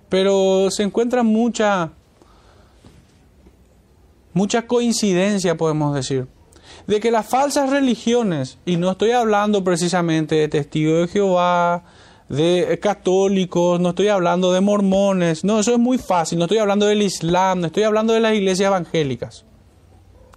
pero 0.08 0.70
se 0.72 0.84
encuentra 0.84 1.24
mucha, 1.24 1.92
mucha 4.34 4.66
coincidencia, 4.66 5.58
podemos 5.58 5.94
decir, 5.94 6.28
de 6.88 7.00
que 7.00 7.12
las 7.12 7.28
falsas 7.28 7.70
religiones, 7.70 8.58
y 8.66 8.78
no 8.78 8.92
estoy 8.92 9.12
hablando 9.12 9.64
precisamente 9.64 10.36
de 10.36 10.48
testigos 10.48 11.02
de 11.02 11.08
Jehová, 11.08 11.84
de 12.30 12.80
católicos, 12.82 13.80
no 13.80 13.90
estoy 13.90 14.08
hablando 14.08 14.52
de 14.54 14.62
mormones, 14.62 15.44
no, 15.44 15.60
eso 15.60 15.74
es 15.74 15.80
muy 15.80 15.98
fácil, 15.98 16.40
no 16.40 16.46
estoy 16.46 16.60
hablando 16.60 16.86
del 16.86 17.02
Islam, 17.02 17.60
no 17.60 17.68
estoy 17.68 17.84
hablando 17.84 18.14
de 18.14 18.20
las 18.20 18.34
iglesias 18.34 18.68
evangélicas, 18.68 19.46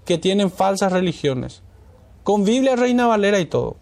que 0.05 0.19
tienen 0.19 0.51
falsas 0.51 0.93
religiones, 0.93 1.63
con 2.23 2.45
Biblia 2.45 2.77
Reina 2.77 3.07
Valera 3.07 3.41
y 3.41 3.47
todo. 3.47 3.77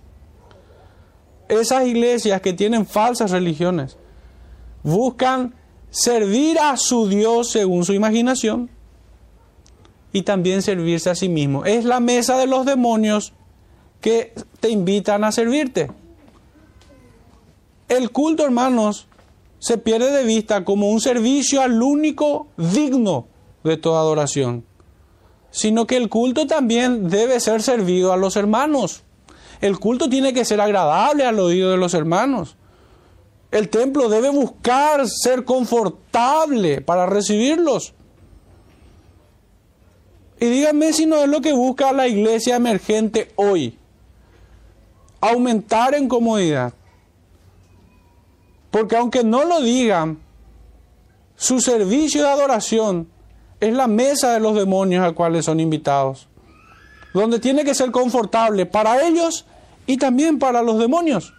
Esas 1.50 1.86
iglesias 1.86 2.40
que 2.40 2.52
tienen 2.52 2.86
falsas 2.86 3.30
religiones 3.30 3.96
buscan 4.82 5.54
servir 5.90 6.58
a 6.58 6.76
su 6.76 7.08
Dios 7.08 7.50
según 7.50 7.84
su 7.84 7.92
imaginación 7.92 8.70
y 10.12 10.22
también 10.22 10.62
servirse 10.62 11.10
a 11.10 11.14
sí 11.14 11.28
mismo. 11.28 11.64
Es 11.64 11.84
la 11.84 12.00
mesa 12.00 12.38
de 12.38 12.46
los 12.46 12.64
demonios 12.64 13.32
que 14.00 14.32
te 14.60 14.70
invitan 14.70 15.24
a 15.24 15.32
servirte. 15.32 15.90
El 17.88 18.10
culto, 18.10 18.44
hermanos, 18.44 19.08
se 19.58 19.76
pierde 19.76 20.10
de 20.10 20.24
vista 20.24 20.64
como 20.64 20.90
un 20.90 21.00
servicio 21.00 21.60
al 21.60 21.82
único 21.82 22.48
digno 22.56 23.26
de 23.62 23.76
toda 23.76 24.00
adoración, 24.00 24.64
sino 25.50 25.86
que 25.86 25.96
el 25.96 26.08
culto 26.08 26.46
también 26.46 27.08
debe 27.08 27.40
ser 27.40 27.62
servido 27.62 28.12
a 28.12 28.16
los 28.16 28.36
hermanos. 28.36 29.02
El 29.60 29.78
culto 29.78 30.08
tiene 30.08 30.32
que 30.32 30.44
ser 30.44 30.60
agradable 30.60 31.24
al 31.24 31.38
oído 31.38 31.70
de 31.70 31.76
los 31.76 31.94
hermanos. 31.94 32.56
El 33.50 33.68
templo 33.68 34.08
debe 34.08 34.30
buscar 34.30 35.06
ser 35.08 35.44
confortable 35.44 36.80
para 36.80 37.06
recibirlos. 37.06 37.94
Y 40.38 40.46
díganme 40.46 40.92
si 40.92 41.04
no 41.04 41.16
es 41.16 41.28
lo 41.28 41.40
que 41.40 41.52
busca 41.52 41.92
la 41.92 42.08
iglesia 42.08 42.56
emergente 42.56 43.32
hoy. 43.36 43.76
Aumentar 45.20 45.94
en 45.94 46.08
comodidad. 46.08 46.72
Porque 48.70 48.96
aunque 48.96 49.24
no 49.24 49.44
lo 49.44 49.60
digan, 49.60 50.18
su 51.36 51.60
servicio 51.60 52.22
de 52.22 52.28
adoración 52.28 53.08
es 53.58 53.74
la 53.74 53.86
mesa 53.86 54.32
de 54.32 54.40
los 54.40 54.54
demonios 54.54 55.04
a 55.04 55.12
cuales 55.12 55.44
son 55.44 55.60
invitados. 55.60 56.28
Donde 57.12 57.38
tiene 57.38 57.64
que 57.64 57.74
ser 57.74 57.90
confortable 57.90 58.66
para 58.66 59.06
ellos 59.06 59.44
y 59.86 59.96
también 59.96 60.38
para 60.38 60.62
los 60.62 60.78
demonios. 60.78 61.32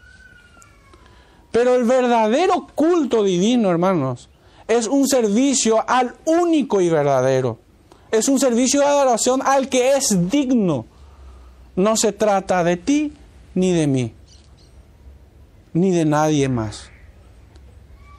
Pero 1.52 1.76
el 1.76 1.84
verdadero 1.84 2.68
culto 2.76 3.24
divino, 3.24 3.70
hermanos, 3.70 4.30
es 4.68 4.88
un 4.88 5.08
servicio 5.08 5.84
al 5.88 6.16
único 6.26 6.82
y 6.82 6.90
verdadero. 6.90 7.60
Es 8.10 8.28
un 8.28 8.40
servicio 8.40 8.82
de 8.82 8.88
adoración 8.88 9.42
al 9.44 9.70
que 9.70 9.96
es 9.96 10.30
digno. 10.30 10.86
No 11.76 11.96
se 11.96 12.12
trata 12.12 12.64
de 12.64 12.78
ti 12.78 13.14
ni 13.54 13.72
de 13.72 13.88
mí, 13.88 14.14
ni 15.74 15.92
de 15.92 16.06
nadie 16.06 16.48
más, 16.50 16.90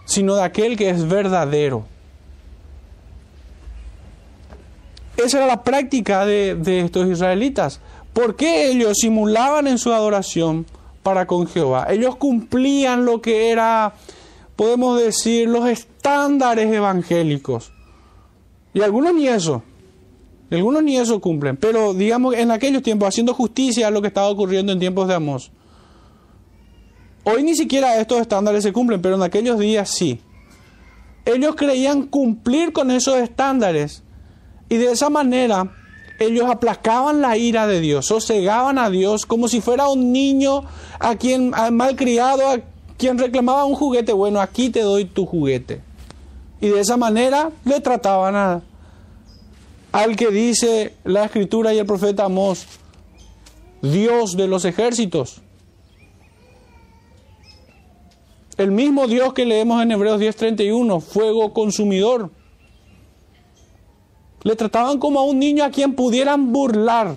sino 0.05 0.35
de 0.35 0.43
aquel 0.43 0.77
que 0.77 0.91
es 0.91 1.07
verdadero. 1.09 1.87
Esa 5.17 5.39
era 5.39 5.47
la 5.47 5.63
práctica 5.63 6.25
de, 6.27 6.55
de 6.55 6.81
estos 6.81 7.09
israelitas. 7.09 7.81
¿Por 8.13 8.37
qué 8.37 8.71
ellos 8.71 8.99
simulaban 9.01 9.67
en 9.67 9.79
su 9.79 9.93
adoración? 9.93 10.67
para 11.03 11.27
con 11.27 11.47
Jehová. 11.47 11.87
Ellos 11.91 12.17
cumplían 12.17 13.05
lo 13.05 13.21
que 13.21 13.51
era, 13.51 13.95
podemos 14.57 15.01
decir, 15.01 15.49
los 15.49 15.69
estándares 15.69 16.73
evangélicos. 16.73 17.73
Y 18.75 18.81
algunos 18.81 19.15
ni 19.15 19.29
eso. 19.29 19.63
Algunos 20.51 20.83
ni 20.83 20.97
eso 20.97 21.21
cumplen. 21.21 21.57
Pero 21.57 21.95
digamos 21.95 22.35
en 22.35 22.51
aquellos 22.51 22.83
tiempos, 22.83 23.09
haciendo 23.09 23.35
justicia 23.35 23.89
a 23.89 23.91
lo 23.91 24.01
que 24.01 24.09
estaba 24.09 24.29
ocurriendo 24.29 24.73
en 24.73 24.79
tiempos 24.79 25.09
de 25.09 25.15
Amós. 25.15 25.51
Hoy 27.25 27.43
ni 27.43 27.55
siquiera 27.55 28.01
estos 28.01 28.21
estándares 28.21 28.63
se 28.63 28.73
cumplen, 28.73 29.01
pero 29.01 29.15
en 29.15 29.23
aquellos 29.23 29.59
días 29.59 29.91
sí. 29.91 30.21
Ellos 31.25 31.55
creían 31.55 32.07
cumplir 32.07 32.73
con 32.73 32.91
esos 32.91 33.17
estándares 33.17 34.03
y 34.69 34.77
de 34.77 34.93
esa 34.93 35.11
manera 35.11 35.71
ellos 36.19 36.49
aplacaban 36.49 37.21
la 37.21 37.37
ira 37.37 37.67
de 37.67 37.81
Dios, 37.81 38.07
sosegaban 38.07 38.79
a 38.79 38.91
Dios 38.91 39.27
como 39.27 39.49
si 39.49 39.61
fuera 39.61 39.89
un 39.89 40.13
niño 40.13 40.65
a 40.99 41.17
quien 41.17 41.55
a 41.55 41.71
malcriado, 41.71 42.49
a 42.49 42.61
quien 42.97 43.19
reclamaba 43.19 43.65
un 43.65 43.75
juguete. 43.75 44.13
Bueno, 44.13 44.41
aquí 44.41 44.71
te 44.71 44.81
doy 44.81 45.05
tu 45.05 45.27
juguete. 45.27 45.81
Y 46.61 46.69
de 46.69 46.81
esa 46.81 46.97
manera 46.97 47.51
le 47.65 47.81
trataban 47.81 48.63
al 49.93 50.17
que 50.17 50.31
dice 50.31 50.95
la 51.05 51.25
escritura 51.25 51.75
y 51.75 51.79
el 51.79 51.87
profeta 51.87 52.25
Amós, 52.25 52.67
Dios 53.83 54.37
de 54.37 54.47
los 54.47 54.65
ejércitos. 54.65 55.43
El 58.59 58.71
mismo 58.71 59.09
Dios 59.09 59.33
que 59.33 59.45
leemos 59.45 59.83
en 59.83 59.91
Hebreos 59.91 60.21
10:31, 60.21 61.01
fuego 61.01 61.53
consumidor. 61.53 62.31
Le 64.43 64.57
trataban 64.57 64.99
como 64.99 65.21
a 65.21 65.25
un 65.25 65.39
niño 65.39 65.65
a 65.65 65.71
quien 65.71 65.95
pudieran 65.95 66.53
burlar, 66.53 67.17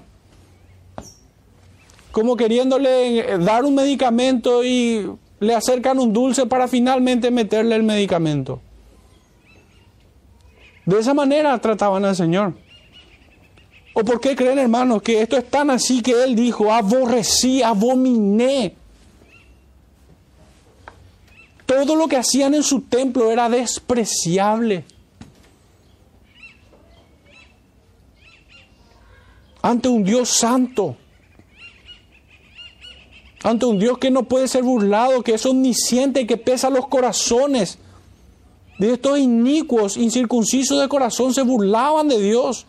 como 2.11 2.37
queriéndole 2.37 3.37
dar 3.39 3.65
un 3.65 3.75
medicamento 3.75 4.63
y 4.63 5.09
le 5.39 5.55
acercan 5.55 5.99
un 5.99 6.13
dulce 6.13 6.45
para 6.45 6.67
finalmente 6.67 7.31
meterle 7.31 7.75
el 7.75 7.83
medicamento. 7.83 8.61
De 10.85 10.99
esa 10.99 11.13
manera 11.13 11.57
trataban 11.59 12.05
al 12.05 12.15
Señor. 12.15 12.53
¿O 13.93 14.03
por 14.03 14.19
qué 14.19 14.35
creen, 14.35 14.59
hermanos, 14.59 15.01
que 15.01 15.21
esto 15.21 15.37
es 15.37 15.49
tan 15.49 15.69
así 15.69 16.01
que 16.01 16.23
Él 16.23 16.35
dijo, 16.35 16.71
aborrecí, 16.71 17.63
abominé? 17.63 18.75
Todo 21.65 21.95
lo 21.95 22.07
que 22.07 22.17
hacían 22.17 22.53
en 22.53 22.63
su 22.63 22.81
templo 22.81 23.31
era 23.31 23.49
despreciable. 23.49 24.83
Ante 29.65 29.89
un 29.89 30.03
Dios 30.03 30.29
santo, 30.29 30.95
ante 33.41 33.65
un 33.65 33.79
Dios 33.79 33.97
que 33.97 34.11
no 34.11 34.21
puede 34.21 34.47
ser 34.47 34.61
burlado, 34.61 35.23
que 35.23 35.33
es 35.33 35.43
omnisciente, 35.43 36.27
que 36.27 36.37
pesa 36.37 36.69
los 36.69 36.87
corazones. 36.87 37.79
De 38.77 38.93
estos 38.93 39.17
inicuos, 39.17 39.97
incircuncisos 39.97 40.79
de 40.79 40.87
corazón, 40.87 41.33
se 41.33 41.41
burlaban 41.41 42.07
de 42.07 42.21
Dios. 42.21 42.67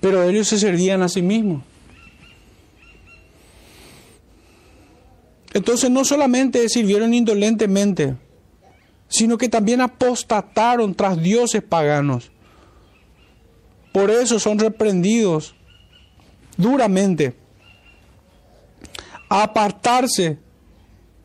Pero 0.00 0.24
ellos 0.24 0.48
se 0.48 0.58
servían 0.58 1.02
a 1.02 1.08
sí 1.08 1.22
mismos. 1.22 1.69
Entonces 5.52 5.90
no 5.90 6.04
solamente 6.04 6.68
sirvieron 6.68 7.12
indolentemente, 7.12 8.16
sino 9.08 9.36
que 9.36 9.48
también 9.48 9.80
apostataron 9.80 10.94
tras 10.94 11.20
dioses 11.20 11.62
paganos. 11.62 12.30
Por 13.92 14.10
eso 14.10 14.38
son 14.38 14.58
reprendidos 14.58 15.54
duramente. 16.56 17.34
Apartarse, 19.28 20.38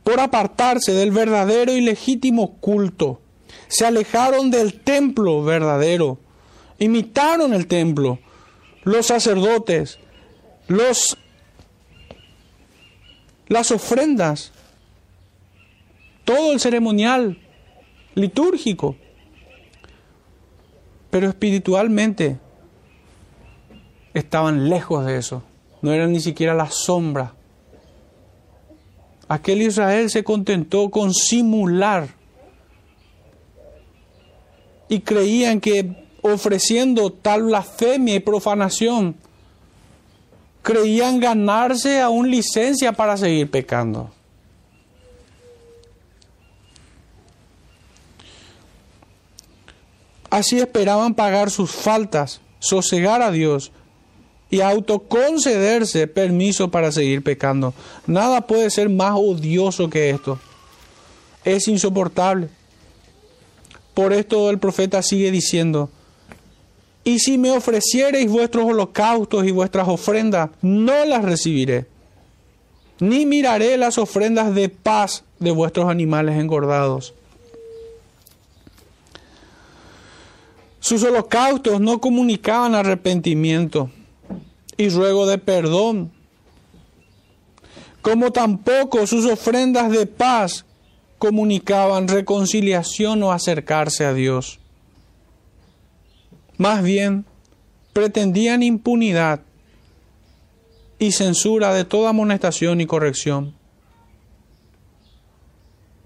por 0.04 0.20
apartarse 0.20 0.94
del 0.94 1.12
verdadero 1.12 1.74
y 1.74 1.82
legítimo 1.82 2.58
culto. 2.58 3.22
Se 3.68 3.86
alejaron 3.86 4.50
del 4.50 4.80
templo 4.82 5.44
verdadero. 5.44 6.20
Imitaron 6.80 7.54
el 7.54 7.68
templo. 7.68 8.20
Los 8.84 9.08
sacerdotes, 9.08 10.00
los 10.68 11.18
las 13.48 13.72
ofrendas, 13.72 14.52
todo 16.24 16.54
el 16.54 16.60
ceremonial 16.60 17.40
litúrgico. 18.16 18.96
Pero 21.12 21.30
espiritualmente 21.30 22.38
estaban 24.14 24.70
lejos 24.70 25.06
de 25.06 25.18
eso, 25.18 25.44
no 25.82 25.94
eran 25.94 26.12
ni 26.12 26.20
siquiera 26.20 26.54
la 26.54 26.70
sombra. 26.70 27.34
Aquel 29.28 29.62
Israel 29.62 30.10
se 30.10 30.24
contentó 30.24 30.90
con 30.90 31.14
simular 31.14 32.10
y 34.88 35.00
creían 35.00 35.60
que 35.60 36.06
ofreciendo 36.22 37.12
tal 37.12 37.44
blasfemia 37.44 38.16
y 38.16 38.20
profanación 38.20 39.16
creían 40.66 41.20
ganarse 41.20 42.02
aún 42.02 42.32
licencia 42.32 42.92
para 42.92 43.16
seguir 43.18 43.52
pecando. 43.52 44.10
Así 50.32 50.58
esperaban 50.58 51.14
pagar 51.14 51.52
sus 51.52 51.70
faltas, 51.70 52.42
sosegar 52.58 53.22
a 53.22 53.30
Dios 53.30 53.72
y 54.50 54.62
autoconcederse 54.62 56.08
permiso 56.08 56.72
para 56.72 56.92
seguir 56.92 57.22
pecando. 57.22 57.76
Nada 58.08 58.48
puede 58.48 58.72
ser 58.72 58.90
más 58.90 59.14
odioso 59.16 59.88
que 59.88 60.10
esto. 60.10 60.40
Es 61.44 61.68
insoportable. 61.68 62.50
Por 63.94 64.14
esto 64.14 64.50
el 64.50 64.58
profeta 64.58 65.04
sigue 65.04 65.30
diciendo, 65.30 65.92
y 67.08 67.20
si 67.20 67.38
me 67.38 67.52
ofreciereis 67.52 68.30
vuestros 68.30 68.66
holocaustos 68.66 69.46
y 69.46 69.52
vuestras 69.52 69.88
ofrendas, 69.88 70.50
no 70.64 71.06
las 71.06 71.24
recibiré. 71.24 71.86
Ni 73.00 73.28
miraré 73.28 73.78
las 73.78 74.00
ofrendas 74.00 74.56
de 74.56 74.70
paz 74.70 75.24
de 75.40 75.52
vuestros 75.52 75.88
animales 75.88 76.40
engordados. 76.40 77.14
Sus 80.80 81.04
holocaustos 81.04 81.80
no 81.80 82.02
comunicaban 82.02 82.74
arrepentimiento 82.74 83.92
y 84.76 84.90
ruego 84.90 85.28
de 85.28 85.38
perdón, 85.38 86.12
como 88.02 88.32
tampoco 88.32 89.06
sus 89.06 89.26
ofrendas 89.26 89.92
de 89.92 90.08
paz 90.08 90.66
comunicaban 91.20 92.08
reconciliación 92.08 93.22
o 93.22 93.32
acercarse 93.32 94.06
a 94.06 94.14
Dios. 94.14 94.60
Más 96.58 96.84
bien, 96.84 97.26
pretendían 97.94 98.64
impunidad 98.64 99.42
y 101.00 101.12
censura 101.12 101.74
de 101.74 101.86
toda 101.86 102.10
amonestación 102.10 102.82
y 102.82 102.86
corrección 102.86 103.54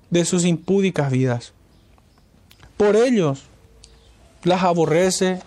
de 0.10 0.26
sus 0.26 0.46
impúdicas 0.46 1.12
vidas. 1.12 1.54
Por 2.78 2.96
ellos 2.96 3.44
las 4.44 4.64
aborrece 4.64 5.40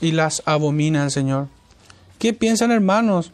y 0.00 0.12
las 0.12 0.42
abomina 0.44 1.04
el 1.04 1.10
Señor. 1.10 1.48
¿Qué 2.18 2.32
piensan 2.32 2.70
hermanos 2.70 3.32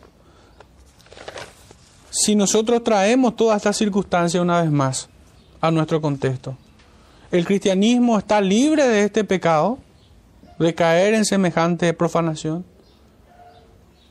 si 2.11 2.35
nosotros 2.35 2.83
traemos 2.85 3.37
toda 3.37 3.57
esta 3.57 3.73
circunstancia 3.73 4.43
una 4.43 4.61
vez 4.61 4.71
más 4.71 5.09
a 5.61 5.71
nuestro 5.71 6.01
contexto? 6.01 6.57
¿El 7.31 7.45
cristianismo 7.45 8.19
está 8.19 8.41
libre 8.41 8.87
de 8.87 9.05
este 9.05 9.25
pecado? 9.25 9.79
De 10.59 10.75
caer 10.75 11.15
en 11.15 11.25
semejante 11.25 11.93
profanación. 11.95 12.65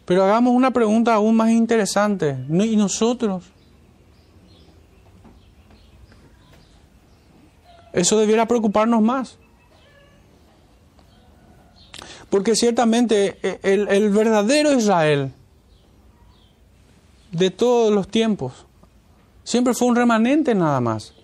Pero 0.06 0.24
hagamos 0.24 0.54
una 0.54 0.72
pregunta 0.72 1.14
aún 1.14 1.36
más 1.36 1.50
interesante. 1.50 2.38
¿Y 2.50 2.78
nosotros? 2.78 3.44
Eso 7.92 8.18
debiera 8.18 8.48
preocuparnos 8.48 9.02
más. 9.02 9.38
Porque 12.30 12.56
ciertamente 12.56 13.38
e, 13.42 13.60
el, 13.64 13.88
el, 13.90 14.10
verdadero 14.10 14.72
Israel 14.74 15.34
de 17.32 17.52
todos 17.52 17.94
los 17.94 18.08
tiempos 18.08 18.66
siempre 19.44 19.74
fue 19.74 19.88
un 19.88 19.96
remanente 19.96 20.54
nada 20.54 20.80
más. 20.80 21.17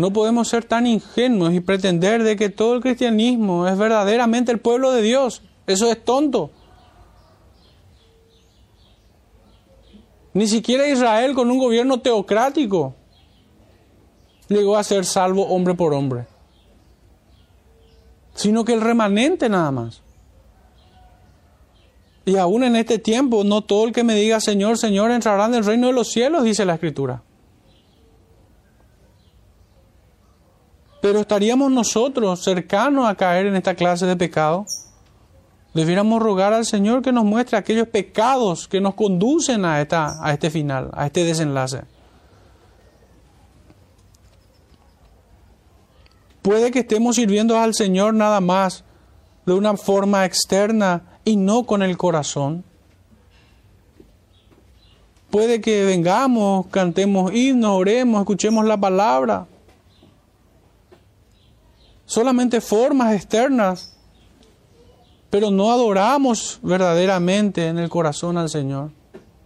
No 0.00 0.14
podemos 0.14 0.48
ser 0.48 0.64
tan 0.64 0.86
ingenuos 0.86 1.52
y 1.52 1.60
pretender 1.60 2.22
de 2.22 2.34
que 2.34 2.48
todo 2.48 2.74
el 2.74 2.80
cristianismo 2.80 3.68
es 3.68 3.76
verdaderamente 3.76 4.50
el 4.50 4.58
pueblo 4.58 4.92
de 4.92 5.02
Dios. 5.02 5.42
Eso 5.66 5.90
es 5.92 6.02
tonto. 6.02 6.50
Ni 10.32 10.46
siquiera 10.46 10.88
Israel 10.88 11.34
con 11.34 11.50
un 11.50 11.58
gobierno 11.58 12.00
teocrático 12.00 12.94
llegó 14.48 14.78
a 14.78 14.84
ser 14.84 15.04
salvo 15.04 15.46
hombre 15.48 15.74
por 15.74 15.92
hombre. 15.92 16.26
Sino 18.34 18.64
que 18.64 18.72
el 18.72 18.80
remanente 18.80 19.50
nada 19.50 19.70
más. 19.70 20.00
Y 22.24 22.38
aún 22.38 22.64
en 22.64 22.74
este 22.74 22.98
tiempo, 22.98 23.44
no 23.44 23.60
todo 23.60 23.84
el 23.84 23.92
que 23.92 24.02
me 24.02 24.14
diga 24.14 24.40
Señor, 24.40 24.78
Señor 24.78 25.10
entrará 25.10 25.44
en 25.44 25.56
el 25.56 25.64
reino 25.66 25.88
de 25.88 25.92
los 25.92 26.08
cielos, 26.08 26.42
dice 26.42 26.64
la 26.64 26.72
Escritura. 26.72 27.22
Pero 31.00 31.20
estaríamos 31.20 31.70
nosotros 31.70 32.42
cercanos 32.42 33.08
a 33.08 33.14
caer 33.14 33.46
en 33.46 33.56
esta 33.56 33.74
clase 33.74 34.06
de 34.06 34.16
pecado. 34.16 34.66
Debiéramos 35.72 36.20
rogar 36.20 36.52
al 36.52 36.66
Señor 36.66 37.00
que 37.00 37.12
nos 37.12 37.24
muestre 37.24 37.56
aquellos 37.56 37.88
pecados 37.88 38.68
que 38.68 38.80
nos 38.80 38.94
conducen 38.94 39.64
a, 39.64 39.80
esta, 39.80 40.24
a 40.24 40.32
este 40.32 40.50
final, 40.50 40.90
a 40.92 41.06
este 41.06 41.24
desenlace. 41.24 41.82
Puede 46.42 46.70
que 46.70 46.80
estemos 46.80 47.16
sirviendo 47.16 47.58
al 47.58 47.74
Señor 47.74 48.14
nada 48.14 48.40
más 48.40 48.84
de 49.46 49.52
una 49.52 49.76
forma 49.76 50.24
externa 50.24 51.02
y 51.24 51.36
no 51.36 51.64
con 51.64 51.82
el 51.82 51.96
corazón. 51.96 52.64
Puede 55.30 55.60
que 55.60 55.84
vengamos, 55.84 56.66
cantemos 56.68 57.32
himnos, 57.32 57.70
oremos, 57.70 58.20
escuchemos 58.22 58.64
la 58.64 58.76
palabra, 58.76 59.46
Solamente 62.10 62.60
formas 62.60 63.14
externas, 63.14 63.92
pero 65.30 65.48
no 65.48 65.70
adoramos 65.70 66.58
verdaderamente 66.60 67.68
en 67.68 67.78
el 67.78 67.88
corazón 67.88 68.36
al 68.36 68.48
Señor. 68.48 68.90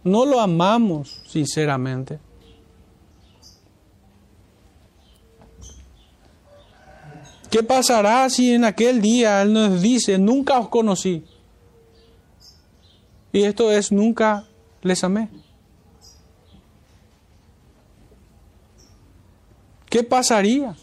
No 0.03 0.25
lo 0.25 0.41
amamos 0.41 1.21
sinceramente. 1.27 2.17
¿Qué 7.51 7.61
pasará 7.61 8.27
si 8.31 8.51
en 8.51 8.65
aquel 8.65 8.99
día 8.99 9.43
Él 9.43 9.53
nos 9.53 9.79
dice, 9.79 10.17
nunca 10.17 10.57
os 10.57 10.67
conocí? 10.69 11.23
Y 13.31 13.43
esto 13.43 13.71
es, 13.71 13.91
nunca 13.91 14.47
les 14.81 15.03
amé. 15.03 15.29
¿Qué 19.87 20.03
pasaría? 20.03 20.75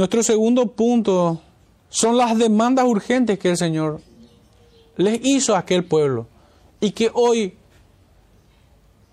Nuestro 0.00 0.22
segundo 0.22 0.68
punto 0.68 1.42
son 1.90 2.16
las 2.16 2.38
demandas 2.38 2.86
urgentes 2.86 3.38
que 3.38 3.50
el 3.50 3.58
Señor 3.58 4.00
les 4.96 5.20
hizo 5.22 5.54
a 5.54 5.58
aquel 5.58 5.84
pueblo 5.84 6.26
y 6.80 6.92
que 6.92 7.10
hoy 7.12 7.54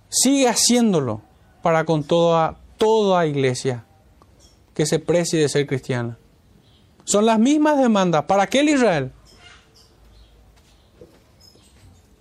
sigue 0.07 0.47
haciéndolo 0.47 1.19
para 1.61 1.83
con 1.83 2.05
toda, 2.05 2.57
toda 2.77 3.27
iglesia 3.27 3.83
que 4.73 4.85
se 4.85 4.99
precie 4.99 5.41
de 5.41 5.49
ser 5.49 5.67
cristiana. 5.67 6.17
Son 7.03 7.25
las 7.25 7.37
mismas 7.37 7.77
demandas 7.79 8.23
para 8.23 8.43
aquel 8.43 8.69
Israel 8.69 9.11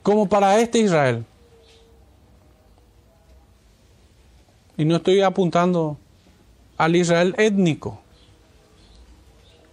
como 0.02 0.28
para 0.28 0.58
este 0.58 0.80
Israel. 0.80 1.24
Y 4.76 4.84
no 4.84 4.96
estoy 4.96 5.20
apuntando 5.20 5.96
al 6.76 6.96
Israel 6.96 7.32
étnico. 7.38 8.02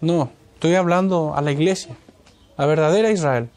No, 0.03 0.29
estoy 0.55 0.75
hablando 0.75 1.33
a 1.33 1.41
la 1.41 1.53
iglesia, 1.53 1.95
la 2.57 2.65
verdadera 2.65 3.09
Israel. 3.09 3.49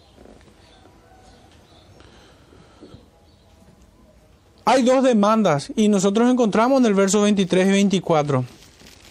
Hay 4.65 4.85
dos 4.85 5.03
demandas 5.03 5.73
y 5.75 5.89
nosotros 5.89 6.31
encontramos 6.31 6.79
en 6.79 6.87
el 6.87 6.95
verso 6.95 7.23
23 7.23 7.67
y 7.67 7.71
24. 7.73 8.45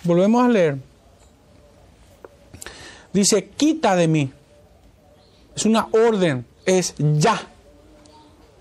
Volvemos 0.06 0.46
a 0.46 0.48
leer. 0.48 0.78
Dice, 3.12 3.50
quita 3.50 3.98
de 3.98 4.08
mí. 4.08 4.32
Es 5.58 5.66
una 5.66 5.90
orden, 5.92 6.46
es 6.66 6.96
ya. 6.98 7.50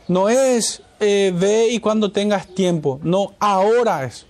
No 0.08 0.28
es 0.28 0.82
eh, 0.98 1.32
ve 1.32 1.68
y 1.70 1.78
cuando 1.78 2.10
tengas 2.10 2.48
tiempo. 2.48 2.98
No, 3.04 3.34
ahora 3.38 4.04
es. 4.04 4.26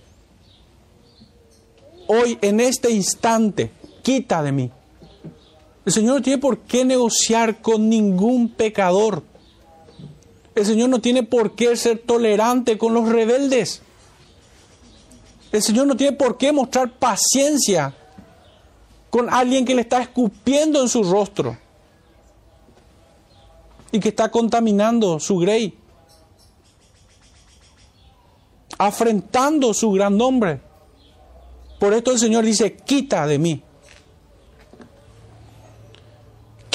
Hoy, 2.05 2.37
en 2.43 2.59
este 2.59 2.91
instante, 2.91 3.71
quita 4.05 4.43
de 4.43 4.51
mí. 4.51 4.71
El 5.83 5.91
Señor 5.91 6.17
no 6.17 6.21
tiene 6.21 6.37
por 6.37 6.59
qué 6.59 6.85
negociar 6.85 7.59
con 7.59 7.89
ningún 7.89 8.49
pecador. 8.49 9.23
El 10.53 10.65
Señor 10.65 10.89
no 10.89 11.01
tiene 11.01 11.23
por 11.23 11.55
qué 11.55 11.75
ser 11.75 12.03
tolerante 12.05 12.77
con 12.77 12.93
los 12.93 13.09
rebeldes. 13.09 13.81
El 15.51 15.63
Señor 15.63 15.87
no 15.87 15.97
tiene 15.97 16.15
por 16.15 16.37
qué 16.37 16.51
mostrar 16.51 16.91
paciencia 16.91 17.95
con 19.09 19.27
alguien 19.33 19.65
que 19.65 19.73
le 19.73 19.81
está 19.81 20.01
escupiendo 20.01 20.81
en 20.81 20.87
su 20.87 21.03
rostro 21.03 21.57
y 23.91 23.99
que 23.99 24.09
está 24.09 24.29
contaminando 24.29 25.19
su 25.19 25.37
grey, 25.37 25.75
afrentando 28.77 29.73
su 29.73 29.91
gran 29.91 30.15
nombre. 30.15 30.61
Por 31.79 31.93
esto 31.93 32.11
el 32.11 32.19
Señor 32.19 32.45
dice, 32.45 32.75
quita 32.75 33.25
de 33.25 33.39
mí. 33.39 33.64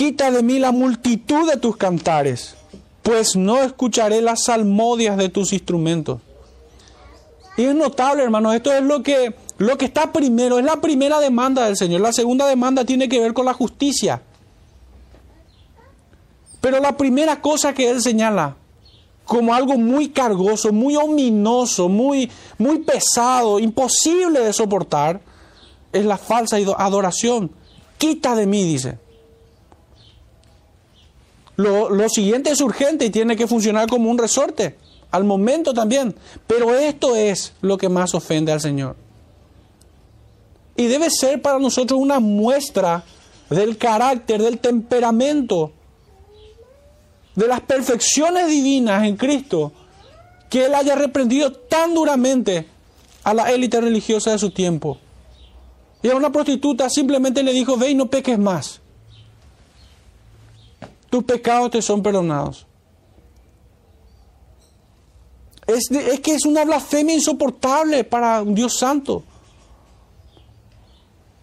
Quita 0.00 0.30
de 0.30 0.42
mí 0.42 0.58
la 0.58 0.72
multitud 0.72 1.46
de 1.46 1.58
tus 1.58 1.76
cantares, 1.76 2.54
pues 3.02 3.36
no 3.36 3.62
escucharé 3.62 4.22
las 4.22 4.44
salmodias 4.44 5.18
de 5.18 5.28
tus 5.28 5.52
instrumentos. 5.52 6.22
Y 7.58 7.64
es 7.64 7.74
notable, 7.74 8.22
hermano, 8.22 8.50
esto 8.54 8.72
es 8.72 8.82
lo 8.82 9.02
que, 9.02 9.34
lo 9.58 9.76
que 9.76 9.84
está 9.84 10.10
primero, 10.10 10.58
es 10.58 10.64
la 10.64 10.80
primera 10.80 11.20
demanda 11.20 11.66
del 11.66 11.76
Señor. 11.76 12.00
La 12.00 12.14
segunda 12.14 12.46
demanda 12.46 12.86
tiene 12.86 13.10
que 13.10 13.20
ver 13.20 13.34
con 13.34 13.44
la 13.44 13.52
justicia. 13.52 14.22
Pero 16.62 16.80
la 16.80 16.96
primera 16.96 17.42
cosa 17.42 17.74
que 17.74 17.90
Él 17.90 18.00
señala 18.00 18.56
como 19.26 19.52
algo 19.52 19.76
muy 19.76 20.08
cargoso, 20.08 20.72
muy 20.72 20.96
ominoso, 20.96 21.90
muy, 21.90 22.30
muy 22.56 22.78
pesado, 22.78 23.58
imposible 23.58 24.40
de 24.40 24.54
soportar, 24.54 25.20
es 25.92 26.06
la 26.06 26.16
falsa 26.16 26.56
adoración. 26.78 27.50
Quita 27.98 28.34
de 28.34 28.46
mí, 28.46 28.64
dice. 28.64 29.09
Lo, 31.60 31.90
lo, 31.90 32.08
siguiente 32.08 32.50
es 32.50 32.60
urgente 32.62 33.04
y 33.04 33.10
tiene 33.10 33.36
que 33.36 33.46
funcionar 33.46 33.86
como 33.86 34.10
un 34.10 34.16
resorte, 34.16 34.76
al 35.10 35.24
momento 35.24 35.74
también. 35.74 36.14
Pero 36.46 36.74
esto 36.74 37.16
es 37.16 37.52
lo 37.60 37.76
que 37.76 37.90
más 37.90 38.14
ofende 38.14 38.50
al 38.50 38.60
Señor. 38.60 38.96
Y 40.76 40.86
debe 40.86 41.10
ser 41.10 41.42
para 41.42 41.58
nosotros 41.58 42.00
una 42.00 42.18
muestra 42.18 43.04
del 43.50 43.76
carácter, 43.76 44.40
del 44.40 44.58
temperamento 44.58 45.72
de 47.34 47.46
las 47.46 47.60
perfecciones 47.60 48.48
divinas 48.48 49.04
en 49.04 49.16
Cristo, 49.16 49.72
que 50.48 50.64
Él 50.64 50.74
haya 50.74 50.94
reprendido 50.94 51.52
tan 51.52 51.94
duramente 51.94 52.66
a 53.22 53.34
la 53.34 53.50
élite 53.52 53.80
religiosa 53.80 54.32
de 54.32 54.38
su 54.38 54.50
tiempo. 54.50 54.98
Y 56.02 56.08
a 56.08 56.16
una 56.16 56.32
prostituta 56.32 56.88
simplemente 56.88 57.42
le 57.42 57.52
dijo, 57.52 57.76
ve 57.76 57.90
y 57.90 57.94
no 57.94 58.06
peques 58.06 58.38
más. 58.38 58.80
Tus 61.10 61.24
pecados 61.24 61.72
te 61.72 61.82
son 61.82 62.02
perdonados. 62.02 62.66
Es, 65.66 65.88
que 66.20 66.34
es 66.34 66.46
una 66.46 66.64
blasfemia 66.64 67.14
insoportable 67.14 68.04
para 68.04 68.42
un 68.42 68.54
Dios 68.54 68.78
santo. 68.78 69.24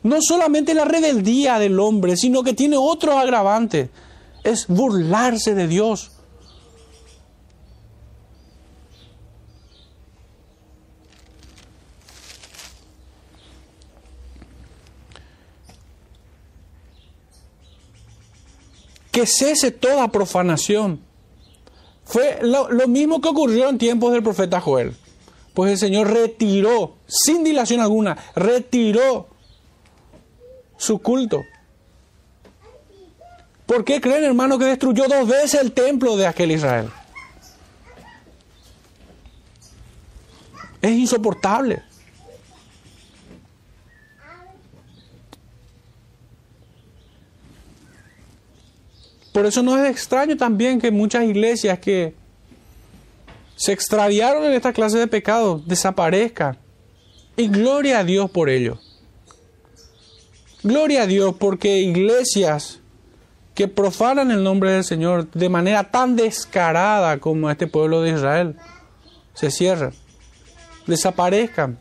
No 0.03 0.18
solamente 0.22 0.74
la 0.74 0.86
rebeldía 0.86 1.59
del 1.59 1.80
hombre, 1.80 2.15
sino 2.15 2.43
que 2.43 2.53
tiene 2.53 2.78
otro 2.78 3.18
agravante 3.18 3.89
es 4.43 4.68
burlarse 4.68 5.53
de 5.53 5.68
Dios. 5.68 6.11
Que 19.18 19.26
cese 19.26 19.72
toda 19.72 20.09
profanación. 20.09 20.99
Fue 22.05 22.38
lo, 22.43 22.70
mismo 22.88 23.20
que 23.20 23.30
ocurrió 23.30 23.68
en 23.68 23.80
tiempos 23.80 24.13
del 24.13 24.22
profeta 24.22 24.61
Joel. 24.61 24.95
Pues 25.55 25.72
el 25.72 25.78
Señor 25.80 26.13
retiró, 26.13 26.97
sin 27.07 27.43
dilación 27.43 27.80
alguna, 27.80 28.15
retiró 28.36 29.28
su 30.78 30.99
culto. 30.99 31.43
¿Por 33.65 33.84
qué 33.84 33.99
creen, 33.99 34.24
hermano, 34.24 34.59
que 34.59 34.65
destruyó 34.65 35.07
dos 35.07 35.28
veces 35.28 35.61
el 35.61 35.72
templo 35.72 36.15
de 36.15 36.28
aquel 36.28 36.51
Israel? 36.51 36.91
Es 40.80 40.91
insoportable. 40.91 41.82
Por 49.38 49.46
eso 49.46 49.62
no 49.62 49.78
es 49.78 49.88
extraño 49.92 50.36
también 50.36 50.82
que 50.82 50.90
muchas 50.90 51.24
iglesias 51.24 51.78
que 51.78 52.16
se 53.56 53.72
extraviaron 53.72 54.44
en 54.46 54.54
esta 54.54 54.74
clase 54.74 54.98
de 54.98 55.06
pecados 55.06 55.68
desaparezcan. 55.68 56.58
Y 57.36 57.48
gloria 57.48 58.00
a 58.00 58.04
Dios 58.04 58.32
por 58.32 58.50
ello. 58.50 58.80
Gloria 60.64 61.04
a 61.04 61.06
Dios 61.06 61.36
porque 61.38 61.78
iglesias 61.78 62.80
que 63.54 63.68
profanan 63.68 64.32
el 64.32 64.44
nombre 64.44 64.72
del 64.72 64.84
Señor 64.84 65.30
de 65.30 65.50
manera 65.50 65.92
tan 65.92 66.16
descarada 66.16 67.20
como 67.20 67.52
este 67.52 67.68
pueblo 67.68 68.02
de 68.02 68.14
Israel, 68.14 68.56
se 69.36 69.52
cierran, 69.52 69.94
desaparezcan. 70.88 71.78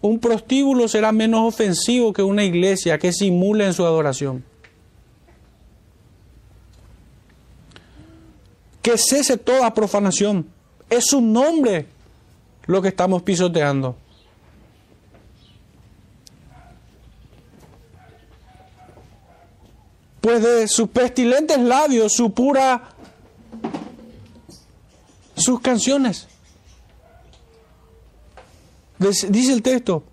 Un 0.00 0.18
prostíbulo 0.20 0.88
será 0.88 1.12
menos 1.12 1.46
ofensivo 1.46 2.14
que 2.14 2.22
una 2.22 2.44
iglesia 2.44 2.96
que 2.96 3.12
simule 3.12 3.66
en 3.66 3.74
su 3.74 3.84
adoración. 3.84 4.53
Que 8.84 8.98
cese 8.98 9.38
toda 9.38 9.72
profanación. 9.72 10.46
Es 10.90 11.06
su 11.06 11.22
nombre 11.22 11.86
lo 12.66 12.82
que 12.82 12.88
estamos 12.88 13.22
pisoteando. 13.22 13.96
Pues 20.20 20.42
de 20.42 20.68
sus 20.68 20.90
pestilentes 20.90 21.58
labios 21.58 22.12
su 22.12 22.34
pura 22.34 22.90
sus 25.34 25.60
canciones. 25.60 26.26
Dice 28.98 29.52
el 29.52 29.62
texto, 29.62 30.04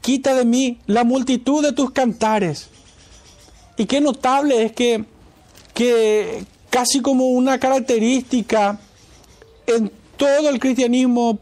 quita 0.00 0.36
de 0.36 0.44
mí 0.44 0.78
la 0.86 1.02
multitud 1.02 1.64
de 1.64 1.72
tus 1.72 1.90
cantares. 1.90 2.68
Y 3.76 3.86
qué 3.86 4.00
notable 4.00 4.62
es 4.62 4.72
que, 4.72 5.04
que 5.74 6.44
casi 6.72 7.02
como 7.02 7.26
una 7.26 7.60
característica 7.60 8.80
en 9.66 9.92
todo 10.16 10.48
el 10.48 10.58
cristianismo 10.58 11.38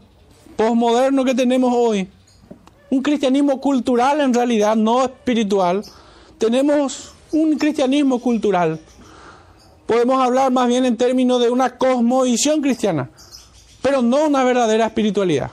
posmoderno 0.57 1.23
que 1.23 1.33
tenemos 1.33 1.73
hoy, 1.73 2.09
un 2.89 3.01
cristianismo 3.01 3.61
cultural 3.61 4.19
en 4.19 4.33
realidad, 4.33 4.75
no 4.75 5.05
espiritual, 5.05 5.83
tenemos 6.37 7.13
un 7.31 7.57
cristianismo 7.57 8.19
cultural. 8.19 8.81
Podemos 9.87 10.21
hablar 10.21 10.51
más 10.51 10.67
bien 10.67 10.83
en 10.83 10.97
términos 10.97 11.39
de 11.41 11.49
una 11.49 11.77
cosmovisión 11.77 12.61
cristiana, 12.61 13.09
pero 13.81 14.01
no 14.01 14.25
una 14.25 14.43
verdadera 14.43 14.87
espiritualidad. 14.87 15.51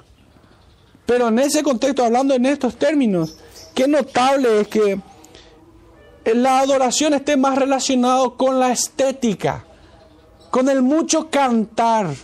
Pero 1.07 1.29
en 1.29 1.39
ese 1.39 1.63
contexto, 1.63 2.05
hablando 2.05 2.35
en 2.35 2.47
estos 2.47 2.75
términos, 2.75 3.39
qué 3.77 3.87
notable 3.87 4.63
es 4.63 4.67
que 4.67 5.01
la 6.35 6.59
adoración 6.59 7.15
esté 7.15 7.37
más 7.37 7.57
relacionado 7.57 8.37
con 8.37 8.59
la 8.59 8.73
estética, 8.73 9.65
con 10.51 10.69
el 10.69 10.83
mucho 10.83 11.31
cantar, 11.31 12.15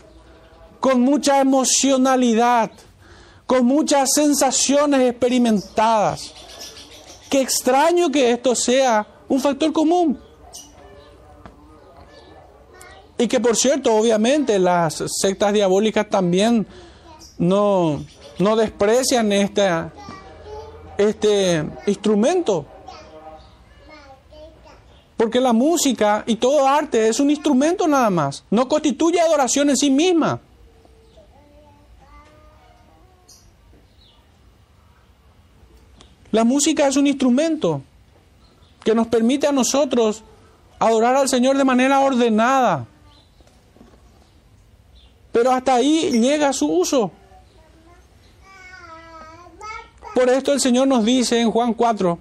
con 0.81 1.01
mucha 1.01 1.41
emocionalidad, 1.41 2.71
con 3.47 3.67
muchas 3.67 4.13
sensaciones 4.15 5.01
experimentadas. 5.11 6.33
Qué 7.31 7.41
extraño 7.41 8.11
que 8.11 8.31
esto 8.31 8.55
sea 8.55 9.07
un 9.29 9.41
factor 9.41 9.73
común. 9.73 10.21
Y 13.17 13.29
que 13.29 13.41
por 13.41 13.57
cierto, 13.57 13.95
obviamente 13.95 14.59
las 14.59 15.03
sectas 15.21 15.53
diabólicas 15.53 16.09
también 16.09 16.67
no, 17.39 18.05
no 18.39 18.57
desprecian 18.57 19.33
este, 19.33 19.69
este 20.99 21.65
instrumento. 21.87 22.67
Porque 25.17 25.41
la 25.41 25.53
música 25.53 26.25
y 26.27 26.37
todo 26.37 26.67
arte 26.67 27.09
es 27.09 27.21
un 27.21 27.31
instrumento 27.31 27.87
nada 27.87 28.11
más. 28.11 28.45
No 28.51 28.69
constituye 28.69 29.21
adoración 29.21 29.71
en 29.71 29.77
sí 29.77 29.91
misma. 29.91 30.41
La 36.33 36.43
música 36.43 36.89
es 36.89 36.97
un 36.97 37.07
instrumento 37.07 37.81
que 38.83 38.95
nos 38.95 39.07
permite 39.07 39.47
a 39.47 39.53
nosotros 39.53 40.25
adorar 40.81 41.15
al 41.15 41.29
Señor 41.29 41.57
de 41.57 41.65
manera 41.65 42.01
ordenada. 42.01 42.87
Pero 45.31 45.53
hasta 45.53 45.75
ahí 45.75 46.11
llega 46.11 46.53
su 46.53 46.67
uso. 46.67 47.13
Por 50.13 50.29
esto 50.29 50.53
el 50.53 50.61
Señor 50.61 50.89
nos 50.89 51.05
dice 51.05 51.41
en 51.41 51.53
Juan 51.53 51.73
4 51.73 52.19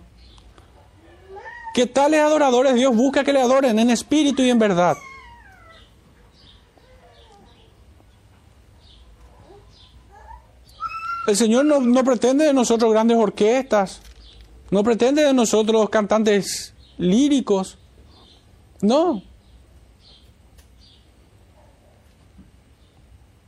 que 1.74 1.88
tales 1.88 2.19
adoradores 2.19 2.76
Dios 2.76 2.95
busca 2.95 3.24
que 3.24 3.34
le 3.34 3.41
adoren 3.41 3.80
en 3.80 3.89
espíritu 3.89 4.43
y 4.43 4.49
en 4.49 4.59
verdad. 4.59 4.95
El 11.26 11.38
Señor 11.38 11.65
no, 11.65 11.80
no, 11.80 12.03
pretende 12.03 12.45
de 12.45 12.53
nosotros 12.53 12.91
grandes 12.91 13.17
orquestas, 13.17 14.01
no 14.71 14.84
pretende 14.84 15.24
de 15.24 15.34
nosotros 15.34 15.89
cantantes 15.89 16.74
líricos, 16.97 17.78
no. 18.82 19.24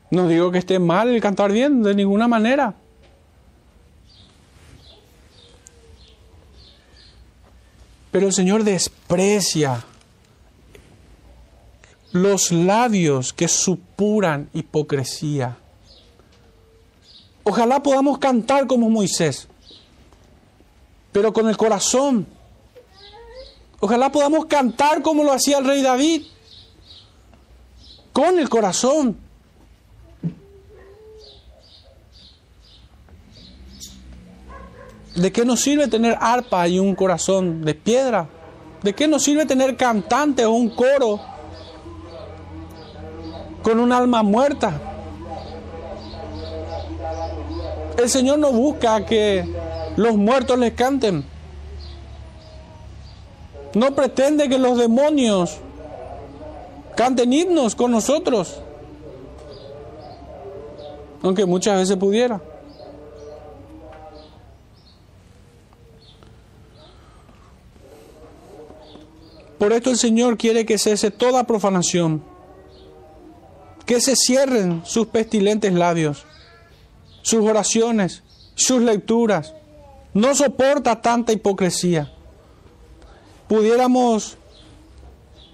No 0.09 0.28
digo 0.30 0.51
que 0.51 0.59
esté 0.59 0.80
mal 0.80 1.09
el 1.09 1.21
cantar 1.21 1.51
bien, 1.51 1.84
de 1.84 1.93
ninguna 1.93 2.30
manera. 2.30 2.76
Pero 8.16 8.28
el 8.28 8.34
Señor 8.34 8.63
desprecia 8.63 9.84
los 12.13 12.49
labios 12.49 13.34
que 13.34 13.49
supuran 13.49 14.49
hipocresía. 14.53 15.57
Ojalá 17.43 17.84
podamos 17.84 18.18
cantar 18.20 18.68
como 18.68 18.89
Moisés, 18.89 19.49
pero 21.11 21.34
con 21.34 21.49
el 21.49 21.57
corazón. 21.57 22.26
Ojalá 23.82 24.09
podamos 24.13 24.45
cantar 24.45 25.01
como 25.01 25.26
lo 25.26 25.34
hacía 25.34 25.57
el 25.57 25.66
rey 25.66 25.82
David, 25.82 26.24
con 28.13 28.39
el 28.39 28.47
corazón. 28.47 29.18
¿De 35.16 35.32
qué 35.32 35.45
nos 35.45 35.61
sirve 35.61 35.88
tener 35.88 36.18
arpa 36.20 36.68
y 36.68 36.78
un 36.78 36.93
corazón 36.93 37.63
de 37.63 37.74
piedra? 37.74 38.28
¿De 38.84 38.93
qué 38.93 39.07
nos 39.07 39.24
sirve 39.24 39.45
tener 39.45 39.78
cantante 39.78 40.45
o 40.45 40.51
un 40.51 40.70
coro 40.70 41.22
con 43.63 43.80
un 43.80 43.93
alma 43.93 44.24
muerta? 44.24 44.74
El 47.97 48.09
Señor 48.09 48.39
no 48.39 48.51
busca 48.51 49.05
que 49.05 49.45
los 49.95 50.18
muertos 50.18 50.59
les 50.59 50.74
canten. 50.74 51.24
No 53.74 53.95
pretende 53.95 54.49
que 54.49 54.57
los 54.57 54.78
demonios 54.78 55.59
canten 56.97 57.32
himnos 57.32 57.74
con 57.74 57.91
nosotros. 57.91 58.59
Aunque 61.24 61.45
muchas 61.45 61.78
veces 61.78 61.95
pudiera. 61.95 62.41
Por 69.58 69.72
esto 69.72 69.89
el 69.89 69.97
Señor 69.97 70.38
quiere 70.38 70.66
que 70.66 70.78
cese 70.78 71.12
toda 71.12 71.47
profanación, 71.47 72.22
que 73.86 74.01
se 74.01 74.16
cierren 74.16 74.82
sus 74.86 75.08
pestilentes 75.08 75.74
labios, 75.74 76.26
sus 77.22 77.41
oraciones, 77.41 78.24
sus 78.56 78.82
lecturas. 78.82 79.53
No 80.14 80.36
soporta 80.36 81.01
tanta 81.01 81.32
hipocresía. 81.32 82.12
Pudiéramos 83.47 84.38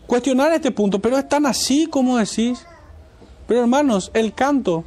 cuestionar 0.07 0.51
este 0.53 0.71
punto, 0.71 0.99
pero 0.99 1.17
es 1.17 1.27
tan 1.27 1.45
así 1.45 1.85
como 1.87 2.17
decís. 2.17 2.65
Pero 3.47 3.61
hermanos, 3.61 4.11
el 4.13 4.33
canto, 4.33 4.83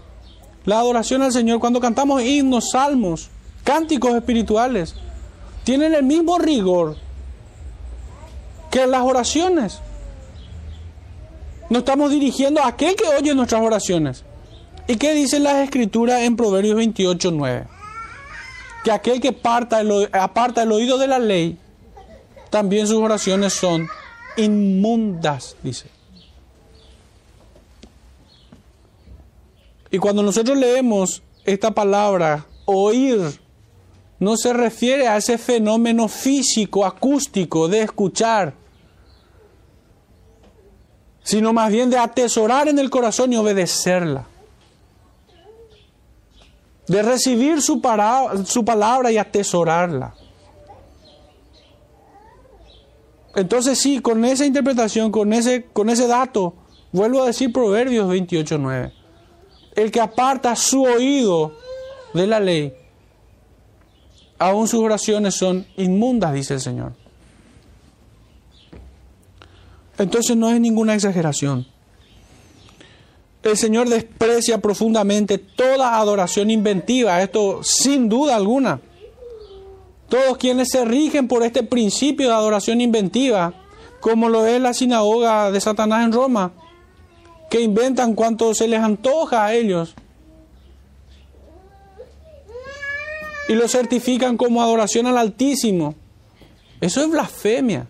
la 0.65 0.79
adoración 0.79 1.23
al 1.23 1.33
Señor, 1.33 1.61
cuando 1.61 1.81
cantamos 1.81 2.23
himnos, 2.23 2.71
salmos, 2.71 3.29
cánticos 3.63 4.15
espirituales, 4.15 4.95
tienen 5.65 5.95
el 5.95 6.03
mismo 6.03 6.39
rigor 6.39 6.97
que 8.75 8.89
las 8.89 9.03
oraciones. 9.03 9.79
Nos 11.71 11.79
estamos 11.79 12.11
dirigiendo 12.11 12.61
a 12.61 12.67
aquel 12.67 12.97
que 12.97 13.07
oye 13.07 13.33
nuestras 13.33 13.63
oraciones. 13.63 14.25
¿Y 14.89 14.97
qué 14.97 15.15
dicen 15.15 15.45
las 15.45 15.63
escrituras 15.63 16.23
en 16.23 16.35
Proverbios 16.35 16.75
28, 16.75 17.31
9? 17.31 17.67
Que 18.83 18.91
aquel 18.91 19.21
que 19.21 19.29
aparta 19.29 19.81
el 20.63 20.73
oído 20.73 20.99
de 20.99 21.07
la 21.07 21.21
ley, 21.21 21.57
también 22.51 22.89
sus 22.89 22.97
oraciones 22.97 23.53
son 23.53 23.87
inmundas, 24.37 25.55
dice. 25.63 25.87
Y 29.89 29.99
cuando 29.99 30.25
nosotros 30.25 30.59
leemos 30.59 31.23
esta 31.45 31.71
palabra, 31.71 32.45
oír, 32.65 33.21
no 34.19 34.37
se 34.37 34.53
refiere 34.53 35.07
a 35.07 35.17
ese 35.17 35.39
fenómeno 35.39 36.09
físico, 36.09 36.85
acústico 36.85 37.69
de 37.69 37.83
escuchar, 37.83 38.64
sino 41.25 41.53
más 41.55 41.73
bien 41.73 41.91
de 41.91 41.99
atesorar 41.99 42.69
en 42.69 42.79
el 42.79 42.91
corazón 42.91 43.33
y 43.33 43.37
obedecerla. 43.37 44.27
De 46.87 47.03
recibir 47.03 47.63
su, 47.63 47.81
su 48.45 48.65
palabra 48.65 49.11
y 49.11 49.17
atesorarla. 49.17 50.15
Entonces 53.35 53.79
sí, 53.79 54.01
con 54.01 54.23
esa 54.27 54.45
interpretación, 54.45 55.11
con 55.11 55.33
ese, 55.33 55.65
con 55.73 55.89
ese 55.89 56.07
dato, 56.07 56.55
vuelvo 56.93 57.23
a 57.23 57.27
decir 57.27 57.53
Proverbios 57.53 58.07
28.9. 58.07 58.93
El 59.75 59.91
que 59.91 60.01
aparta 60.03 60.55
su 60.55 60.83
oído 60.83 61.53
de 62.13 62.27
la 62.27 62.39
ley, 62.39 62.75
aún 64.39 64.69
sus 64.69 64.81
oraciones 64.81 65.35
son 65.35 65.67
inmundas, 65.77 66.35
dice 66.35 66.55
el 66.55 66.61
Señor. 66.61 67.04
Entonces 69.99 70.37
no 70.37 70.51
es 70.51 70.61
ninguna 70.61 70.95
exageración. 70.95 71.67
El 73.43 73.57
Señor 73.59 73.89
desprecia 73.89 74.59
profundamente 74.59 75.39
toda 75.39 75.99
adoración 75.99 76.51
inventiva, 76.51 77.23
esto 77.23 77.61
sin 77.63 78.09
duda 78.09 78.37
alguna. 78.37 78.81
Todos 80.09 80.39
quienes 80.39 80.69
se 80.71 80.85
rigen 80.85 81.29
por 81.29 81.43
este 81.43 81.63
principio 81.63 82.29
de 82.29 82.35
adoración 82.35 82.81
inventiva, 82.81 83.53
como 84.01 84.29
lo 84.29 84.47
es 84.47 84.61
la 84.61 84.73
sinagoga 84.73 85.51
de 85.51 85.61
Satanás 85.61 86.05
en 86.05 86.13
Roma, 86.13 86.53
que 87.51 87.61
inventan 87.61 88.15
cuanto 88.15 88.55
se 88.55 88.67
les 88.67 88.81
antoja 88.81 89.45
a 89.45 89.55
ellos 89.55 89.95
y 93.49 93.55
lo 93.55 93.69
certifican 93.69 94.37
como 94.37 94.63
adoración 94.63 95.07
al 95.07 95.19
Altísimo. 95.19 95.95
Eso 96.81 97.03
es 97.03 97.11
blasfemia. 97.11 97.87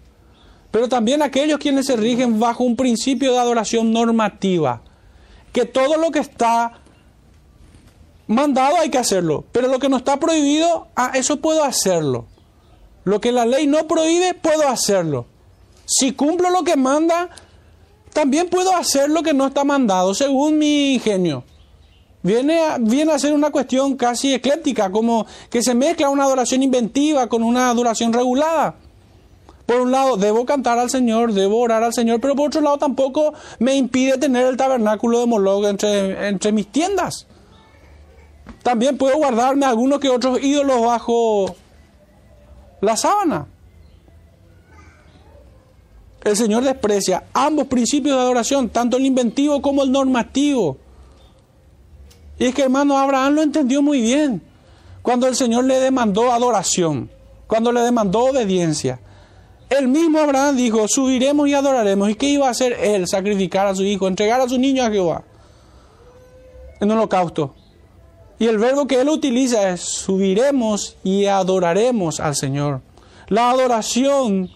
Pero 0.74 0.88
también 0.88 1.22
aquellos 1.22 1.60
quienes 1.60 1.86
se 1.86 1.94
rigen 1.94 2.40
bajo 2.40 2.64
un 2.64 2.74
principio 2.74 3.30
de 3.30 3.38
adoración 3.38 3.92
normativa, 3.92 4.82
que 5.52 5.66
todo 5.66 5.98
lo 5.98 6.10
que 6.10 6.18
está 6.18 6.80
mandado 8.26 8.78
hay 8.78 8.90
que 8.90 8.98
hacerlo, 8.98 9.44
pero 9.52 9.68
lo 9.68 9.78
que 9.78 9.88
no 9.88 9.98
está 9.98 10.18
prohibido, 10.18 10.88
ah, 10.96 11.12
eso 11.14 11.36
puedo 11.36 11.62
hacerlo. 11.62 12.26
Lo 13.04 13.20
que 13.20 13.30
la 13.30 13.46
ley 13.46 13.68
no 13.68 13.86
prohíbe, 13.86 14.34
puedo 14.34 14.66
hacerlo. 14.66 15.26
Si 15.86 16.10
cumplo 16.10 16.50
lo 16.50 16.64
que 16.64 16.74
manda, 16.74 17.30
también 18.12 18.48
puedo 18.48 18.74
hacer 18.74 19.08
lo 19.10 19.22
que 19.22 19.32
no 19.32 19.46
está 19.46 19.62
mandado, 19.62 20.12
según 20.12 20.58
mi 20.58 20.94
ingenio. 20.94 21.44
Viene 22.20 22.58
a, 22.58 22.78
viene 22.78 23.12
a 23.12 23.18
ser 23.20 23.32
una 23.32 23.52
cuestión 23.52 23.96
casi 23.96 24.34
ecléctica, 24.34 24.90
como 24.90 25.24
que 25.50 25.62
se 25.62 25.72
mezcla 25.72 26.08
una 26.08 26.24
adoración 26.24 26.64
inventiva 26.64 27.28
con 27.28 27.44
una 27.44 27.70
adoración 27.70 28.12
regulada. 28.12 28.74
Por 29.66 29.80
un 29.80 29.90
lado, 29.90 30.16
debo 30.16 30.44
cantar 30.44 30.78
al 30.78 30.90
Señor, 30.90 31.32
debo 31.32 31.58
orar 31.58 31.82
al 31.82 31.94
Señor, 31.94 32.20
pero 32.20 32.36
por 32.36 32.48
otro 32.48 32.60
lado 32.60 32.78
tampoco 32.78 33.32
me 33.58 33.74
impide 33.76 34.18
tener 34.18 34.46
el 34.46 34.56
tabernáculo 34.56 35.20
de 35.20 35.26
Moloch 35.26 35.64
entre, 35.64 36.28
entre 36.28 36.52
mis 36.52 36.66
tiendas. 36.66 37.26
También 38.62 38.98
puedo 38.98 39.16
guardarme 39.16 39.64
algunos 39.64 40.00
que 40.00 40.10
otros 40.10 40.42
ídolos 40.42 40.84
bajo 40.84 41.54
la 42.80 42.96
sábana. 42.96 43.46
El 46.24 46.36
Señor 46.36 46.64
desprecia 46.64 47.24
ambos 47.34 47.66
principios 47.66 48.16
de 48.16 48.22
adoración, 48.22 48.70
tanto 48.70 48.96
el 48.96 49.04
inventivo 49.04 49.60
como 49.60 49.82
el 49.82 49.92
normativo. 49.92 50.78
Y 52.38 52.46
es 52.46 52.54
que 52.54 52.62
hermano 52.62 52.98
Abraham 52.98 53.34
lo 53.34 53.42
entendió 53.42 53.82
muy 53.82 54.00
bien. 54.00 54.42
Cuando 55.02 55.26
el 55.26 55.36
Señor 55.36 55.64
le 55.64 55.80
demandó 55.80 56.32
adoración, 56.32 57.10
cuando 57.46 57.70
le 57.72 57.80
demandó 57.80 58.24
obediencia. 58.24 59.00
El 59.70 59.88
mismo 59.88 60.18
Abraham 60.18 60.56
dijo, 60.56 60.86
subiremos 60.86 61.48
y 61.48 61.54
adoraremos. 61.54 62.10
¿Y 62.10 62.14
qué 62.14 62.26
iba 62.26 62.46
a 62.46 62.50
hacer 62.50 62.74
él? 62.80 63.08
Sacrificar 63.08 63.66
a 63.66 63.74
su 63.74 63.82
hijo, 63.82 64.06
entregar 64.06 64.40
a 64.40 64.48
su 64.48 64.58
niño 64.58 64.84
a 64.84 64.90
Jehová. 64.90 65.24
En 66.80 66.90
holocausto. 66.90 67.54
Y 68.38 68.46
el 68.46 68.58
verbo 68.58 68.86
que 68.86 69.00
él 69.00 69.08
utiliza 69.08 69.70
es 69.70 69.80
subiremos 69.80 70.96
y 71.02 71.26
adoraremos 71.26 72.20
al 72.20 72.34
Señor. 72.34 72.82
La 73.28 73.50
adoración 73.50 74.50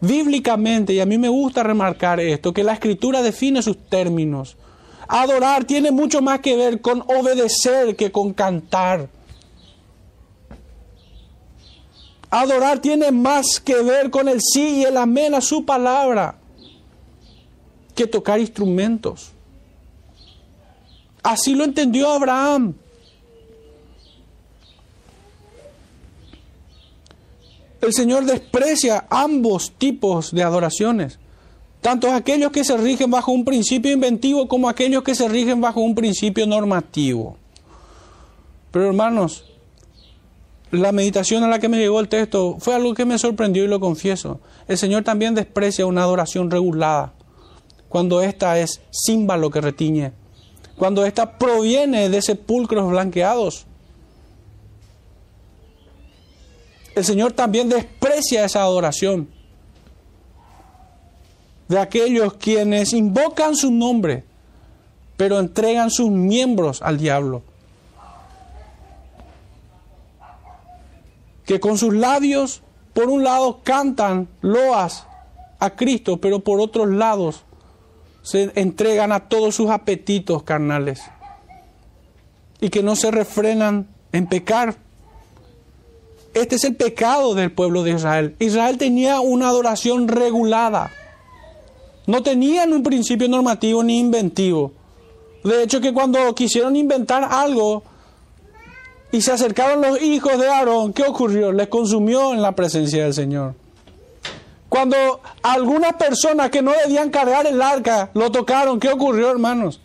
bíblicamente, 0.00 0.92
y 0.92 1.00
a 1.00 1.06
mí 1.06 1.16
me 1.16 1.28
gusta 1.28 1.62
remarcar 1.62 2.20
esto, 2.20 2.52
que 2.52 2.64
la 2.64 2.74
escritura 2.74 3.22
define 3.22 3.62
sus 3.62 3.78
términos. 3.88 4.56
Adorar 5.08 5.64
tiene 5.64 5.92
mucho 5.92 6.20
más 6.20 6.40
que 6.40 6.56
ver 6.56 6.80
con 6.80 7.02
obedecer 7.02 7.96
que 7.96 8.10
con 8.10 8.32
cantar. 8.32 9.08
Adorar 12.34 12.78
tiene 12.80 13.12
más 13.12 13.60
que 13.60 13.82
ver 13.82 14.10
con 14.10 14.26
el 14.26 14.40
sí 14.40 14.78
y 14.78 14.84
el 14.84 14.96
amén 14.96 15.34
a 15.34 15.40
su 15.40 15.64
palabra 15.64 16.36
que 17.94 18.06
tocar 18.06 18.40
instrumentos. 18.40 19.32
Así 21.22 21.54
lo 21.54 21.64
entendió 21.64 22.10
Abraham. 22.10 22.74
El 27.82 27.92
Señor 27.92 28.24
desprecia 28.24 29.04
ambos 29.10 29.72
tipos 29.72 30.32
de 30.32 30.42
adoraciones 30.42 31.18
tanto 31.82 32.10
aquellos 32.12 32.52
que 32.52 32.64
se 32.64 32.76
rigen 32.76 33.10
bajo 33.10 33.32
un 33.32 33.44
principio 33.44 33.90
inventivo 33.90 34.46
como 34.46 34.68
aquellos 34.68 35.02
que 35.02 35.16
se 35.16 35.28
rigen 35.28 35.60
bajo 35.60 35.80
un 35.80 35.96
principio 35.96 36.46
normativo. 36.46 37.36
Pero 38.70 38.86
hermanos, 38.86 39.44
la 40.72 40.90
meditación 40.90 41.44
a 41.44 41.48
la 41.48 41.58
que 41.58 41.68
me 41.68 41.78
llegó 41.78 42.00
el 42.00 42.08
texto 42.08 42.56
fue 42.58 42.74
algo 42.74 42.94
que 42.94 43.04
me 43.04 43.18
sorprendió 43.18 43.62
y 43.62 43.68
lo 43.68 43.78
confieso. 43.78 44.40
El 44.66 44.78
Señor 44.78 45.04
también 45.04 45.34
desprecia 45.34 45.84
una 45.84 46.02
adoración 46.02 46.50
regulada, 46.50 47.12
cuando 47.90 48.22
ésta 48.22 48.58
es 48.58 48.80
címbalo 48.90 49.50
que 49.50 49.60
retiñe, 49.60 50.12
cuando 50.78 51.04
ésta 51.04 51.38
proviene 51.38 52.08
de 52.08 52.22
sepulcros 52.22 52.90
blanqueados. 52.90 53.66
El 56.94 57.04
Señor 57.04 57.32
también 57.32 57.68
desprecia 57.68 58.46
esa 58.46 58.62
adoración 58.62 59.28
de 61.68 61.78
aquellos 61.78 62.34
quienes 62.34 62.94
invocan 62.94 63.56
su 63.56 63.70
nombre, 63.70 64.24
pero 65.18 65.38
entregan 65.38 65.90
sus 65.90 66.10
miembros 66.10 66.80
al 66.80 66.96
diablo. 66.96 67.42
Que 71.52 71.60
con 71.60 71.76
sus 71.76 71.92
labios, 71.92 72.62
por 72.94 73.10
un 73.10 73.24
lado, 73.24 73.60
cantan 73.62 74.28
loas 74.40 75.06
a 75.58 75.70
Cristo, 75.70 76.16
pero 76.16 76.40
por 76.40 76.60
otros 76.60 76.88
lados 76.88 77.42
se 78.22 78.52
entregan 78.54 79.12
a 79.12 79.28
todos 79.28 79.56
sus 79.56 79.68
apetitos 79.68 80.44
carnales. 80.44 81.02
Y 82.58 82.70
que 82.70 82.82
no 82.82 82.96
se 82.96 83.10
refrenan 83.10 83.88
en 84.12 84.26
pecar. 84.28 84.76
Este 86.32 86.54
es 86.56 86.64
el 86.64 86.76
pecado 86.76 87.34
del 87.34 87.52
pueblo 87.52 87.82
de 87.82 87.90
Israel. 87.90 88.34
Israel 88.38 88.78
tenía 88.78 89.20
una 89.20 89.48
adoración 89.48 90.08
regulada 90.08 90.90
no 92.06 92.22
tenían 92.22 92.72
un 92.72 92.82
principio 92.82 93.28
normativo 93.28 93.82
ni 93.82 93.98
inventivo. 93.98 94.72
De 95.44 95.62
hecho 95.62 95.80
que 95.80 95.92
cuando 95.92 96.34
quisieron 96.34 96.76
inventar 96.76 97.24
algo 97.24 97.82
y 99.12 99.20
se 99.20 99.30
acercaron 99.30 99.82
los 99.82 100.00
hijos 100.00 100.38
de 100.38 100.48
Aarón, 100.48 100.94
¿qué 100.94 101.04
ocurrió? 101.04 101.52
Les 101.52 101.68
consumió 101.68 102.32
en 102.32 102.40
la 102.40 102.52
presencia 102.52 103.04
del 103.04 103.12
Señor. 103.12 103.54
Cuando 104.70 105.20
algunas 105.42 105.92
personas 105.94 106.50
que 106.50 106.62
no 106.62 106.72
debían 106.72 107.10
cargar 107.10 107.46
el 107.46 107.60
arca 107.60 108.10
lo 108.14 108.32
tocaron, 108.32 108.80
¿qué 108.80 108.88
ocurrió, 108.88 109.30
hermanos? 109.30 109.80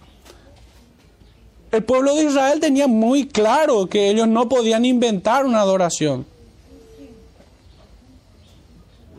El 1.73 1.83
pueblo 1.83 2.15
de 2.15 2.23
Israel 2.23 2.61
tenía 2.61 2.87
muy 2.87 3.27
claro 3.27 3.87
que 3.87 4.09
ellos 4.09 4.29
no 4.29 4.47
podían 4.47 4.85
inventar 4.85 5.45
una 5.45 5.59
adoración. 5.59 6.25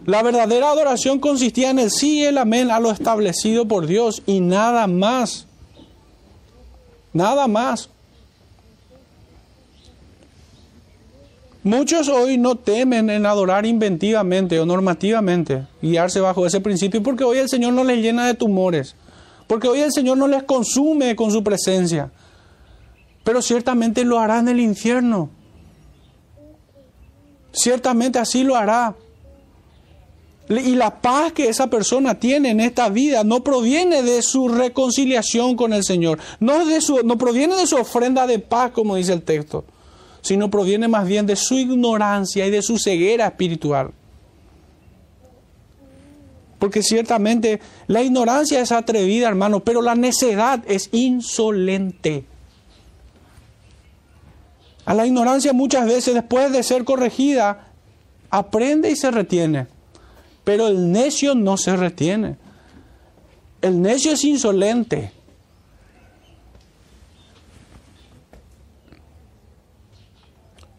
La 0.07 0.23
verdadera 0.23 0.71
adoración 0.71 1.19
consistía 1.19 1.69
en 1.69 1.81
el 1.81 1.91
sí 1.91 2.21
y 2.21 2.25
el 2.25 2.39
amén 2.39 2.71
a 2.71 2.81
lo 2.81 2.91
establecido 2.91 3.69
por 3.69 3.87
Dios 3.87 4.23
y 4.25 4.41
nada 4.41 4.87
más. 4.87 5.47
Nada 7.13 7.47
más. 7.47 7.91
Muchos 11.69 12.09
hoy 12.09 12.39
no 12.39 12.57
temen 12.57 13.11
en 13.11 13.27
adorar 13.27 13.67
inventivamente 13.67 14.59
o 14.59 14.65
normativamente, 14.65 15.67
guiarse 15.83 16.19
bajo 16.19 16.47
ese 16.47 16.61
principio, 16.61 17.03
porque 17.03 17.25
hoy 17.25 17.37
el 17.37 17.51
Señor 17.51 17.75
no 17.75 17.85
les 17.85 17.99
llena 17.99 18.27
de 18.27 18.33
tumores, 18.33 18.95
porque 19.47 19.69
hoy 19.69 19.81
el 19.81 19.93
Señor 19.93 20.17
no 20.17 20.29
les 20.29 20.45
consume 20.45 21.15
con 21.15 21.31
su 21.31 21.45
presencia, 21.45 22.11
pero 23.23 23.43
ciertamente 23.43 24.03
lo 24.07 24.19
hará 24.19 24.39
en 24.39 24.49
el 24.49 24.61
infierno. 24.61 25.29
Ciertamente 27.53 28.19
así 28.19 28.45
lo 28.45 28.57
hará. 28.57 28.97
Y 30.49 30.75
la 30.75 31.03
paz 31.03 31.35
que 31.35 31.51
esa 31.51 31.69
persona 31.69 32.19
tiene 32.19 32.49
en 32.49 32.61
esta 32.61 32.89
vida 32.89 33.25
no 33.25 33.45
proviene 33.45 34.03
de 34.03 34.23
su 34.23 34.49
reconciliación 34.49 35.55
con 35.55 35.75
el 35.75 35.85
Señor, 35.85 36.19
no, 36.41 36.65
de 36.65 36.81
su, 36.81 37.03
no 37.05 37.19
proviene 37.19 37.57
de 37.57 37.67
su 37.67 37.77
ofrenda 37.77 38.27
de 38.27 38.39
paz, 38.39 38.71
como 38.71 38.97
dice 38.97 39.13
el 39.13 39.21
texto, 39.21 39.67
sino 40.21 40.51
proviene 40.51 40.89
más 40.89 41.07
bien 41.07 41.27
de 41.27 41.37
su 41.37 41.55
ignorancia 41.55 42.47
y 42.47 42.51
de 42.51 42.63
su 42.63 42.79
ceguera 42.79 43.27
espiritual. 43.27 43.93
Porque 46.59 46.83
ciertamente 46.83 47.61
la 47.87 48.03
ignorancia 48.03 48.61
es 48.61 48.73
atrevida, 48.73 49.29
hermano, 49.29 49.61
pero 49.61 49.81
la 49.81 49.95
necedad 49.95 50.63
es 50.67 50.89
insolente. 50.93 52.25
A 54.85 54.95
la 54.95 55.07
ignorancia 55.07 55.53
muchas 55.53 55.87
veces, 55.87 56.15
después 56.15 56.51
de 56.51 56.63
ser 56.63 56.85
corregida, 56.85 57.69
aprende 58.31 58.91
y 58.91 58.97
se 58.97 59.11
retiene. 59.11 59.67
Pero 60.45 60.67
el 60.67 60.91
necio 60.91 61.35
no 61.35 61.57
se 61.59 61.77
retiene. 61.77 62.37
El 63.61 63.83
necio 63.83 64.13
es 64.13 64.25
insolente. 64.25 65.13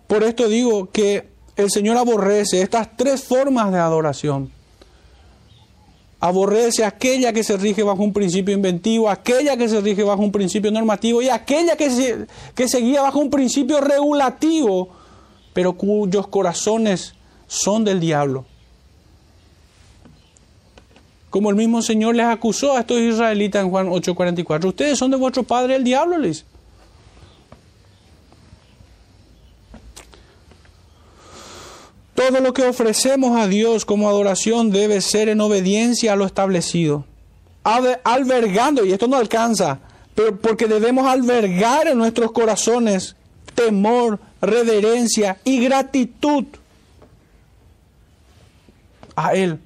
Por 0.10 0.24
esto 0.24 0.49
digo 0.49 0.89
que 0.89 1.30
el 1.55 1.70
Señor 1.70 1.95
aborrece 1.95 2.64
estas 2.64 2.97
tres 2.97 3.24
formas 3.24 3.72
de 3.72 3.78
adoración. 3.78 4.51
Aborrece 6.20 6.84
aquella 6.84 7.32
que 7.32 7.43
se 7.43 7.55
rige 7.57 7.84
bajo 7.84 8.01
un 8.01 8.12
principio 8.12 8.55
inventivo, 8.55 9.07
aquella 9.07 9.55
que 9.55 9.70
se 9.70 9.80
rige 9.82 10.01
bajo 10.01 10.24
un 10.24 10.32
principio 10.32 10.72
normativo 10.72 11.22
y 11.22 11.30
aquella 11.30 11.76
que 11.76 11.91
se, 11.91 12.26
que 12.55 12.66
guía 12.80 13.03
bajo 13.03 13.20
un 13.20 13.30
principio 13.30 13.82
regulativo, 13.82 14.89
pero 15.53 15.74
cuyos 15.74 16.26
corazones 16.26 17.14
son 17.45 17.86
del 17.86 17.99
diablo. 17.99 18.45
Como 21.30 21.51
el 21.51 21.55
mismo 21.55 21.84
Señor 21.84 22.16
les 22.16 22.26
acusó 22.26 22.76
a 22.76 22.80
estos 22.80 22.97
israelitas 22.97 23.64
en 23.64 23.70
Juan 23.70 23.89
8:44. 23.89 24.70
Ustedes 24.70 24.97
son 24.97 25.12
de 25.12 25.18
vuestro 25.18 25.43
padre 25.43 25.76
el 25.76 25.84
diablo, 25.84 26.18
les. 26.18 26.45
Todo 32.20 32.41
lo 32.41 32.53
que 32.53 32.63
ofrecemos 32.63 33.39
a 33.39 33.47
Dios 33.47 33.86
como 33.86 34.09
adoración 34.09 34.72
debe 34.72 34.99
ser 34.99 35.30
en 35.30 35.39
obediencia 35.39 36.11
a 36.11 36.15
lo 36.17 36.26
establecido. 36.26 37.05
Albergando, 37.63 38.84
y 38.84 38.91
esto 38.91 39.07
no 39.07 39.15
alcanza, 39.15 39.80
pero 40.15 40.38
porque 40.38 40.67
debemos 40.67 41.07
albergar 41.07 41.88
en 41.88 41.97
nuestros 41.97 42.34
corazones 42.34 43.15
temor, 43.55 44.20
reverencia 44.41 45.38
y 45.45 45.63
gratitud 45.63 46.43
a 49.15 49.34
Él. 49.34 49.57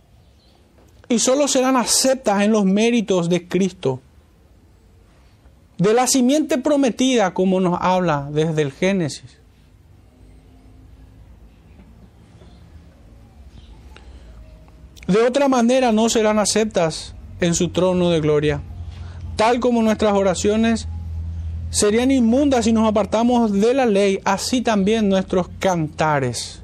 Y 1.10 1.18
solo 1.18 1.48
serán 1.48 1.76
aceptas 1.76 2.44
en 2.44 2.52
los 2.52 2.66
méritos 2.66 3.30
de 3.30 3.48
Cristo. 3.48 4.00
De 5.80 5.92
la 5.92 6.06
simiente 6.06 6.60
prometida, 6.60 7.34
como 7.34 7.60
nos 7.60 7.80
habla 7.82 8.30
desde 8.32 8.62
el 8.62 8.72
Génesis. 8.72 9.43
De 15.08 15.22
otra 15.22 15.48
manera 15.48 15.92
no 15.92 16.10
serán 16.10 16.40
aceptas 16.40 17.14
en 17.42 17.56
su 17.56 17.70
trono 17.70 18.10
de 18.10 18.22
gloria. 18.22 18.62
Tal 19.36 19.60
como 19.60 19.82
nuestras 19.82 20.14
oraciones 20.14 20.88
serían 21.70 22.12
inmundas 22.12 22.66
si 22.66 22.72
nos 22.72 22.88
apartamos 22.88 23.52
de 23.52 23.74
la 23.74 23.86
ley, 23.86 24.20
así 24.24 24.62
también 24.62 25.10
nuestros 25.10 25.50
cantares. 25.60 26.62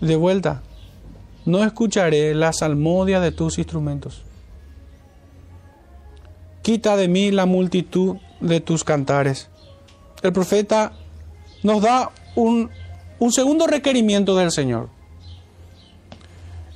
De 0.00 0.16
vuelta, 0.16 0.62
no 1.44 1.64
escucharé 1.64 2.34
la 2.34 2.52
salmodia 2.52 3.20
de 3.20 3.32
tus 3.32 3.58
instrumentos. 3.58 4.22
Quita 6.62 6.96
de 6.96 7.08
mí 7.08 7.30
la 7.30 7.44
multitud 7.44 8.16
de 8.40 8.60
tus 8.60 8.84
cantares. 8.84 9.48
El 10.22 10.32
profeta 10.32 10.92
nos 11.62 11.82
da 11.82 12.10
un, 12.36 12.70
un 13.18 13.32
segundo 13.32 13.66
requerimiento 13.66 14.36
del 14.36 14.50
Señor. 14.50 14.88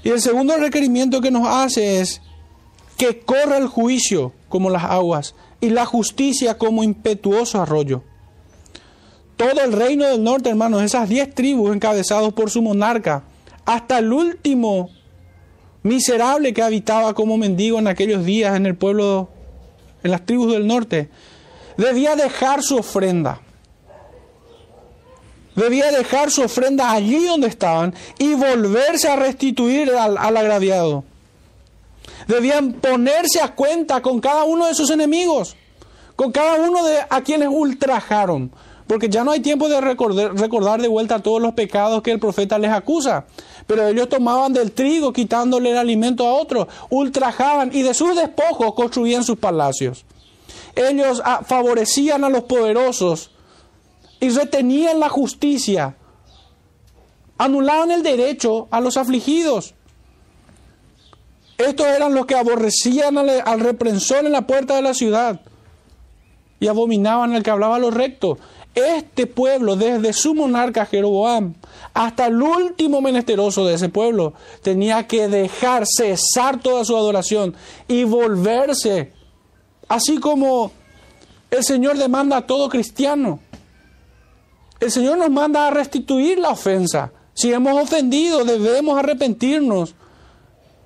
Y 0.05 0.11
el 0.11 0.21
segundo 0.21 0.57
requerimiento 0.59 1.23
que 1.23 1.31
nos 1.31 1.49
hace 1.49 2.01
es 2.01 2.21
que 2.99 3.21
corra 3.21 3.57
el 3.57 3.67
juicio 3.67 4.33
como 4.51 4.69
las 4.69 4.85
aguas 4.85 5.35
y 5.63 5.71
la 5.71 5.87
justicia 5.87 6.59
como 6.59 6.85
impetuoso 6.85 7.61
arroyo. 7.61 8.03
Todo 9.37 9.65
el 9.65 9.73
reino 9.73 10.05
del 10.05 10.23
norte, 10.23 10.51
hermanos, 10.51 10.83
esas 10.83 11.09
diez 11.09 11.35
tribus 11.35 11.75
encabezados 11.75 12.35
por 12.35 12.51
su 12.51 12.61
monarca, 12.61 13.25
hasta 13.65 13.99
el 13.99 14.13
último 14.13 14.91
miserable 15.83 16.53
que 16.53 16.63
habitaba 16.63 17.15
como 17.15 17.39
mendigo 17.39 17.79
en 17.79 17.89
aquellos 17.89 18.27
días 18.27 18.57
en 18.57 18.67
el 18.67 18.77
pueblo, 18.77 19.31
en 20.03 20.11
las 20.11 20.25
tribus 20.27 20.53
del 20.53 20.67
norte, 20.67 21.09
debía 21.79 22.15
dejar 22.15 22.63
su 22.63 22.77
ofrenda 22.77 23.41
debía 25.55 25.91
dejar 25.91 26.31
su 26.31 26.43
ofrenda 26.43 26.91
allí 26.91 27.25
donde 27.25 27.49
estaban 27.49 27.95
y 28.19 28.35
volverse 28.35 29.09
a 29.09 29.17
restituir 29.17 29.91
al, 29.93 30.37
agraviado. 30.37 31.05
Debían 32.27 32.75
ponerse 32.75 33.41
a 33.41 33.55
cuenta 33.55 34.01
con 34.03 34.21
cada 34.21 34.45
uno 34.45 34.67
de 34.67 34.75
sus 34.75 34.91
enemigos, 34.91 35.57
con 36.17 36.33
cada 36.33 36.55
uno 36.55 36.85
de 36.85 36.99
a 37.09 37.21
quienes 37.23 37.49
ultrajaron, 37.51 38.51
porque 38.87 39.09
ya 39.09 39.25
no 39.25 39.31
hay 39.31 39.41
tiempo 39.41 39.69
de 39.69 39.81
recordar, 39.81 40.35
recordar 40.35 40.81
de 40.81 40.89
vuelta 40.89 41.21
todos 41.21 41.41
los 41.41 41.55
pecados 41.55 42.03
que 42.03 42.13
el 42.13 42.21
profeta 42.21 42.59
les 42.59 42.71
acusa. 42.71 43.25
Pero 43.67 43.89
ellos 43.89 44.09
tomaban 44.11 44.53
del 44.53 44.73
trigo 44.73 45.13
quitándole 45.13 45.71
el 45.71 45.79
alimento 45.79 46.27
a 46.27 46.35
otros, 46.35 46.67
ultrajaban 46.91 47.71
y 47.73 47.83
de 47.83 47.95
sus 47.95 48.15
despojos 48.15 48.75
construían 48.75 49.25
sus 49.25 49.39
palacios. 49.39 50.05
Ellos 50.75 51.23
ah, 51.25 51.41
favorecían 51.47 52.25
a 52.25 52.29
los 52.29 52.45
poderosos 52.45 53.31
y 54.25 54.31
retenían 54.31 55.01
la 55.01 55.11
justicia. 55.11 55.97
Anulaban 57.37 57.91
el 57.91 58.03
derecho 58.03 58.69
a 58.71 58.81
los 58.81 58.97
afligidos. 58.97 59.75
Estos 61.59 61.87
eran 61.87 62.15
los 62.15 62.25
que 62.25 62.35
aborrecían 62.35 63.19
al, 63.19 63.61
reprensor 63.61 64.25
en 64.25 64.33
la 64.33 64.47
puerta 64.47 64.75
de 64.77 64.83
la 64.83 64.95
ciudad 64.95 65.41
y 66.59 66.69
abominaban 66.69 67.35
al 67.35 67.43
que 67.43 67.51
hablaba 67.51 67.79
lo 67.79 67.91
recto. 67.91 68.39
Este 68.75 69.27
pueblo, 69.27 69.77
desde 69.77 70.13
su 70.15 70.35
monarca 70.35 70.87
Jeroboam 70.87 71.55
hasta 71.93 72.27
el 72.27 72.43
último 72.43 73.03
menesteroso 73.03 73.67
de 73.67 73.75
ese 73.75 73.91
pueblo, 73.91 74.33
tenía 74.63 75.07
que 75.07 75.29
dejar 75.29 75.85
cesar 75.87 76.61
toda 76.61 76.85
su 76.85 76.97
adoración 76.97 77.55
y 77.87 78.05
volverse, 78.05 79.13
así 79.87 80.17
como 80.19 80.73
el 81.51 81.63
Señor 81.63 81.99
demanda 81.99 82.39
a 82.39 82.47
todo 82.47 82.69
cristiano, 82.69 83.39
el 84.81 84.91
Señor 84.91 85.19
nos 85.19 85.31
manda 85.31 85.67
a 85.67 85.71
restituir 85.71 86.39
la 86.39 86.51
ofensa. 86.51 87.13
Si 87.33 87.53
hemos 87.53 87.81
ofendido, 87.83 88.45
debemos 88.45 88.99
arrepentirnos 88.99 89.95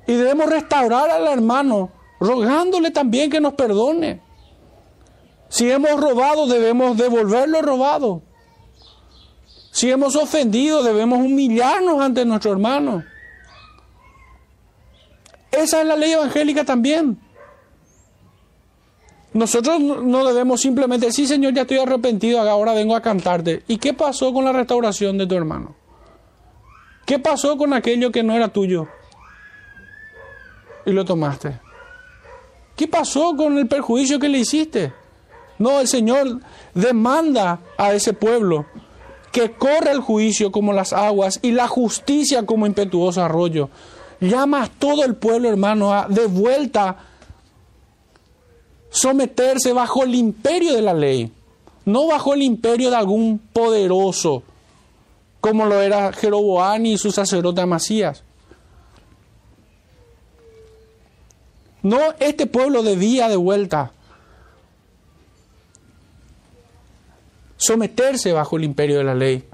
y 0.07 0.15
debemos 0.15 0.49
restaurar 0.49 1.11
al 1.11 1.27
hermano, 1.27 1.91
rogándole 2.21 2.91
también 2.91 3.31
que 3.31 3.41
nos 3.41 3.55
perdone. 3.55 4.23
Si 5.49 5.71
hemos 5.71 6.01
robado, 6.01 6.47
debemos 6.47 6.97
devolver 6.97 7.49
lo 7.49 7.63
robado. 7.63 8.23
Si 9.71 9.91
hemos 9.91 10.17
ofendido, 10.17 10.83
debemos 10.83 11.19
humillarnos 11.19 12.01
ante 12.01 12.25
nuestro 12.25 12.53
hermano. 12.53 13.05
Esa 15.51 15.81
es 15.81 15.87
la 15.87 15.97
ley 15.97 16.13
evangélica 16.13 16.65
también. 16.65 17.19
Nosotros 19.39 19.79
no 19.79 20.25
debemos 20.25 20.61
simplemente 20.61 21.07
decir, 21.07 21.29
Señor, 21.29 21.55
ya 21.55 21.63
estoy 21.63 21.79
arrepentido, 21.79 22.41
ahora 22.41 22.73
vengo 22.73 22.97
a 22.97 23.01
cantarte. 23.01 23.63
¿Y 23.69 23.77
qué 23.79 23.95
pasó 23.95 24.33
con 24.33 24.45
la 24.45 24.51
restauración 24.51 25.17
de 25.17 25.29
tu 25.29 25.37
hermano? 25.37 25.77
¿Qué 27.07 27.21
pasó 27.21 27.57
con 27.57 27.73
aquello 27.73 28.11
que 28.11 28.25
no 28.25 28.35
era 28.35 28.49
tuyo? 28.49 28.89
Y 30.85 30.91
lo 30.91 31.05
tomaste. 31.05 31.61
¿Qué 32.75 32.89
pasó 32.89 33.37
con 33.37 33.57
el 33.59 33.69
perjuicio 33.69 34.19
que 34.19 34.29
le 34.29 34.39
hiciste? 34.39 34.93
No, 35.61 35.79
el 35.79 35.87
Señor 35.87 36.41
demanda 36.75 37.61
a 37.77 37.93
ese 37.93 38.15
pueblo 38.15 38.67
que 39.31 39.53
corra 39.53 39.93
el 39.93 40.01
juicio 40.01 40.51
como 40.51 40.73
las 40.73 40.93
aguas 40.93 41.39
y 41.43 41.53
la 41.53 41.69
justicia 41.69 42.45
como 42.45 42.67
impetuoso 42.67 43.23
arroyo. 43.23 43.71
Llama 44.19 44.65
a 44.65 44.69
todo 44.69 45.05
el 45.05 45.15
pueblo, 45.15 45.49
hermano, 45.49 45.95
a, 45.95 46.09
de 46.09 46.27
vuelta 46.27 47.08
someterse 48.91 49.73
bajo 49.73 50.05
el 50.05 50.15
imperio 50.15 50.75
de 50.75 50.83
la 50.83 50.95
ley, 50.95 51.33
no 51.85 52.07
bajo 52.07 52.35
el 52.35 52.43
imperio 52.43 52.91
de 52.91 52.97
algún 52.97 53.39
poderoso, 53.39 54.43
como 55.41 55.67
lo 55.67 55.81
era 55.81 56.13
Jeroboam 56.13 56.87
y 56.87 56.99
su 56.99 57.13
sacerdote 57.13 57.61
Amasías. 57.61 58.23
No, 61.83 61.99
este 62.19 62.47
pueblo 62.47 62.83
debía 62.83 63.29
de 63.29 63.37
vuelta 63.37 63.93
someterse 67.57 68.33
bajo 68.33 68.57
el 68.57 68.65
imperio 68.65 68.99
de 68.99 69.05
la 69.05 69.15
ley. 69.15 69.45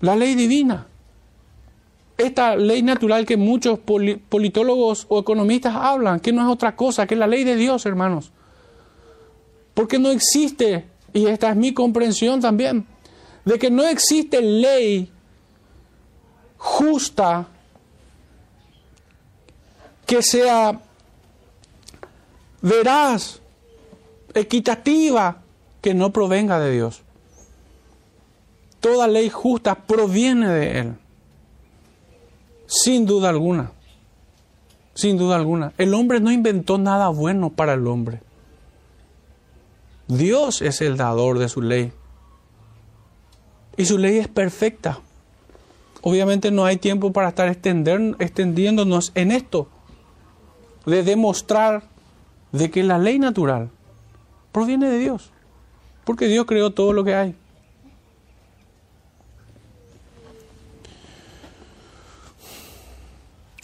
La 0.00 0.14
ley 0.14 0.34
divina 0.34 0.86
esta 2.18 2.56
ley 2.56 2.82
natural 2.82 3.26
que 3.26 3.36
muchos 3.36 3.78
politólogos 3.78 5.06
o 5.08 5.20
economistas 5.20 5.74
hablan, 5.74 6.20
que 6.20 6.32
no 6.32 6.42
es 6.42 6.48
otra 6.48 6.74
cosa 6.74 7.06
que 7.06 7.16
la 7.16 7.26
ley 7.26 7.44
de 7.44 7.56
Dios, 7.56 7.84
hermanos. 7.84 8.32
Porque 9.74 9.98
no 9.98 10.10
existe, 10.10 10.86
y 11.12 11.26
esta 11.26 11.50
es 11.50 11.56
mi 11.56 11.74
comprensión 11.74 12.40
también, 12.40 12.86
de 13.44 13.58
que 13.58 13.70
no 13.70 13.86
existe 13.86 14.40
ley 14.40 15.12
justa 16.56 17.46
que 20.06 20.22
sea 20.22 20.80
veraz, 22.62 23.40
equitativa, 24.34 25.42
que 25.82 25.94
no 25.94 26.12
provenga 26.12 26.58
de 26.58 26.72
Dios. 26.72 27.02
Toda 28.80 29.06
ley 29.06 29.28
justa 29.28 29.74
proviene 29.74 30.48
de 30.48 30.78
Él. 30.80 30.94
Sin 32.66 33.06
duda 33.06 33.28
alguna. 33.28 33.72
Sin 34.94 35.18
duda 35.18 35.36
alguna. 35.36 35.72
El 35.78 35.94
hombre 35.94 36.20
no 36.20 36.30
inventó 36.30 36.78
nada 36.78 37.08
bueno 37.08 37.50
para 37.50 37.74
el 37.74 37.86
hombre. 37.86 38.20
Dios 40.08 40.62
es 40.62 40.80
el 40.80 40.96
dador 40.96 41.38
de 41.38 41.48
su 41.48 41.62
ley. 41.62 41.92
Y 43.76 43.84
su 43.84 43.98
ley 43.98 44.18
es 44.18 44.28
perfecta. 44.28 45.00
Obviamente 46.02 46.50
no 46.50 46.64
hay 46.64 46.76
tiempo 46.76 47.12
para 47.12 47.30
estar 47.30 47.48
extendiéndonos 47.48 49.10
en 49.16 49.32
esto, 49.32 49.68
de 50.84 51.02
demostrar 51.02 51.82
de 52.52 52.70
que 52.70 52.84
la 52.84 52.98
ley 52.98 53.18
natural 53.18 53.70
proviene 54.52 54.88
de 54.88 54.98
Dios, 54.98 55.32
porque 56.04 56.28
Dios 56.28 56.46
creó 56.46 56.70
todo 56.70 56.92
lo 56.92 57.02
que 57.02 57.14
hay. 57.14 57.34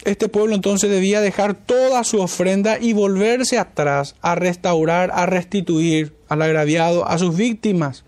Este 0.03 0.27
pueblo 0.27 0.53
entonces 0.53 0.89
debía 0.89 1.21
dejar 1.21 1.53
toda 1.53 2.03
su 2.03 2.19
ofrenda 2.19 2.77
y 2.77 2.91
volverse 2.91 3.57
atrás 3.57 4.15
a 4.21 4.35
restaurar, 4.35 5.11
a 5.13 5.25
restituir 5.25 6.13
al 6.27 6.41
agraviado, 6.41 7.07
a 7.07 7.17
sus 7.17 7.37
víctimas, 7.37 8.03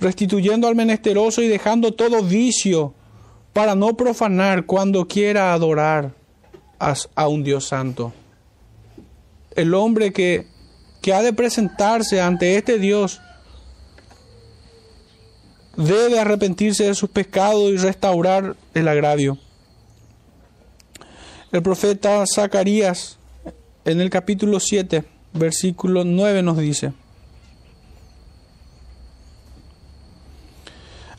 restituyendo 0.00 0.68
al 0.68 0.74
menesteroso 0.74 1.40
y 1.40 1.48
dejando 1.48 1.92
todo 1.92 2.22
vicio 2.22 2.94
para 3.54 3.74
no 3.74 3.96
profanar 3.96 4.66
cuando 4.66 5.08
quiera 5.08 5.54
adorar 5.54 6.12
a, 6.78 7.28
un 7.28 7.42
Dios 7.42 7.66
santo. 7.66 8.12
El 9.56 9.72
hombre 9.74 10.12
que, 10.12 10.46
que 11.00 11.14
ha 11.14 11.22
de 11.22 11.32
presentarse 11.32 12.20
ante 12.20 12.56
este 12.56 12.78
Dios 12.78 13.20
debe 15.76 16.18
arrepentirse 16.18 16.84
de 16.84 16.94
sus 16.94 17.08
pecados 17.08 17.70
y 17.70 17.78
restaurar 17.78 18.56
el 18.74 18.88
agravio. 18.88 19.38
El 21.52 21.62
profeta 21.62 22.24
Zacarías 22.32 23.18
en 23.84 24.00
el 24.00 24.08
capítulo 24.08 24.60
7, 24.60 25.04
versículo 25.32 26.04
9 26.04 26.42
nos 26.42 26.58
dice, 26.58 26.92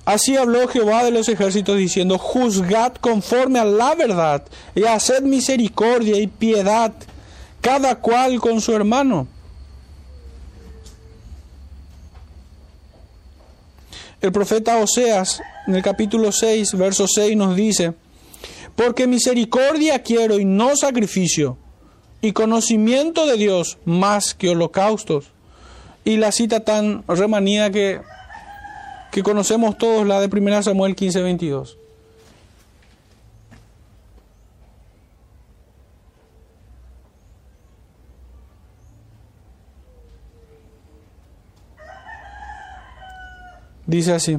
Así 0.06 0.38
habló 0.38 0.68
Jehová 0.70 1.04
de 1.04 1.12
los 1.12 1.28
ejércitos 1.28 1.78
diciendo, 1.78 2.18
juzgad 2.18 2.94
conforme 2.94 3.60
a 3.60 3.66
la 3.66 3.94
verdad 3.94 4.44
y 4.74 4.84
haced 4.86 5.22
misericordia 5.22 6.18
y 6.18 6.28
piedad, 6.28 6.94
cada 7.60 7.96
cual 7.96 8.40
con 8.40 8.62
su 8.62 8.74
hermano. 8.74 9.28
El 14.22 14.32
profeta 14.32 14.78
Oseas 14.78 15.42
en 15.68 15.76
el 15.76 15.84
capítulo 15.84 16.32
6, 16.32 16.74
verso 16.78 17.06
6 17.08 17.36
nos 17.36 17.56
dice, 17.56 17.94
porque 18.76 19.07
misericordia 19.07 20.01
quiero 20.01 20.39
y 20.39 20.45
no 20.45 20.76
sacrificio, 20.76 21.57
y 22.22 22.34
conocimiento 22.34 23.26
de 23.26 23.38
Dios 23.38 23.78
más 23.86 24.34
que 24.34 24.49
holocaustos. 24.49 25.32
Y 26.03 26.17
la 26.17 26.32
cita 26.32 26.61
tan 26.61 27.03
remanida 27.07 27.69
que, 27.72 28.01
que 29.11 29.24
conocemos 29.24 29.78
todos, 29.78 30.07
la 30.07 30.19
de 30.19 30.28
1 30.28 30.63
Samuel 30.63 30.95
15, 30.95 31.22
22. 31.22 31.78
Dice 43.91 44.13
así. 44.13 44.38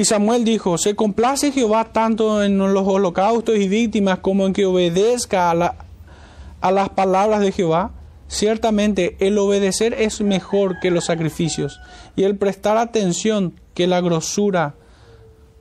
Y 0.00 0.06
Samuel 0.06 0.46
dijo, 0.46 0.78
se 0.78 0.96
complace 0.96 1.52
Jehová 1.52 1.92
tanto 1.92 2.42
en 2.42 2.56
los 2.56 2.88
holocaustos 2.88 3.56
y 3.56 3.68
víctimas 3.68 4.20
como 4.20 4.46
en 4.46 4.54
que 4.54 4.64
obedezca 4.64 5.50
a, 5.50 6.70
las 6.72 6.88
palabras 6.88 7.40
de 7.40 7.52
Jehová. 7.52 7.90
Ciertamente 8.26 9.18
el 9.20 9.36
obedecer 9.36 9.92
es 9.92 10.22
mejor 10.22 10.80
que 10.80 10.90
los 10.90 11.04
sacrificios 11.04 11.80
y 12.16 12.22
el 12.22 12.38
prestar 12.38 12.78
atención 12.78 13.60
que 13.74 13.86
la 13.86 14.00
grosura 14.00 14.74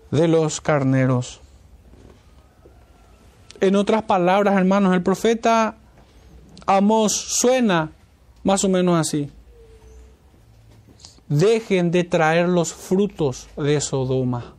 de 0.10 0.30
los 0.30 0.62
carneros. 0.62 1.42
En 3.60 3.76
otras 3.76 4.04
palabras, 4.04 4.56
hermanos, 4.56 4.94
el 4.94 5.04
profeta 5.04 5.76
Amos 6.66 7.12
suena 7.12 7.92
más 8.46 8.64
o 8.64 8.70
menos 8.70 8.98
así 8.98 9.30
dejen 11.30 11.92
de 11.92 12.04
traer 12.04 12.50
los 12.50 12.74
frutos 12.74 13.48
de 13.56 13.80
Sodoma. 13.80 14.56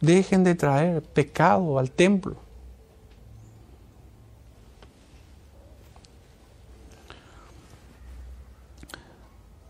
Dejen 0.00 0.42
de 0.42 0.56
traer 0.56 1.00
pecado 1.00 1.78
al 1.78 1.92
templo. 1.92 2.36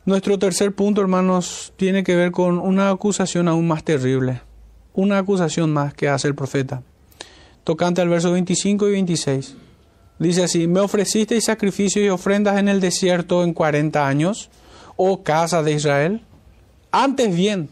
Nuestro 0.05 0.39
tercer 0.39 0.75
punto, 0.75 1.01
hermanos, 1.01 1.73
tiene 1.77 2.03
que 2.03 2.17
ver 2.17 2.33
con 2.33 2.59
una 2.59 2.91
acusación 2.91 3.47
aún 3.47 3.69
más 3.69 3.85
terrible. 3.85 4.41
Una 4.95 5.19
acusación 5.19 5.73
más 5.73 5.95
que 5.95 6.09
hace 6.09 6.27
el 6.27 6.35
profeta. 6.35 6.83
Tocante 7.63 8.01
al 8.01 8.09
verso 8.09 8.33
25 8.33 8.89
y 8.89 8.93
26. 8.93 9.57
Dice 10.23 10.45
así, 10.45 10.69
me 10.69 10.79
ofrecisteis 10.79 11.47
sacrificios 11.47 12.05
y 12.05 12.09
ofrendas 12.09 12.57
en 12.57 12.69
el 12.69 12.81
desierto 12.81 13.43
en 13.43 13.53
cuarenta 13.53 14.07
años, 14.07 14.51
oh 14.95 15.25
casa 15.25 15.65
de 15.65 15.73
Israel. 15.73 16.23
Antes 16.93 17.35
bien, 17.35 17.71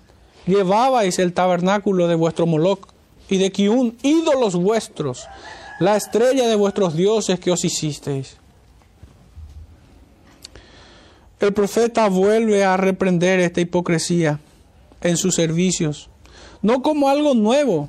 llevabais 0.48 1.20
el 1.20 1.32
tabernáculo 1.32 2.08
de 2.08 2.16
vuestro 2.16 2.46
Moloch 2.46 2.88
y 3.28 3.38
de 3.38 3.52
Kiun, 3.52 3.96
ídolos 4.02 4.56
vuestros, 4.56 5.28
la 5.78 5.96
estrella 5.96 6.48
de 6.48 6.56
vuestros 6.56 6.96
dioses 6.96 7.38
que 7.38 7.52
os 7.52 7.64
hicisteis. 7.64 8.36
El 11.38 11.52
profeta 11.52 12.08
vuelve 12.08 12.64
a 12.64 12.76
reprender 12.76 13.38
esta 13.38 13.60
hipocresía 13.60 14.40
en 15.02 15.16
sus 15.16 15.36
servicios, 15.36 16.08
no 16.62 16.82
como 16.82 17.08
algo 17.10 17.32
nuevo, 17.34 17.88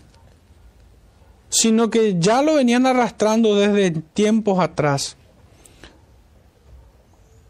sino 1.51 1.89
que 1.89 2.15
ya 2.17 2.41
lo 2.41 2.55
venían 2.55 2.87
arrastrando 2.87 3.55
desde 3.55 3.91
tiempos 3.91 4.59
atrás. 4.59 5.17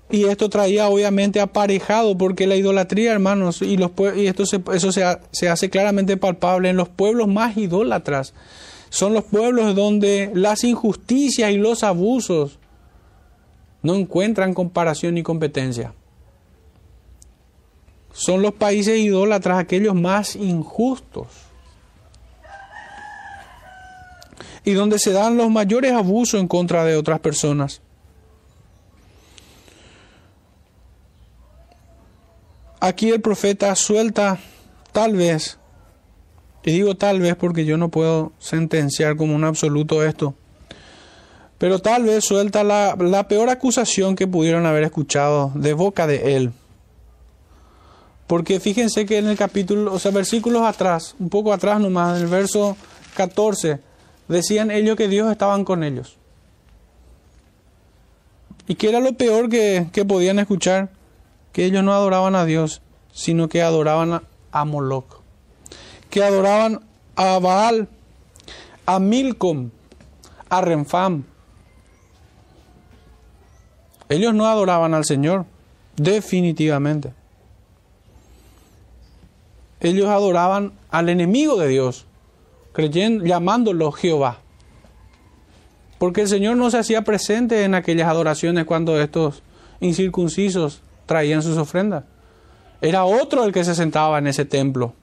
Y 0.10 0.26
esto 0.26 0.50
traía 0.50 0.90
obviamente 0.90 1.40
aparejado, 1.40 2.18
porque 2.18 2.48
la 2.48 2.56
idolatría, 2.56 3.14
hermanos, 3.14 3.62
y, 3.62 3.78
los, 3.78 3.92
y 4.18 4.26
esto 4.26 4.44
eso 4.44 4.92
se, 4.92 5.06
se 5.32 5.50
hace 5.50 5.70
claramente 5.70 6.18
palpable 6.18 6.70
en 6.70 6.78
los 6.78 6.90
pueblos 6.90 7.28
más 7.30 7.56
idólatras. 7.56 8.34
Son 8.90 9.14
los 9.14 9.24
pueblos 9.24 9.74
donde 9.76 10.32
las 10.34 10.66
injusticias 10.66 11.52
y 11.52 11.58
los 11.58 11.84
abusos 11.84 12.60
no 13.84 13.96
encuentran 13.96 14.54
comparación 14.54 15.14
ni 15.14 15.24
competencia. 15.24 15.94
Son 18.12 18.42
los 18.42 18.54
países 18.54 19.00
idólatras 19.00 19.60
aquellos 19.60 19.96
más 19.96 20.36
injustos 20.36 21.51
y 24.64 24.74
donde 24.74 25.00
se 25.00 25.12
dan 25.12 25.38
los 25.38 25.50
mayores 25.50 25.94
abusos 25.94 26.40
en 26.40 26.48
contra 26.48 26.84
de 26.86 26.96
otras 26.96 27.20
personas. 27.20 27.82
Aquí 32.80 33.10
el 33.10 33.22
profeta 33.22 33.76
suelta 33.76 34.40
tal 34.92 35.16
vez, 35.16 35.60
y 36.64 36.72
digo 36.72 36.96
tal 36.96 37.20
vez 37.20 37.36
porque 37.36 37.66
yo 37.66 37.78
no 37.78 37.90
puedo 37.90 38.32
sentenciar 38.40 39.16
como 39.16 39.36
un 39.36 39.44
absoluto 39.44 40.04
esto, 40.04 40.34
pero 41.58 41.78
tal 41.78 42.04
vez 42.04 42.26
suelta 42.26 42.64
la, 42.64 42.96
la 43.00 43.28
peor 43.28 43.50
acusación 43.50 44.16
que 44.16 44.28
pudieron 44.28 44.66
haber 44.66 44.84
escuchado 44.84 45.52
de 45.54 45.74
boca 45.74 46.08
de 46.08 46.36
él. 46.36 46.52
Porque 48.26 48.60
fíjense 48.60 49.06
que 49.06 49.20
en 49.20 49.28
el 49.28 49.38
capítulo, 49.38 49.94
o 49.94 50.00
sea, 50.00 50.10
versículos 50.10 50.64
atrás, 50.64 51.16
un 51.20 51.30
poco 51.30 51.54
atrás 51.54 51.80
nomás, 51.80 52.18
en 52.18 52.24
el 52.24 52.30
verso 52.30 52.78
14, 53.16 53.80
decían 54.32 54.72
ellos 54.72 54.96
que 54.96 55.08
Dios 55.08 55.30
estaban 55.32 55.66
con 55.66 55.84
ellos. 55.84 56.18
¿Y 58.68 58.76
qué 58.76 58.90
era 58.90 59.00
lo 59.00 59.14
peor 59.14 59.50
que, 59.50 60.06
podían 60.08 60.40
escuchar? 60.40 60.90
Que 61.52 61.66
ellos 61.66 61.84
no 61.84 61.94
adoraban 61.94 62.36
a 62.36 62.46
Dios, 62.46 62.82
sino 63.12 63.50
que 63.50 63.62
adoraban 63.62 64.22
a, 64.52 64.66
Moloch. 64.66 65.22
Que 66.10 66.24
adoraban 66.24 66.80
a 67.16 67.40
Baal, 67.40 67.90
a 68.86 69.00
Milcom, 69.00 69.72
a 70.50 70.62
Renfam. 70.62 71.26
Ellos 74.08 74.34
no 74.34 74.48
adoraban 74.48 74.94
al 74.94 75.04
Señor, 75.04 75.46
definitivamente. 75.98 77.14
Ellos 79.82 80.08
adoraban 80.08 80.74
al 80.90 81.10
enemigo 81.10 81.58
de 81.58 81.68
Dios, 81.68 82.06
creyendo, 82.74 83.26
llamándolo 83.26 83.92
Jehová. 83.92 84.40
Porque 85.98 86.22
el 86.22 86.28
Señor 86.28 86.58
no 86.58 86.72
se 86.72 86.80
hacía 86.80 87.04
presente 87.04 87.64
en 87.64 87.76
aquellas 87.76 88.08
adoraciones 88.08 88.66
cuando 88.66 89.00
estos 89.00 89.44
incircuncisos 89.80 90.82
traían 91.06 91.44
sus 91.44 91.58
ofrendas. 91.58 92.06
Era 92.82 93.06
otro 93.06 93.44
el 93.44 93.52
que 93.52 93.64
se 93.64 93.76
sentaba 93.76 94.18
en 94.18 94.28
ese 94.28 94.46
templo. 94.46 94.96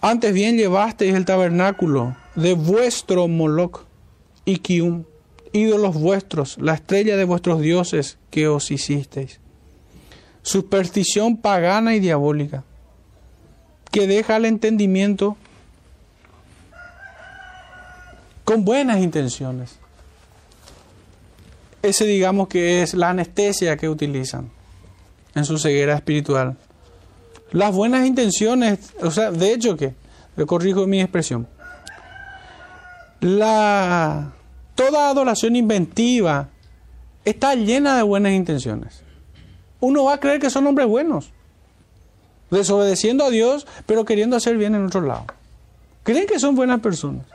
Antes 0.00 0.32
bien 0.32 0.56
llevasteis 0.56 1.14
el 1.14 1.24
tabernáculo 1.24 2.16
de 2.36 2.54
vuestro 2.54 3.26
Moloch 3.26 3.80
y 4.44 4.58
Kium 4.58 5.04
ídolos 5.52 5.94
vuestros, 5.94 6.56
la 6.58 6.74
estrella 6.74 7.16
de 7.16 7.24
vuestros 7.24 7.60
dioses 7.60 8.18
que 8.30 8.48
os 8.48 8.70
hicisteis. 8.70 9.40
Superstición 10.42 11.36
pagana 11.36 11.94
y 11.94 12.00
diabólica, 12.00 12.64
que 13.90 14.06
deja 14.06 14.36
el 14.36 14.44
entendimiento 14.44 15.36
con 18.44 18.64
buenas 18.64 19.00
intenciones. 19.00 19.78
Ese 21.82 22.06
digamos 22.06 22.48
que 22.48 22.82
es 22.82 22.94
la 22.94 23.10
anestesia 23.10 23.76
que 23.76 23.88
utilizan 23.88 24.50
en 25.34 25.44
su 25.44 25.58
ceguera 25.58 25.94
espiritual. 25.94 26.56
Las 27.52 27.74
buenas 27.74 28.06
intenciones, 28.06 28.94
o 29.02 29.10
sea, 29.10 29.30
de 29.30 29.52
hecho 29.52 29.76
que, 29.76 29.94
corrijo 30.46 30.86
mi 30.86 31.00
expresión, 31.00 31.46
la, 33.20 34.32
toda 34.74 35.10
adoración 35.10 35.56
inventiva 35.56 36.48
está 37.24 37.54
llena 37.54 37.96
de 37.96 38.02
buenas 38.02 38.32
intenciones. 38.32 39.02
Uno 39.80 40.04
va 40.04 40.14
a 40.14 40.20
creer 40.20 40.40
que 40.40 40.50
son 40.50 40.66
hombres 40.66 40.88
buenos, 40.88 41.30
desobedeciendo 42.50 43.24
a 43.24 43.30
Dios, 43.30 43.66
pero 43.86 44.04
queriendo 44.04 44.36
hacer 44.36 44.56
bien 44.56 44.74
en 44.74 44.86
otro 44.86 45.00
lado. 45.00 45.26
Creen 46.02 46.26
que 46.26 46.38
son 46.38 46.54
buenas 46.54 46.80
personas. 46.80 47.26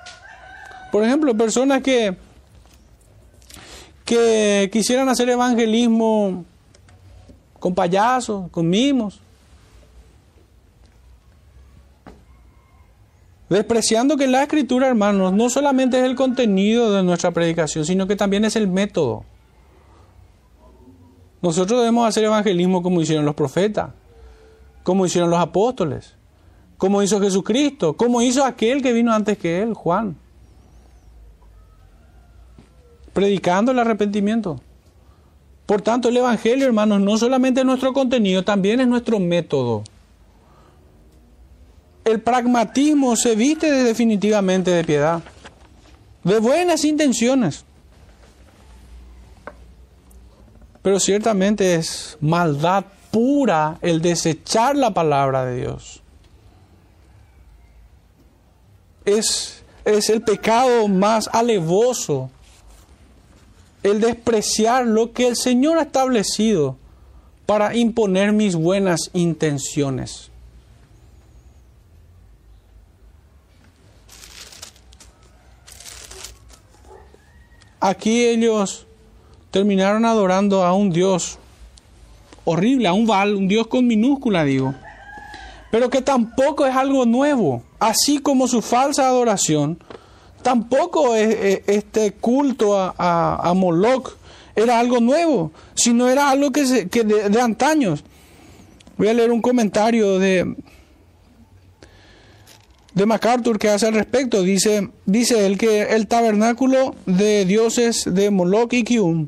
Por 0.92 1.04
ejemplo, 1.04 1.36
personas 1.36 1.82
que, 1.82 2.16
que 4.06 4.70
quisieran 4.72 5.10
hacer 5.10 5.30
evangelismo 5.30 6.46
con 7.60 7.74
payasos, 7.74 8.50
con 8.52 8.70
mimos, 8.70 9.20
Despreciando 13.54 14.18
que 14.18 14.26
la 14.26 14.42
escritura, 14.42 14.88
hermanos, 14.88 15.32
no 15.32 15.48
solamente 15.48 16.00
es 16.00 16.06
el 16.06 16.16
contenido 16.16 16.92
de 16.92 17.04
nuestra 17.04 17.30
predicación, 17.30 17.86
sino 17.86 18.08
que 18.08 18.16
también 18.16 18.46
es 18.46 18.56
el 18.56 18.68
método. 18.68 19.26
Nosotros 21.44 21.80
debemos 21.80 22.08
hacer 22.08 22.24
evangelismo 22.24 22.82
como 22.82 23.02
hicieron 23.02 23.26
los 23.26 23.36
profetas, 23.36 23.92
como 24.82 25.06
hicieron 25.06 25.30
los 25.30 25.40
apóstoles, 25.40 26.16
como 26.80 27.04
hizo 27.04 27.22
Jesucristo, 27.22 27.94
como 27.94 28.22
hizo 28.24 28.44
aquel 28.44 28.82
que 28.82 28.94
vino 28.94 29.14
antes 29.14 29.38
que 29.38 29.62
él, 29.62 29.76
Juan. 29.76 30.18
Predicando 33.14 33.72
el 33.72 33.78
arrepentimiento. 33.78 34.60
Por 35.68 35.84
tanto, 35.84 36.10
el 36.10 36.18
Evangelio, 36.18 36.66
hermanos, 36.66 37.00
no 37.00 37.16
solamente 37.18 37.60
es 37.60 37.66
nuestro 37.66 37.94
contenido, 37.94 38.44
también 38.44 38.80
es 38.80 38.88
nuestro 38.88 39.20
método 39.20 39.84
el 42.06 42.22
pragmatismo 42.22 43.16
se 43.16 43.36
viste 43.36 43.72
definitivamente 43.72 44.72
de 44.72 44.84
piedad, 44.84 45.22
de 46.24 46.40
buenas 46.40 46.84
intenciones. 46.84 47.66
Pero 50.84 51.00
ciertamente 51.00 51.76
es 51.76 52.18
maldad 52.20 52.86
pura 53.10 53.80
el 53.82 54.02
desechar 54.02 54.76
la 54.76 54.94
palabra 54.94 55.46
de 55.46 55.62
Dios. 55.62 56.02
Es, 59.06 59.64
es 59.86 60.10
el 60.10 60.22
pecado 60.22 60.88
más 60.90 61.30
alevoso, 61.32 62.30
el 63.82 64.02
despreciar 64.02 64.86
lo 64.86 65.14
que 65.14 65.28
el 65.28 65.38
Señor 65.38 65.78
ha 65.78 65.84
establecido 65.84 66.78
para 67.46 67.76
imponer 67.76 68.34
mis 68.34 68.56
buenas 68.56 69.10
intenciones. 69.14 70.32
Aquí 77.80 78.26
ellos 78.26 78.88
terminaron 79.54 80.04
adorando 80.04 80.64
a 80.64 80.74
un 80.74 80.90
Dios 80.90 81.38
horrible, 82.44 82.88
a 82.88 82.94
un 82.94 83.06
Baal, 83.06 83.36
un 83.36 83.48
Dios 83.48 83.68
con 83.68 83.86
minúscula, 83.86 84.44
digo. 84.44 84.74
Pero 85.70 85.92
que 85.92 86.02
tampoco 86.02 86.66
es 86.66 86.76
algo 86.76 87.06
nuevo. 87.06 87.62
Así 87.80 88.18
como 88.18 88.48
su 88.48 88.64
falsa 88.64 89.08
adoración, 89.08 89.78
tampoco 90.42 91.14
es, 91.14 91.62
este 91.68 92.14
culto 92.14 92.80
a, 92.80 92.96
a, 92.98 93.54
Moloch 93.54 94.16
era 94.56 94.80
algo 94.80 95.00
nuevo, 95.00 95.52
sino 95.76 96.10
era 96.10 96.32
algo 96.32 96.52
que, 96.52 96.64
de, 96.64 97.30
de 97.30 97.42
antaños. 97.42 98.04
Voy 98.98 99.08
a 99.08 99.14
leer 99.14 99.32
un 99.32 99.42
comentario 99.44 100.18
de, 100.18 100.56
de 102.96 103.06
MacArthur 103.06 103.60
que 103.60 103.70
hace 103.70 103.86
al 103.86 103.94
respecto. 103.94 104.42
Dice, 104.42 104.90
dice 105.06 105.46
él 105.46 105.60
que 105.60 105.84
el 105.84 106.08
tabernáculo 106.08 106.96
de 107.06 107.46
dioses 107.46 108.06
de 108.12 108.32
Moloch 108.32 108.74
y 108.74 108.84
Kium, 108.84 109.28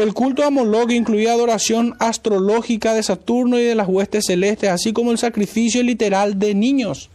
el 0.00 0.14
culto 0.14 0.44
a 0.44 0.50
Moloch 0.50 0.90
incluía 0.90 1.32
adoración 1.32 1.94
astrológica 1.98 2.94
de 2.94 3.02
Saturno 3.02 3.58
y 3.58 3.62
de 3.62 3.74
las 3.74 3.88
huestes 3.88 4.26
celestes, 4.26 4.70
así 4.70 4.92
como 4.92 5.12
el 5.12 5.18
sacrificio 5.18 5.82
literal 5.82 6.38
de 6.38 6.54
niños. 6.54 7.10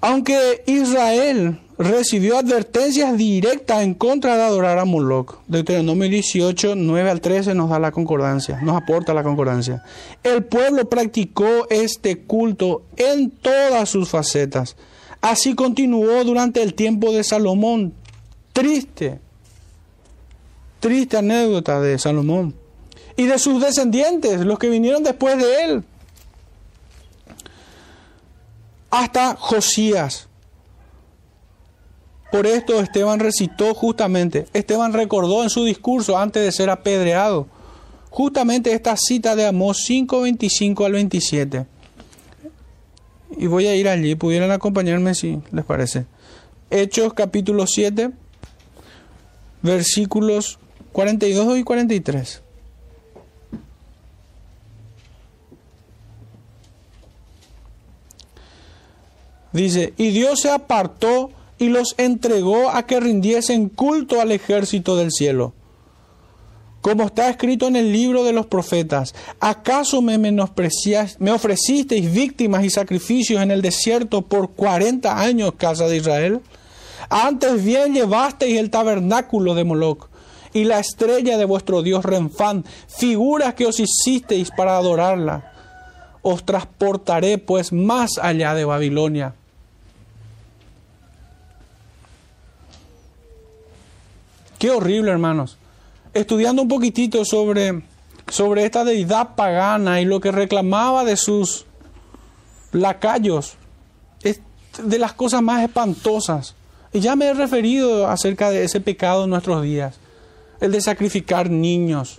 Aunque 0.00 0.62
Israel 0.66 1.58
recibió 1.80 2.38
advertencias 2.38 3.16
directas 3.16 3.82
en 3.82 3.94
contra 3.94 4.36
de 4.36 4.42
adorar 4.42 4.78
a 4.78 4.84
Moloch. 4.84 5.38
Deuteronomio 5.46 6.08
18, 6.08 6.74
9 6.76 7.10
al 7.10 7.20
13 7.22 7.54
nos 7.54 7.70
da 7.70 7.78
la 7.78 7.90
concordancia, 7.90 8.60
nos 8.62 8.76
aporta 8.76 9.14
la 9.14 9.22
concordancia. 9.22 9.82
El 10.22 10.44
pueblo 10.44 10.88
practicó 10.88 11.68
este 11.70 12.18
culto 12.20 12.82
en 12.96 13.30
todas 13.30 13.88
sus 13.88 14.10
facetas. 14.10 14.76
Así 15.22 15.54
continuó 15.54 16.22
durante 16.24 16.62
el 16.62 16.74
tiempo 16.74 17.12
de 17.12 17.24
Salomón. 17.24 17.94
Triste, 18.60 19.18
triste 20.80 21.16
anécdota 21.16 21.80
de 21.80 21.98
Salomón. 21.98 22.54
Y 23.16 23.26
de 23.26 23.38
sus 23.38 23.62
descendientes, 23.62 24.40
los 24.40 24.58
que 24.58 24.68
vinieron 24.68 25.02
después 25.02 25.38
de 25.38 25.64
él. 25.64 25.84
Hasta 28.90 29.36
Josías 29.36 30.28
por 32.30 32.46
esto 32.46 32.80
Esteban 32.80 33.18
recitó 33.18 33.74
justamente, 33.74 34.46
Esteban 34.52 34.92
recordó 34.92 35.42
en 35.42 35.50
su 35.50 35.64
discurso 35.64 36.16
antes 36.16 36.44
de 36.44 36.52
ser 36.52 36.70
apedreado, 36.70 37.48
justamente 38.08 38.72
esta 38.72 38.96
cita 38.96 39.34
de 39.34 39.46
Amós 39.46 39.82
5, 39.84 40.20
25 40.20 40.84
al 40.84 40.92
27. 40.92 41.66
Y 43.36 43.46
voy 43.48 43.66
a 43.66 43.74
ir 43.74 43.88
allí, 43.88 44.14
pudieran 44.14 44.52
acompañarme 44.52 45.14
si 45.16 45.40
les 45.50 45.64
parece. 45.64 46.06
Hechos 46.70 47.14
capítulo 47.14 47.66
7, 47.66 48.12
versículos 49.62 50.58
42 50.92 51.58
y 51.58 51.64
43. 51.64 52.42
Dice, 59.52 59.94
y 59.96 60.10
Dios 60.10 60.40
se 60.40 60.50
apartó 60.50 61.30
y 61.58 61.68
los 61.68 61.94
entregó 61.98 62.70
a 62.70 62.86
que 62.86 63.00
rindiesen 63.00 63.68
culto 63.68 64.20
al 64.20 64.32
ejército 64.32 64.96
del 64.96 65.10
cielo. 65.10 65.52
Como 66.80 67.04
está 67.04 67.28
escrito 67.28 67.68
en 67.68 67.76
el 67.76 67.92
libro 67.92 68.24
de 68.24 68.32
los 68.32 68.46
profetas, 68.46 69.14
¿acaso 69.38 70.00
me 70.00 70.16
me 70.16 71.30
ofrecisteis 71.30 72.12
víctimas 72.12 72.64
y 72.64 72.70
sacrificios 72.70 73.42
en 73.42 73.50
el 73.50 73.60
desierto 73.60 74.22
por 74.22 74.52
cuarenta 74.52 75.20
años, 75.20 75.52
casa 75.58 75.88
de 75.88 75.98
Israel? 75.98 76.40
Antes 77.08 77.64
bien 77.64 77.94
llevasteis 77.94 78.58
el 78.58 78.70
tabernáculo 78.70 79.54
de 79.54 79.64
Moloch 79.64 80.08
y 80.52 80.64
la 80.64 80.80
estrella 80.80 81.38
de 81.38 81.44
vuestro 81.44 81.82
Dios 81.82 82.04
Renfán, 82.04 82.64
figuras 82.88 83.54
que 83.54 83.66
os 83.66 83.80
hicisteis 83.80 84.50
para 84.50 84.76
adorarla. 84.76 85.52
Os 86.22 86.44
transportaré 86.44 87.38
pues 87.38 87.72
más 87.72 88.18
allá 88.18 88.54
de 88.54 88.64
Babilonia 88.64 89.34
Qué 94.60 94.70
horrible, 94.70 95.10
hermanos. 95.10 95.56
Estudiando 96.12 96.60
un 96.60 96.68
poquitito 96.68 97.24
sobre, 97.24 97.82
sobre 98.28 98.66
esta 98.66 98.84
deidad 98.84 99.34
pagana 99.34 100.02
y 100.02 100.04
lo 100.04 100.20
que 100.20 100.30
reclamaba 100.30 101.02
de 101.02 101.16
sus 101.16 101.64
lacayos, 102.70 103.54
es 104.22 104.42
de 104.82 104.98
las 104.98 105.14
cosas 105.14 105.40
más 105.40 105.62
espantosas. 105.62 106.54
Y 106.92 107.00
ya 107.00 107.16
me 107.16 107.26
he 107.26 107.34
referido 107.34 108.06
acerca 108.08 108.50
de 108.50 108.64
ese 108.64 108.80
pecado 108.80 109.24
en 109.24 109.30
nuestros 109.30 109.62
días, 109.62 109.96
el 110.60 110.72
de 110.72 110.80
sacrificar 110.80 111.48
niños. 111.50 112.18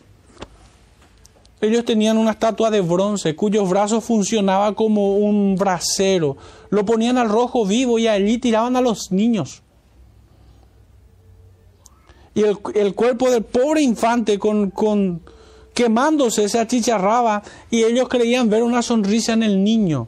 Ellos 1.59 1.85
tenían 1.85 2.17
una 2.17 2.31
estatua 2.31 2.71
de 2.71 2.81
bronce 2.81 3.35
cuyos 3.35 3.69
brazos 3.69 4.03
funcionaban 4.03 4.73
como 4.73 5.17
un 5.17 5.55
brasero. 5.55 6.37
Lo 6.69 6.85
ponían 6.85 7.17
al 7.17 7.29
rojo 7.29 7.65
vivo 7.65 7.99
y 7.99 8.07
allí 8.07 8.37
tiraban 8.39 8.75
a 8.75 8.81
los 8.81 9.11
niños 9.11 9.61
y 12.33 12.43
el, 12.43 12.95
cuerpo 12.95 13.29
del 13.29 13.43
pobre 13.43 13.81
infante 13.81 14.39
con, 14.39 14.71
con, 14.71 15.21
quemándose 15.73 16.47
se 16.47 16.59
achicharraba 16.59 17.43
y 17.69 17.83
ellos 17.83 18.07
creían 18.07 18.49
ver 18.49 18.63
una 18.63 18.81
sonrisa 18.81 19.33
en 19.33 19.43
el 19.43 19.63
niño. 19.63 20.07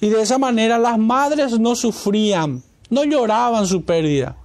Y 0.00 0.08
de 0.08 0.22
esa 0.22 0.38
manera 0.38 0.78
las 0.78 0.98
madres 0.98 1.58
no 1.58 1.74
sufrían 1.74 2.62
no 2.90 3.04
lloraban 3.04 3.66
su 3.66 3.84
pérdida. 3.84 4.36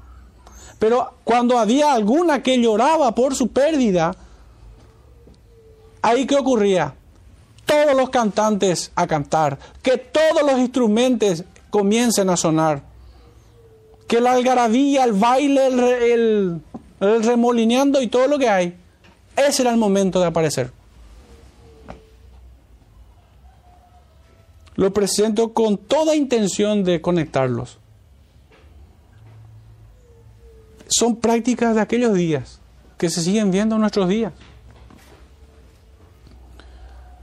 Pero 0.79 1.13
cuando 1.23 1.57
había 1.57 1.93
alguna 1.93 2.43
que 2.43 2.59
lloraba 2.59 3.15
por 3.15 3.35
su 3.35 3.47
pérdida, 3.47 4.15
ahí 6.01 6.25
qué 6.25 6.35
ocurría? 6.35 6.93
Todos 7.65 7.95
los 7.95 8.09
cantantes 8.09 8.91
a 8.95 9.07
cantar, 9.07 9.57
que 9.81 9.97
todos 9.97 10.43
los 10.45 10.59
instrumentos 10.59 11.45
comiencen 11.69 12.29
a 12.29 12.37
sonar, 12.37 12.83
que 14.07 14.19
la 14.19 14.33
algarabía, 14.33 15.05
el 15.05 15.13
baile, 15.13 15.67
el, 15.67 16.61
el 16.99 17.23
remolineando 17.23 18.01
y 18.01 18.07
todo 18.07 18.27
lo 18.27 18.37
que 18.37 18.49
hay. 18.49 18.75
Ese 19.35 19.61
era 19.61 19.71
el 19.71 19.77
momento 19.77 20.19
de 20.19 20.27
aparecer. 20.27 20.71
Lo 24.75 24.91
presento 24.91 25.53
con 25.53 25.77
toda 25.77 26.15
intención 26.15 26.83
de 26.83 26.99
conectarlos. 26.99 27.77
Son 30.95 31.15
prácticas 31.15 31.73
de 31.73 31.81
aquellos 31.81 32.13
días 32.13 32.59
que 32.97 33.09
se 33.09 33.21
siguen 33.21 33.49
viendo 33.49 33.75
en 33.75 33.81
nuestros 33.81 34.07
días. 34.07 34.31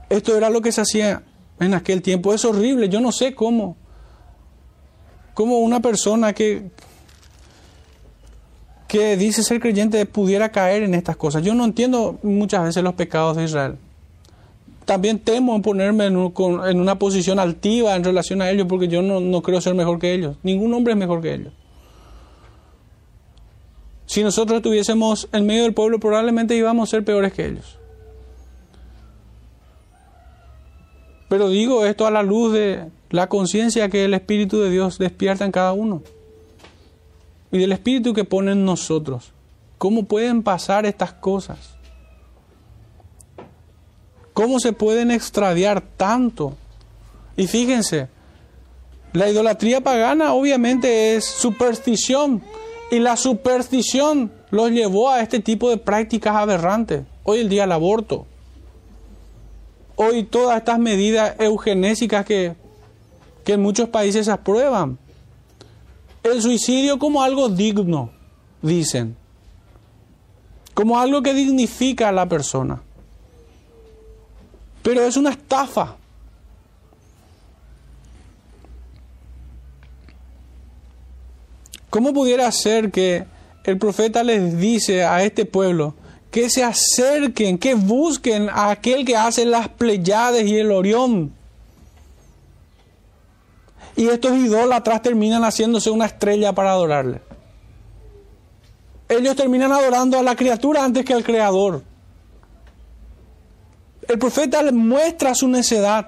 Esto 0.09 0.35
era 0.35 0.49
lo 0.49 0.61
que 0.61 0.73
se 0.73 0.81
hacía 0.81 1.23
en 1.59 1.73
aquel 1.73 2.01
tiempo. 2.01 2.33
Es 2.33 2.43
horrible. 2.43 2.89
Yo 2.89 2.99
no 2.99 3.13
sé 3.13 3.33
cómo. 3.33 3.77
Cómo 5.33 5.59
una 5.59 5.79
persona 5.79 6.33
que, 6.33 6.69
que 8.89 9.15
dice 9.15 9.41
ser 9.41 9.61
creyente 9.61 10.05
pudiera 10.05 10.51
caer 10.51 10.83
en 10.83 10.93
estas 10.93 11.15
cosas. 11.15 11.41
Yo 11.41 11.55
no 11.55 11.63
entiendo 11.63 12.19
muchas 12.23 12.65
veces 12.65 12.83
los 12.83 12.95
pecados 12.95 13.37
de 13.37 13.45
Israel. 13.45 13.77
También 14.83 15.19
temo 15.19 15.55
en 15.55 15.61
ponerme 15.61 16.07
en, 16.07 16.17
una 16.17 16.99
posición 16.99 17.39
altiva 17.39 17.95
en 17.95 18.03
relación 18.03 18.41
a 18.41 18.49
ellos 18.51 18.67
porque 18.67 18.89
yo 18.89 19.01
no, 19.01 19.21
no 19.21 19.41
creo 19.41 19.61
ser 19.61 19.75
mejor 19.75 19.97
que 19.97 20.13
ellos. 20.13 20.35
Ningún 20.43 20.73
hombre 20.73 20.91
es 20.91 20.99
mejor 20.99 21.21
que 21.21 21.33
ellos. 21.35 21.53
Si 24.11 24.23
nosotros 24.23 24.57
estuviésemos 24.57 25.29
en 25.31 25.45
medio 25.45 25.63
del 25.63 25.73
pueblo 25.73 25.97
probablemente 25.97 26.53
íbamos 26.53 26.89
a 26.89 26.91
ser 26.91 27.05
peores 27.05 27.31
que 27.31 27.45
ellos. 27.45 27.77
Pero 31.29 31.47
digo 31.47 31.85
esto 31.85 32.05
a 32.05 32.11
la 32.11 32.21
luz 32.21 32.51
de 32.51 32.89
la 33.09 33.29
conciencia 33.29 33.87
que 33.87 34.03
el 34.03 34.13
Espíritu 34.13 34.59
de 34.59 34.69
Dios 34.69 34.97
despierta 34.97 35.45
en 35.45 35.53
cada 35.53 35.71
uno 35.71 36.03
y 37.53 37.59
del 37.59 37.71
Espíritu 37.71 38.13
que 38.13 38.25
pone 38.25 38.51
en 38.51 38.65
nosotros. 38.65 39.31
¿Cómo 39.77 40.03
pueden 40.03 40.43
pasar 40.43 40.85
estas 40.85 41.13
cosas? 41.13 41.77
¿Cómo 44.33 44.59
se 44.59 44.73
pueden 44.73 45.09
extraviar 45.09 45.79
tanto? 45.79 46.57
Y 47.37 47.47
fíjense, 47.47 48.09
la 49.13 49.29
idolatría 49.29 49.79
pagana 49.79 50.33
obviamente 50.33 51.15
es 51.15 51.23
superstición 51.23 52.43
y 52.91 52.99
la 52.99 53.15
superstición 53.15 54.31
los 54.51 54.69
llevó 54.69 55.09
a 55.09 55.21
este 55.21 55.39
tipo 55.39 55.69
de 55.69 55.77
prácticas 55.77 56.35
aberrantes. 56.35 57.03
Hoy 57.23 57.39
el 57.39 57.49
día 57.49 57.63
el 57.63 57.71
aborto. 57.71 58.27
Hoy 59.95 60.23
todas 60.23 60.57
estas 60.57 60.77
medidas 60.77 61.35
eugenésicas 61.39 62.25
que, 62.25 62.53
que 63.45 63.53
en 63.53 63.61
muchos 63.61 63.87
países 63.87 64.25
se 64.25 64.31
aprueban 64.31 64.99
el 66.23 66.41
suicidio 66.41 66.99
como 66.99 67.23
algo 67.23 67.47
digno, 67.47 68.11
dicen, 68.61 69.15
como 70.73 70.99
algo 70.99 71.21
que 71.21 71.33
dignifica 71.33 72.09
a 72.09 72.11
la 72.11 72.27
persona. 72.27 72.81
Pero 74.83 75.01
es 75.03 75.15
una 75.15 75.31
estafa. 75.31 75.95
¿Cómo 81.91 82.13
pudiera 82.13 82.49
ser 82.53 82.89
que 82.89 83.25
el 83.65 83.77
profeta 83.77 84.23
les 84.23 84.57
dice 84.57 85.03
a 85.03 85.23
este 85.23 85.43
pueblo 85.43 85.93
que 86.31 86.49
se 86.49 86.63
acerquen, 86.63 87.57
que 87.57 87.75
busquen 87.75 88.49
a 88.49 88.71
aquel 88.71 89.05
que 89.05 89.17
hace 89.17 89.43
las 89.43 89.67
Pleiades 89.67 90.47
y 90.47 90.57
el 90.57 90.71
Orión? 90.71 91.33
Y 93.97 94.07
estos 94.07 94.37
idólatras 94.37 95.01
terminan 95.01 95.43
haciéndose 95.43 95.91
una 95.91 96.05
estrella 96.05 96.53
para 96.53 96.71
adorarle. 96.71 97.21
Ellos 99.09 99.35
terminan 99.35 99.73
adorando 99.73 100.17
a 100.17 100.23
la 100.23 100.37
criatura 100.37 100.85
antes 100.85 101.03
que 101.03 101.13
al 101.13 101.25
creador. 101.25 101.83
El 104.07 104.17
profeta 104.17 104.63
muestra 104.71 105.35
su 105.35 105.49
necedad 105.49 106.07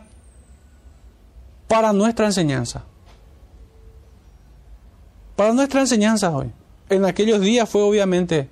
para 1.67 1.91
nuestra 1.91 2.27
enseñanza. 2.27 2.85
Para 5.35 5.53
nuestra 5.53 5.81
enseñanza 5.81 6.29
hoy. 6.29 6.51
En 6.89 7.05
aquellos 7.05 7.41
días 7.41 7.67
fue 7.69 7.81
obviamente 7.81 8.49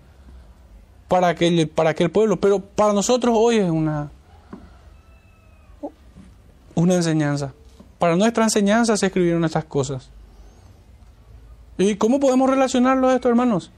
para 1.08 1.28
aquel, 1.28 1.68
para 1.68 1.94
pueblo, 1.94 2.40
pero 2.40 2.60
para 2.60 2.94
nosotros 2.94 3.36
hoy 3.38 3.58
es 3.58 3.70
una, 3.70 4.10
una 6.74 6.96
enseñanza. 6.96 7.54
Para 8.00 8.16
nuestra 8.16 8.46
enseñanza 8.46 8.98
se 8.98 9.08
escribieron 9.08 9.44
estas 9.44 9.66
cosas. 9.66 10.10
¿Y 11.78 11.96
cómo 11.96 12.20
podemos 12.20 12.50
relacionarlo 12.50 13.10
a 13.10 13.16
esto, 13.16 13.30
hermanos? 13.30 13.72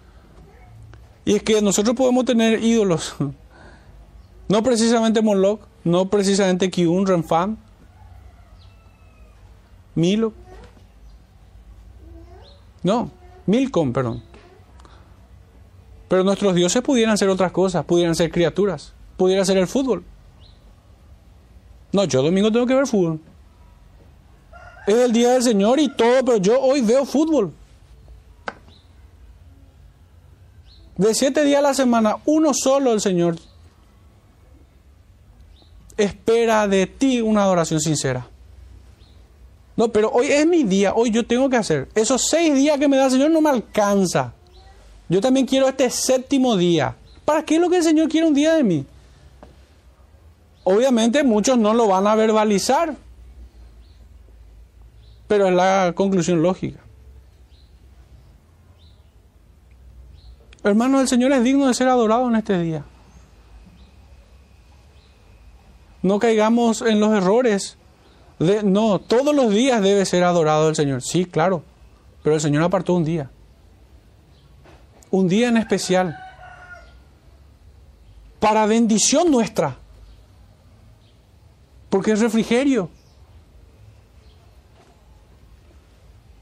Y 1.25 1.35
es 1.35 1.43
que 1.43 1.61
nosotros 1.61 1.95
podemos 1.95 2.25
tener 2.25 2.63
ídolos. 2.63 3.15
No 4.49 4.61
precisamente 4.61 5.21
Moloch, 5.21 5.61
no 5.85 6.09
precisamente 6.09 6.69
Kiun, 6.69 7.07
Renfam, 7.07 7.57
Milo. 9.95 10.33
No, 12.83 13.11
Milcom, 13.45 13.93
perdón. 13.93 14.21
Pero 16.07 16.23
nuestros 16.23 16.53
dioses 16.53 16.81
pudieran 16.81 17.17
ser 17.17 17.29
otras 17.29 17.51
cosas, 17.51 17.85
pudieran 17.85 18.15
ser 18.15 18.31
criaturas, 18.31 18.93
pudiera 19.17 19.45
ser 19.45 19.57
el 19.57 19.67
fútbol. 19.67 20.03
No, 21.91 22.03
yo 22.05 22.21
domingo 22.21 22.51
tengo 22.51 22.65
que 22.65 22.75
ver 22.75 22.87
fútbol 22.87 23.19
es 24.85 24.95
el 24.95 25.13
día 25.13 25.33
del 25.33 25.43
Señor 25.43 25.79
y 25.79 25.89
todo, 25.89 26.23
pero 26.25 26.37
yo 26.37 26.59
hoy 26.59 26.81
veo 26.81 27.05
fútbol. 27.05 27.53
De 30.97 31.13
siete 31.15 31.43
días 31.43 31.59
a 31.59 31.63
la 31.69 31.73
semana, 31.73 32.17
uno 32.25 32.53
solo 32.53 32.93
el 32.93 33.01
Señor 33.01 33.35
espera 35.97 36.67
de 36.67 36.87
ti 36.87 37.21
una 37.21 37.43
adoración 37.43 37.79
sincera. 37.79 38.27
No, 39.75 39.87
pero 39.89 40.11
hoy 40.11 40.27
es 40.27 40.45
mi 40.45 40.63
día, 40.63 40.93
hoy 40.93 41.09
yo 41.09 41.25
tengo 41.25 41.49
que 41.49 41.57
hacer. 41.57 41.89
Esos 41.95 42.27
seis 42.29 42.53
días 42.53 42.77
que 42.77 42.87
me 42.87 42.97
da 42.97 43.05
el 43.05 43.11
Señor 43.11 43.31
no 43.31 43.41
me 43.41 43.49
alcanza. 43.49 44.33
Yo 45.09 45.19
también 45.19 45.45
quiero 45.45 45.67
este 45.67 45.89
séptimo 45.89 46.55
día. 46.55 46.95
¿Para 47.25 47.43
qué 47.43 47.55
es 47.55 47.61
lo 47.61 47.69
que 47.69 47.77
el 47.77 47.83
Señor 47.83 48.09
quiere 48.09 48.27
un 48.27 48.33
día 48.33 48.53
de 48.53 48.63
mí? 48.63 48.85
Obviamente 50.63 51.23
muchos 51.23 51.57
no 51.57 51.73
lo 51.73 51.87
van 51.87 52.07
a 52.07 52.15
verbalizar, 52.15 52.95
pero 55.27 55.47
es 55.47 55.53
la 55.53 55.93
conclusión 55.95 56.41
lógica. 56.41 56.79
Hermanos, 60.63 61.01
el 61.01 61.07
Señor 61.09 61.33
es 61.33 61.43
digno 61.43 61.67
de 61.67 61.73
ser 61.73 61.89
adorado 61.89 62.29
en 62.29 62.35
este 62.35 62.57
día. 62.61 62.85
No 66.01 66.19
caigamos 66.19 66.81
en 66.81 66.99
los 66.99 67.13
errores. 67.13 67.77
No, 68.63 68.99
todos 68.99 69.33
los 69.33 69.51
días 69.51 69.81
debe 69.81 70.05
ser 70.05 70.23
adorado 70.23 70.67
el 70.69 70.75
Señor. 70.75 71.01
Sí, 71.01 71.25
claro. 71.25 71.63
Pero 72.23 72.35
el 72.35 72.41
Señor 72.41 72.63
apartó 72.63 72.93
un 72.93 73.05
día. 73.05 73.29
Un 75.11 75.27
día 75.27 75.47
en 75.47 75.57
especial. 75.57 76.17
Para 78.39 78.65
bendición 78.65 79.31
nuestra. 79.31 79.77
Porque 81.89 82.11
es 82.11 82.19
refrigerio. 82.19 82.89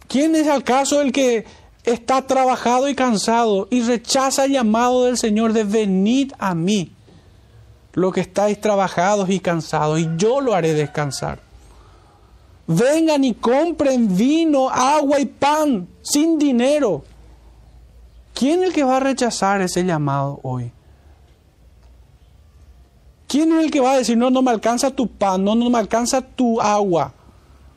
¿Quién 0.07 0.35
es 0.35 0.47
acaso 0.47 1.01
el 1.01 1.11
que 1.11 1.45
está 1.83 2.25
trabajado 2.25 2.89
y 2.89 2.95
cansado 2.95 3.67
y 3.69 3.81
rechaza 3.81 4.45
el 4.45 4.53
llamado 4.53 5.05
del 5.05 5.17
Señor 5.17 5.53
de 5.53 5.63
venid 5.63 6.33
a 6.37 6.53
mí, 6.53 6.91
lo 7.93 8.11
que 8.11 8.21
estáis 8.21 8.59
trabajados 8.59 9.29
y 9.29 9.39
cansados, 9.39 9.99
y 9.99 10.09
yo 10.17 10.41
lo 10.41 10.53
haré 10.53 10.73
descansar? 10.73 11.50
Vengan 12.73 13.23
y 13.23 13.33
compren 13.33 14.15
vino, 14.15 14.69
agua 14.69 15.19
y 15.19 15.25
pan 15.25 15.87
sin 16.01 16.39
dinero. 16.39 17.03
¿Quién 18.33 18.61
es 18.61 18.69
el 18.69 18.73
que 18.73 18.83
va 18.83 18.97
a 18.97 18.99
rechazar 19.01 19.61
ese 19.61 19.83
llamado 19.83 20.39
hoy? 20.43 20.71
¿Quién 23.27 23.51
es 23.53 23.65
el 23.65 23.71
que 23.71 23.81
va 23.81 23.93
a 23.93 23.97
decir, 23.97 24.17
no, 24.17 24.29
no 24.29 24.41
me 24.41 24.51
alcanza 24.51 24.91
tu 24.91 25.07
pan, 25.07 25.43
no, 25.43 25.53
no 25.53 25.69
me 25.69 25.79
alcanza 25.79 26.21
tu 26.21 26.61
agua? 26.61 27.13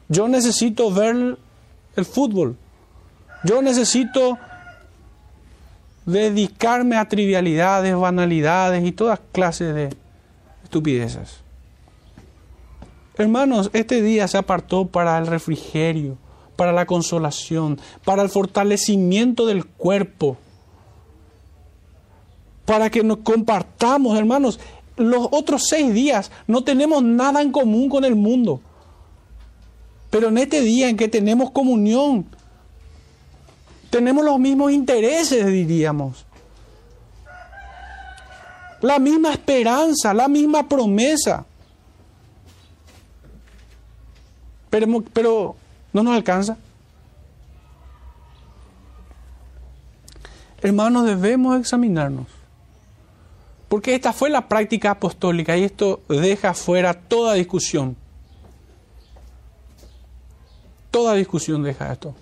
Yo 0.08 0.28
necesito 0.28 0.92
ver 0.92 1.38
el 1.96 2.04
fútbol. 2.04 2.56
Yo 3.42 3.62
necesito 3.62 4.38
dedicarme 6.06 6.96
a 6.96 7.08
trivialidades, 7.08 7.96
banalidades 7.96 8.84
y 8.84 8.92
todas 8.92 9.20
clases 9.32 9.74
de 9.74 9.96
estupideces. 10.62 11.43
Hermanos, 13.16 13.70
este 13.72 14.02
día 14.02 14.26
se 14.26 14.38
apartó 14.38 14.86
para 14.86 15.16
el 15.18 15.28
refrigerio, 15.28 16.18
para 16.56 16.72
la 16.72 16.84
consolación, 16.84 17.80
para 18.04 18.22
el 18.22 18.28
fortalecimiento 18.28 19.46
del 19.46 19.66
cuerpo, 19.66 20.36
para 22.64 22.90
que 22.90 23.04
nos 23.04 23.18
compartamos, 23.18 24.18
hermanos. 24.18 24.58
Los 24.96 25.28
otros 25.30 25.64
seis 25.68 25.92
días 25.92 26.30
no 26.46 26.64
tenemos 26.64 27.02
nada 27.02 27.40
en 27.40 27.52
común 27.52 27.88
con 27.88 28.04
el 28.04 28.16
mundo. 28.16 28.60
Pero 30.10 30.28
en 30.28 30.38
este 30.38 30.60
día 30.60 30.88
en 30.88 30.96
que 30.96 31.08
tenemos 31.08 31.50
comunión, 31.50 32.26
tenemos 33.90 34.24
los 34.24 34.38
mismos 34.40 34.72
intereses, 34.72 35.46
diríamos. 35.46 36.24
La 38.80 38.98
misma 38.98 39.32
esperanza, 39.32 40.12
la 40.14 40.28
misma 40.28 40.68
promesa. 40.68 41.46
Pero, 44.74 45.04
pero 45.12 45.56
no 45.92 46.02
nos 46.02 46.16
alcanza. 46.16 46.56
Hermanos, 50.60 51.06
debemos 51.06 51.60
examinarnos. 51.60 52.26
Porque 53.68 53.94
esta 53.94 54.12
fue 54.12 54.30
la 54.30 54.48
práctica 54.48 54.90
apostólica 54.90 55.56
y 55.56 55.62
esto 55.62 56.00
deja 56.08 56.54
fuera 56.54 56.92
toda 56.92 57.34
discusión. 57.34 57.94
Toda 60.90 61.14
discusión 61.14 61.62
deja 61.62 61.92
esto. 61.92 62.16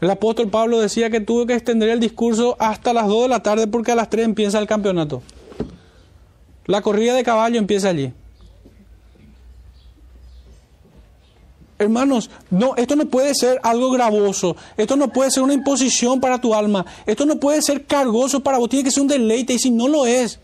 El 0.00 0.10
apóstol 0.10 0.48
Pablo 0.48 0.80
decía 0.80 1.10
que 1.10 1.20
tuvo 1.20 1.46
que 1.46 1.54
extender 1.54 1.90
el 1.90 2.00
discurso 2.00 2.56
hasta 2.58 2.92
las 2.92 3.06
2 3.06 3.22
de 3.22 3.28
la 3.28 3.42
tarde 3.44 3.68
porque 3.68 3.92
a 3.92 3.94
las 3.94 4.10
3 4.10 4.24
empieza 4.24 4.58
el 4.58 4.66
campeonato. 4.66 5.22
La 6.66 6.82
corrida 6.82 7.14
de 7.14 7.22
caballo 7.22 7.56
empieza 7.56 7.90
allí. 7.90 8.12
Hermanos, 11.82 12.30
no, 12.50 12.74
esto 12.76 12.96
no 12.96 13.06
puede 13.06 13.34
ser 13.34 13.60
algo 13.62 13.90
gravoso, 13.90 14.56
esto 14.76 14.96
no 14.96 15.08
puede 15.08 15.30
ser 15.30 15.42
una 15.42 15.54
imposición 15.54 16.20
para 16.20 16.40
tu 16.40 16.54
alma, 16.54 16.86
esto 17.06 17.26
no 17.26 17.36
puede 17.36 17.60
ser 17.62 17.86
cargoso 17.86 18.40
para 18.40 18.58
vos, 18.58 18.68
tiene 18.68 18.84
que 18.84 18.90
ser 18.90 19.02
un 19.02 19.08
deleite 19.08 19.54
y 19.54 19.58
si 19.58 19.70
no 19.70 19.88
lo 19.88 20.06
es, 20.06 20.40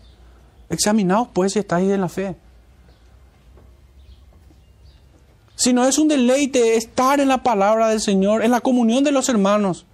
examinaos 0.69 1.29
pues 1.33 1.53
si 1.53 1.59
estáis 1.59 1.89
en 1.89 2.01
la 2.01 2.09
fe. 2.09 2.35
Si 5.55 5.73
no 5.73 5.85
es 5.85 5.97
un 5.97 6.07
deleite 6.07 6.77
estar 6.77 7.19
en 7.19 7.27
la 7.27 7.43
palabra 7.43 7.89
del 7.89 7.99
Señor, 7.99 8.43
en 8.43 8.51
la 8.51 8.61
comunión 8.61 9.03
de 9.03 9.11
los 9.11 9.27
hermanos, 9.27 9.85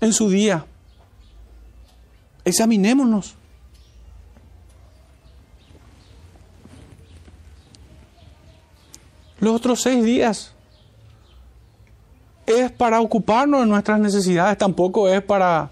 en 0.00 0.12
su 0.12 0.28
día, 0.28 0.66
examinémonos. 2.44 3.36
Los 9.40 9.54
otros 9.56 9.80
seis 9.80 10.04
días 10.04 10.54
es 12.46 12.70
para 12.72 13.00
ocuparnos 13.00 13.60
de 13.60 13.66
nuestras 13.66 13.98
necesidades, 13.98 14.58
tampoco 14.58 15.08
es 15.08 15.22
para 15.22 15.70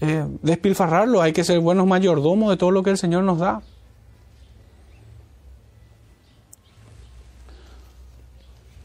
eh, 0.00 0.26
despilfarrarlo. 0.42 1.22
Hay 1.22 1.32
que 1.32 1.44
ser 1.44 1.60
buenos 1.60 1.86
mayordomos 1.86 2.50
de 2.50 2.56
todo 2.56 2.70
lo 2.70 2.82
que 2.82 2.90
el 2.90 2.98
Señor 2.98 3.24
nos 3.24 3.38
da. 3.38 3.62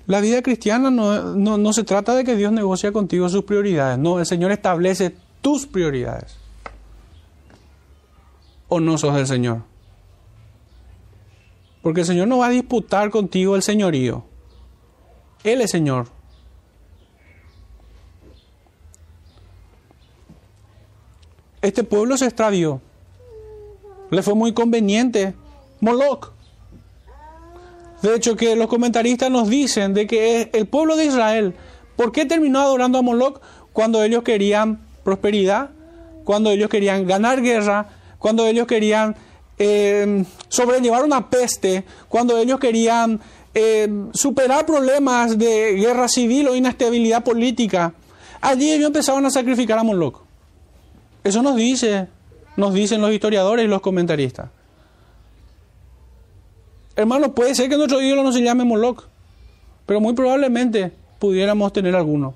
La 0.07 0.19
vida 0.19 0.41
cristiana 0.41 0.91
no, 0.91 1.57
no, 1.57 1.73
se 1.73 1.83
trata 1.83 2.13
de 2.15 2.25
que 2.25 2.35
Dios 2.35 2.51
negocie 2.51 2.91
contigo 2.91 3.29
sus 3.29 3.45
prioridades. 3.45 3.97
No, 3.97 4.19
el 4.19 4.25
Señor 4.25 4.51
establece 4.51 5.15
tus 5.41 5.65
prioridades. 5.65 6.35
¿O 8.67 8.79
no 8.79 8.97
sos 8.97 9.15
del 9.15 9.27
Señor? 9.27 9.70
Porque 11.81 12.01
el 12.01 12.05
Señor 12.05 12.27
no 12.27 12.39
va 12.39 12.47
a 12.47 12.51
disputar 12.51 13.09
contigo 13.09 13.55
el 13.55 13.63
señorío. 13.63 14.23
Él 15.43 15.61
es 15.61 15.71
Señor. 15.71 16.07
Este 21.61 21.83
pueblo 21.83 22.17
se 22.17 22.25
extravió. 22.25 22.81
Le 24.09 24.21
fue 24.23 24.35
muy 24.35 24.53
conveniente 24.53 25.35
Moloch. 25.79 26.33
De 28.01 28.15
hecho, 28.15 28.35
que 28.35 28.55
los 28.55 28.67
comentaristas 28.67 29.29
nos 29.29 29.47
dicen 29.47 29.93
de 29.93 30.07
que 30.07 30.49
el 30.53 30.65
pueblo 30.65 30.95
de 30.95 31.05
Israel, 31.05 31.53
¿por 31.95 32.11
qué 32.11 32.25
terminó 32.25 32.59
adorando 32.59 32.97
a 32.97 33.03
Moloch 33.03 33.41
cuando 33.73 34.03
ellos 34.03 34.23
querían 34.23 34.81
prosperidad, 35.03 35.69
cuando 36.23 36.49
ellos 36.49 36.69
querían 36.69 37.05
ganar 37.05 37.41
guerra, 37.41 37.89
cuando 38.17 38.45
ellos 38.45 38.67
querían 38.67 39.15
eh, 39.63 40.25
sobrellevar 40.49 41.03
una 41.03 41.29
peste, 41.29 41.83
cuando 42.09 42.35
ellos 42.35 42.59
querían 42.59 43.19
eh, 43.53 43.87
superar 44.11 44.65
problemas 44.65 45.37
de 45.37 45.73
guerra 45.75 46.07
civil 46.07 46.47
o 46.47 46.55
inestabilidad 46.55 47.23
política, 47.23 47.93
allí 48.41 48.71
ellos 48.71 48.87
empezaron 48.87 49.23
a 49.23 49.29
sacrificar 49.29 49.77
a 49.77 49.83
Moloch. 49.83 50.23
Eso 51.23 51.43
nos 51.43 51.55
dice, 51.55 52.07
nos 52.57 52.73
dicen 52.73 53.01
los 53.01 53.11
historiadores 53.11 53.65
y 53.65 53.67
los 53.67 53.81
comentaristas. 53.81 54.49
Hermano, 56.95 57.35
puede 57.35 57.53
ser 57.53 57.69
que 57.69 57.77
nuestro 57.77 58.01
ídolo 58.01 58.23
no 58.23 58.31
se 58.31 58.41
llame 58.41 58.63
Moloch, 58.63 59.03
pero 59.85 60.01
muy 60.01 60.13
probablemente 60.13 60.91
pudiéramos 61.19 61.71
tener 61.71 61.95
alguno 61.95 62.33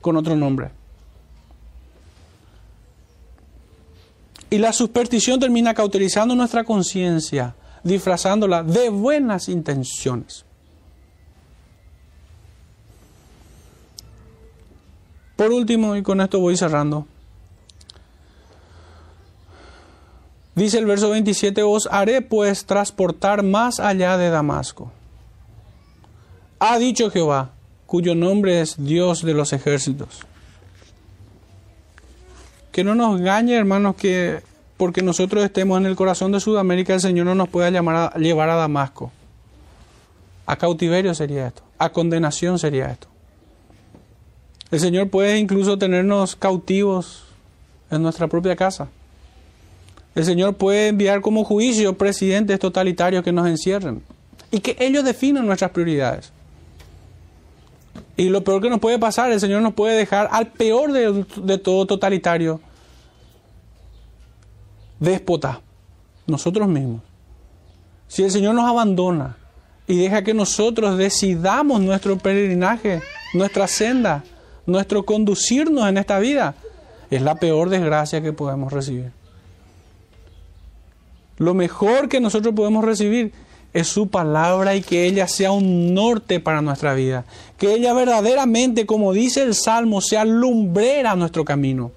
con 0.00 0.16
otro 0.16 0.34
nombre. 0.34 0.70
Y 4.52 4.58
la 4.58 4.74
superstición 4.74 5.40
termina 5.40 5.72
cauterizando 5.72 6.34
nuestra 6.34 6.62
conciencia, 6.62 7.54
disfrazándola 7.82 8.62
de 8.62 8.90
buenas 8.90 9.48
intenciones. 9.48 10.44
Por 15.36 15.52
último, 15.52 15.96
y 15.96 16.02
con 16.02 16.20
esto 16.20 16.38
voy 16.38 16.58
cerrando, 16.58 17.06
dice 20.54 20.80
el 20.80 20.84
verso 20.84 21.08
27, 21.08 21.62
os 21.62 21.88
haré 21.90 22.20
pues 22.20 22.66
transportar 22.66 23.42
más 23.42 23.80
allá 23.80 24.18
de 24.18 24.28
Damasco. 24.28 24.92
Ha 26.58 26.78
dicho 26.78 27.10
Jehová, 27.10 27.52
cuyo 27.86 28.14
nombre 28.14 28.60
es 28.60 28.74
Dios 28.76 29.24
de 29.24 29.32
los 29.32 29.54
ejércitos. 29.54 30.26
Que 32.72 32.82
no 32.82 32.94
nos 32.94 33.20
engañe, 33.20 33.54
hermanos, 33.54 33.94
que 33.96 34.40
porque 34.76 35.02
nosotros 35.02 35.44
estemos 35.44 35.78
en 35.78 35.86
el 35.86 35.94
corazón 35.94 36.32
de 36.32 36.40
Sudamérica, 36.40 36.92
el 36.92 37.00
Señor 37.00 37.26
no 37.26 37.36
nos 37.36 37.48
pueda 37.48 37.70
llamar 37.70 38.12
a, 38.14 38.18
llevar 38.18 38.50
a 38.50 38.56
Damasco. 38.56 39.12
A 40.44 40.56
cautiverio 40.56 41.14
sería 41.14 41.46
esto, 41.46 41.62
a 41.78 41.90
condenación 41.90 42.58
sería 42.58 42.90
esto. 42.90 43.06
El 44.72 44.80
Señor 44.80 45.08
puede 45.08 45.38
incluso 45.38 45.78
tenernos 45.78 46.34
cautivos 46.34 47.24
en 47.92 48.02
nuestra 48.02 48.26
propia 48.26 48.56
casa. 48.56 48.88
El 50.14 50.24
Señor 50.24 50.56
puede 50.56 50.88
enviar 50.88 51.20
como 51.20 51.44
juicio 51.44 51.96
presidentes 51.96 52.58
totalitarios 52.58 53.22
que 53.22 53.32
nos 53.32 53.46
encierren 53.46 54.02
y 54.50 54.60
que 54.60 54.76
ellos 54.80 55.04
definan 55.04 55.46
nuestras 55.46 55.70
prioridades. 55.70 56.32
Y 58.16 58.28
lo 58.28 58.44
peor 58.44 58.60
que 58.60 58.68
nos 58.68 58.80
puede 58.80 58.98
pasar, 58.98 59.32
el 59.32 59.40
Señor 59.40 59.62
nos 59.62 59.74
puede 59.74 59.96
dejar 59.96 60.28
al 60.32 60.48
peor 60.48 60.92
de, 60.92 61.58
todo 61.58 61.86
totalitario, 61.86 62.60
déspota, 65.00 65.60
nosotros 66.26 66.68
mismos. 66.68 67.00
Si 68.08 68.22
el 68.22 68.30
Señor 68.30 68.54
nos 68.54 68.68
abandona 68.68 69.36
y 69.86 69.96
deja 69.96 70.22
que 70.22 70.34
nosotros 70.34 70.98
decidamos 70.98 71.80
nuestro 71.80 72.18
peregrinaje, 72.18 73.00
nuestra 73.32 73.66
senda, 73.66 74.24
nuestro 74.66 75.04
conducirnos 75.04 75.88
en 75.88 75.96
esta 75.96 76.18
vida, 76.18 76.54
es 77.10 77.22
la 77.22 77.36
peor 77.36 77.70
desgracia 77.70 78.20
que 78.20 78.32
podemos 78.32 78.72
recibir. 78.72 79.12
Lo 81.38 81.54
mejor 81.54 82.08
que 82.08 82.20
nosotros 82.20 82.54
podemos 82.54 82.84
recibir 82.84 83.32
es 83.72 83.88
su 83.88 84.08
palabra 84.08 84.74
y 84.74 84.82
que 84.82 85.06
ella 85.06 85.26
sea 85.26 85.52
un 85.52 85.94
norte 85.94 86.40
para 86.40 86.60
nuestra 86.60 86.94
vida. 86.94 87.24
Que 87.58 87.74
ella 87.74 87.94
verdaderamente, 87.94 88.86
como 88.86 89.12
dice 89.12 89.42
el 89.42 89.54
Salmo, 89.54 90.00
sea 90.00 90.24
lumbrera 90.24 91.12
a 91.12 91.16
nuestro 91.16 91.44
camino. 91.44 91.90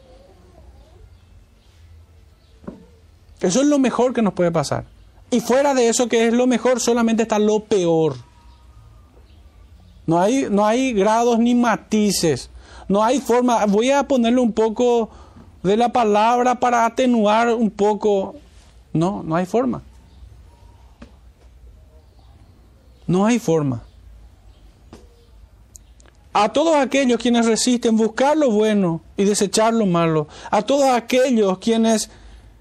Eso 3.41 3.61
es 3.61 3.68
lo 3.68 3.77
mejor 3.77 4.14
que 4.14 4.22
nos 4.22 4.34
puede 4.34 4.52
pasar. 4.52 4.85
Y 5.31 5.41
fuera 5.41 5.73
de 5.73 5.89
eso 5.89 6.07
que 6.07 6.27
es 6.27 6.34
lo 6.34 6.47
mejor, 6.47 6.80
solamente 6.80 7.23
está 7.23 7.39
lo 7.39 7.60
peor. 7.61 8.15
No 10.07 10.19
hay, 10.19 10.47
no 10.49 10.65
hay 10.65 10.93
grados 10.93 11.39
ni 11.39 11.56
matices. 11.56 12.49
No 12.88 13.03
hay 13.03 13.19
forma. 13.19 13.65
Voy 13.65 13.91
a 13.91 14.07
ponerle 14.07 14.39
un 14.39 14.53
poco 14.53 15.10
de 15.64 15.76
la 15.76 15.91
palabra 15.91 16.56
para 16.60 16.85
atenuar 16.85 17.49
un 17.53 17.72
poco. 17.72 18.35
No, 18.93 19.23
no 19.23 19.35
hay 19.35 19.45
forma. 19.45 19.81
No 23.07 23.26
hay 23.26 23.40
forma. 23.40 23.84
A 26.34 26.52
todos 26.52 26.76
aquellos 26.76 27.18
quienes 27.19 27.45
resisten 27.45 27.95
buscar 27.95 28.36
lo 28.36 28.52
bueno 28.52 29.02
y 29.15 29.23
desechar 29.23 29.73
lo 29.73 29.86
malo. 29.86 30.27
A 30.52 30.64
todos 30.64 30.90
aquellos 30.90 31.60
quienes 31.60 32.10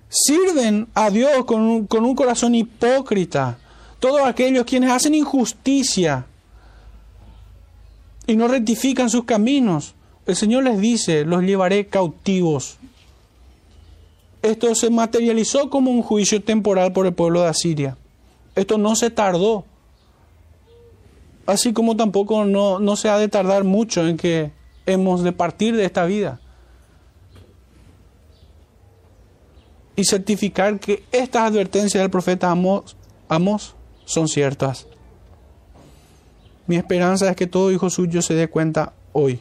sirven 0.08 0.86
a 0.94 1.10
Dios 1.10 1.44
con 1.44 1.60
un, 1.60 2.14
corazón 2.14 2.54
hipócrita. 2.54 3.58
todos 3.98 4.20
aquellos 4.20 4.64
quienes 4.64 4.92
hacen 4.92 5.14
injusticia 5.14 6.26
y 8.26 8.36
no 8.36 8.46
rectifican 8.46 9.10
sus 9.10 9.24
caminos, 9.24 9.94
el 10.26 10.36
Señor 10.36 10.64
les 10.64 10.78
dice, 10.78 11.24
los 11.24 11.42
llevaré 11.42 11.86
cautivos. 11.86 12.78
Esto 14.42 14.74
se 14.74 14.90
materializó 14.90 15.68
como 15.68 15.90
un 15.90 16.02
juicio 16.02 16.42
temporal 16.42 16.92
por 16.92 17.06
el 17.06 17.14
pueblo 17.14 17.42
de 17.42 17.48
Asiria. 17.48 17.96
Esto 18.54 18.78
no 18.78 18.94
se 18.94 19.10
tardó. 19.10 19.64
Así 21.46 21.72
como 21.72 21.96
tampoco 21.96 22.44
no, 22.44 22.78
no 22.78 22.96
se 22.96 23.08
ha 23.08 23.18
de 23.18 23.28
tardar 23.28 23.64
mucho 23.64 24.06
en 24.06 24.16
que 24.16 24.52
hemos 24.86 25.22
de 25.22 25.32
partir 25.32 25.76
de 25.76 25.84
esta 25.84 26.04
vida. 26.04 26.40
Y 29.96 30.04
certificar 30.04 30.80
que 30.80 31.04
estas 31.12 31.42
advertencias 31.42 32.02
del 32.02 32.10
profeta 32.10 32.50
Amos, 32.50 32.96
Amos 33.28 33.74
son 34.04 34.28
ciertas. 34.28 34.86
Mi 36.66 36.76
esperanza 36.76 37.28
es 37.30 37.36
que 37.36 37.46
todo 37.46 37.70
hijo 37.70 37.90
suyo 37.90 38.22
se 38.22 38.34
dé 38.34 38.48
cuenta 38.48 38.94
hoy. 39.12 39.40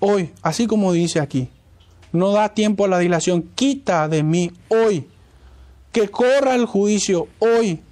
Hoy, 0.00 0.32
así 0.42 0.66
como 0.66 0.92
dice 0.92 1.20
aquí. 1.20 1.48
No 2.12 2.30
da 2.30 2.54
tiempo 2.54 2.84
a 2.84 2.88
la 2.88 2.98
dilación. 2.98 3.42
Quita 3.54 4.08
de 4.08 4.22
mí 4.22 4.50
hoy. 4.68 5.06
Que 5.92 6.08
corra 6.08 6.54
el 6.54 6.64
juicio 6.64 7.28
hoy. 7.38 7.82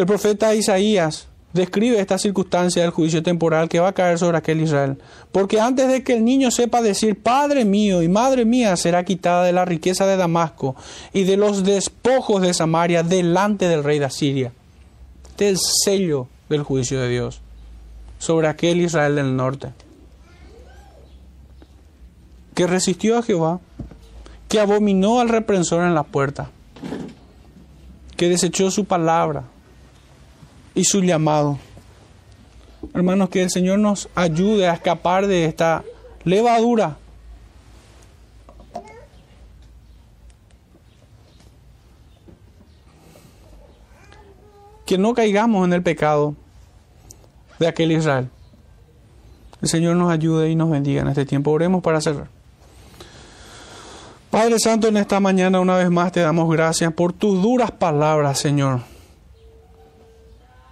El 0.00 0.06
profeta 0.06 0.54
Isaías 0.54 1.26
describe 1.52 2.00
esta 2.00 2.16
circunstancia 2.16 2.80
del 2.80 2.90
juicio 2.90 3.22
temporal 3.22 3.68
que 3.68 3.80
va 3.80 3.88
a 3.88 3.92
caer 3.92 4.18
sobre 4.18 4.38
aquel 4.38 4.62
Israel. 4.62 4.96
Porque 5.30 5.60
antes 5.60 5.88
de 5.88 6.02
que 6.02 6.14
el 6.14 6.24
niño 6.24 6.50
sepa 6.50 6.80
decir, 6.80 7.22
Padre 7.22 7.66
mío 7.66 8.00
y 8.00 8.08
Madre 8.08 8.46
mía, 8.46 8.74
será 8.78 9.04
quitada 9.04 9.44
de 9.44 9.52
la 9.52 9.66
riqueza 9.66 10.06
de 10.06 10.16
Damasco 10.16 10.74
y 11.12 11.24
de 11.24 11.36
los 11.36 11.64
despojos 11.64 12.40
de 12.40 12.54
Samaria 12.54 13.02
delante 13.02 13.68
del 13.68 13.84
rey 13.84 13.98
de 13.98 14.06
Asiria. 14.06 14.52
Este 15.28 15.50
es 15.50 15.58
el 15.58 15.58
sello 15.84 16.28
del 16.48 16.62
juicio 16.62 16.98
de 16.98 17.10
Dios 17.10 17.42
sobre 18.18 18.48
aquel 18.48 18.80
Israel 18.80 19.16
del 19.16 19.36
norte, 19.36 19.68
que 22.54 22.66
resistió 22.66 23.18
a 23.18 23.22
Jehová, 23.22 23.60
que 24.48 24.60
abominó 24.60 25.20
al 25.20 25.28
reprensor 25.28 25.84
en 25.84 25.94
la 25.94 26.04
puerta, 26.04 26.48
que 28.16 28.30
desechó 28.30 28.70
su 28.70 28.86
palabra 28.86 29.44
y 30.80 30.84
su 30.84 31.02
llamado. 31.02 31.58
Hermanos, 32.94 33.28
que 33.28 33.42
el 33.42 33.50
Señor 33.50 33.78
nos 33.78 34.08
ayude 34.14 34.66
a 34.66 34.72
escapar 34.72 35.26
de 35.26 35.44
esta 35.44 35.84
levadura. 36.24 36.96
Que 44.86 44.96
no 44.96 45.12
caigamos 45.14 45.66
en 45.66 45.74
el 45.74 45.82
pecado 45.82 46.34
de 47.58 47.68
aquel 47.68 47.92
Israel. 47.92 48.30
El 49.60 49.68
Señor 49.68 49.96
nos 49.96 50.10
ayude 50.10 50.50
y 50.50 50.56
nos 50.56 50.70
bendiga 50.70 51.02
en 51.02 51.08
este 51.08 51.26
tiempo. 51.26 51.50
Oremos 51.50 51.82
para 51.82 52.00
cerrar. 52.00 52.28
Padre 54.30 54.58
Santo, 54.58 54.88
en 54.88 54.96
esta 54.96 55.20
mañana 55.20 55.60
una 55.60 55.76
vez 55.76 55.90
más 55.90 56.10
te 56.12 56.20
damos 56.20 56.50
gracias 56.50 56.92
por 56.94 57.12
tus 57.12 57.42
duras 57.42 57.70
palabras, 57.70 58.38
Señor. 58.38 58.89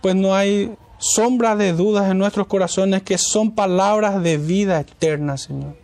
Pues 0.01 0.15
no 0.15 0.35
hay 0.35 0.77
sombra 0.99 1.57
de 1.57 1.73
dudas 1.73 2.11
en 2.11 2.19
nuestros 2.19 2.47
corazones 2.47 3.03
que 3.03 3.19
son 3.19 3.53
palabras 3.53 4.23
de 4.23 4.37
vida 4.37 4.81
eterna, 4.81 5.37
Señor. 5.37 5.75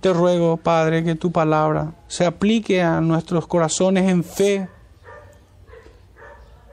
Te 0.00 0.12
ruego, 0.12 0.56
Padre, 0.56 1.04
que 1.04 1.14
tu 1.14 1.30
palabra 1.30 1.92
se 2.08 2.24
aplique 2.24 2.82
a 2.82 3.00
nuestros 3.00 3.46
corazones 3.46 4.10
en 4.10 4.24
fe. 4.24 4.68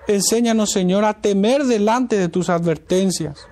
Enséñanos, 0.08 0.72
Señor, 0.72 1.06
a 1.06 1.14
temer 1.14 1.66
delante 1.66 2.18
de 2.18 2.30
tus 2.30 2.50
advertencias. 2.50 3.48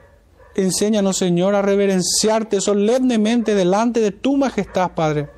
Enséñanos, 0.55 1.17
Señor, 1.17 1.53
a 1.53 1.61
reverenciarte 1.61 2.59
solemnemente 2.59 3.53
delante 3.53 3.99
de 3.99 4.11
tu 4.11 4.37
majestad, 4.37 4.91
Padre. 4.93 5.29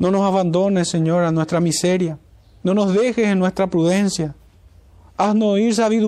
No 0.00 0.10
nos 0.10 0.22
abandones, 0.22 0.88
Señor, 0.88 1.22
a 1.22 1.30
nuestra 1.30 1.60
miseria. 1.60 2.18
No 2.64 2.74
nos 2.74 2.94
dejes 2.94 3.28
en 3.28 3.38
nuestra 3.38 3.68
prudencia. 3.68 4.34
Haznos 5.16 5.48
oír 5.48 5.74
sabiduría 5.74 6.02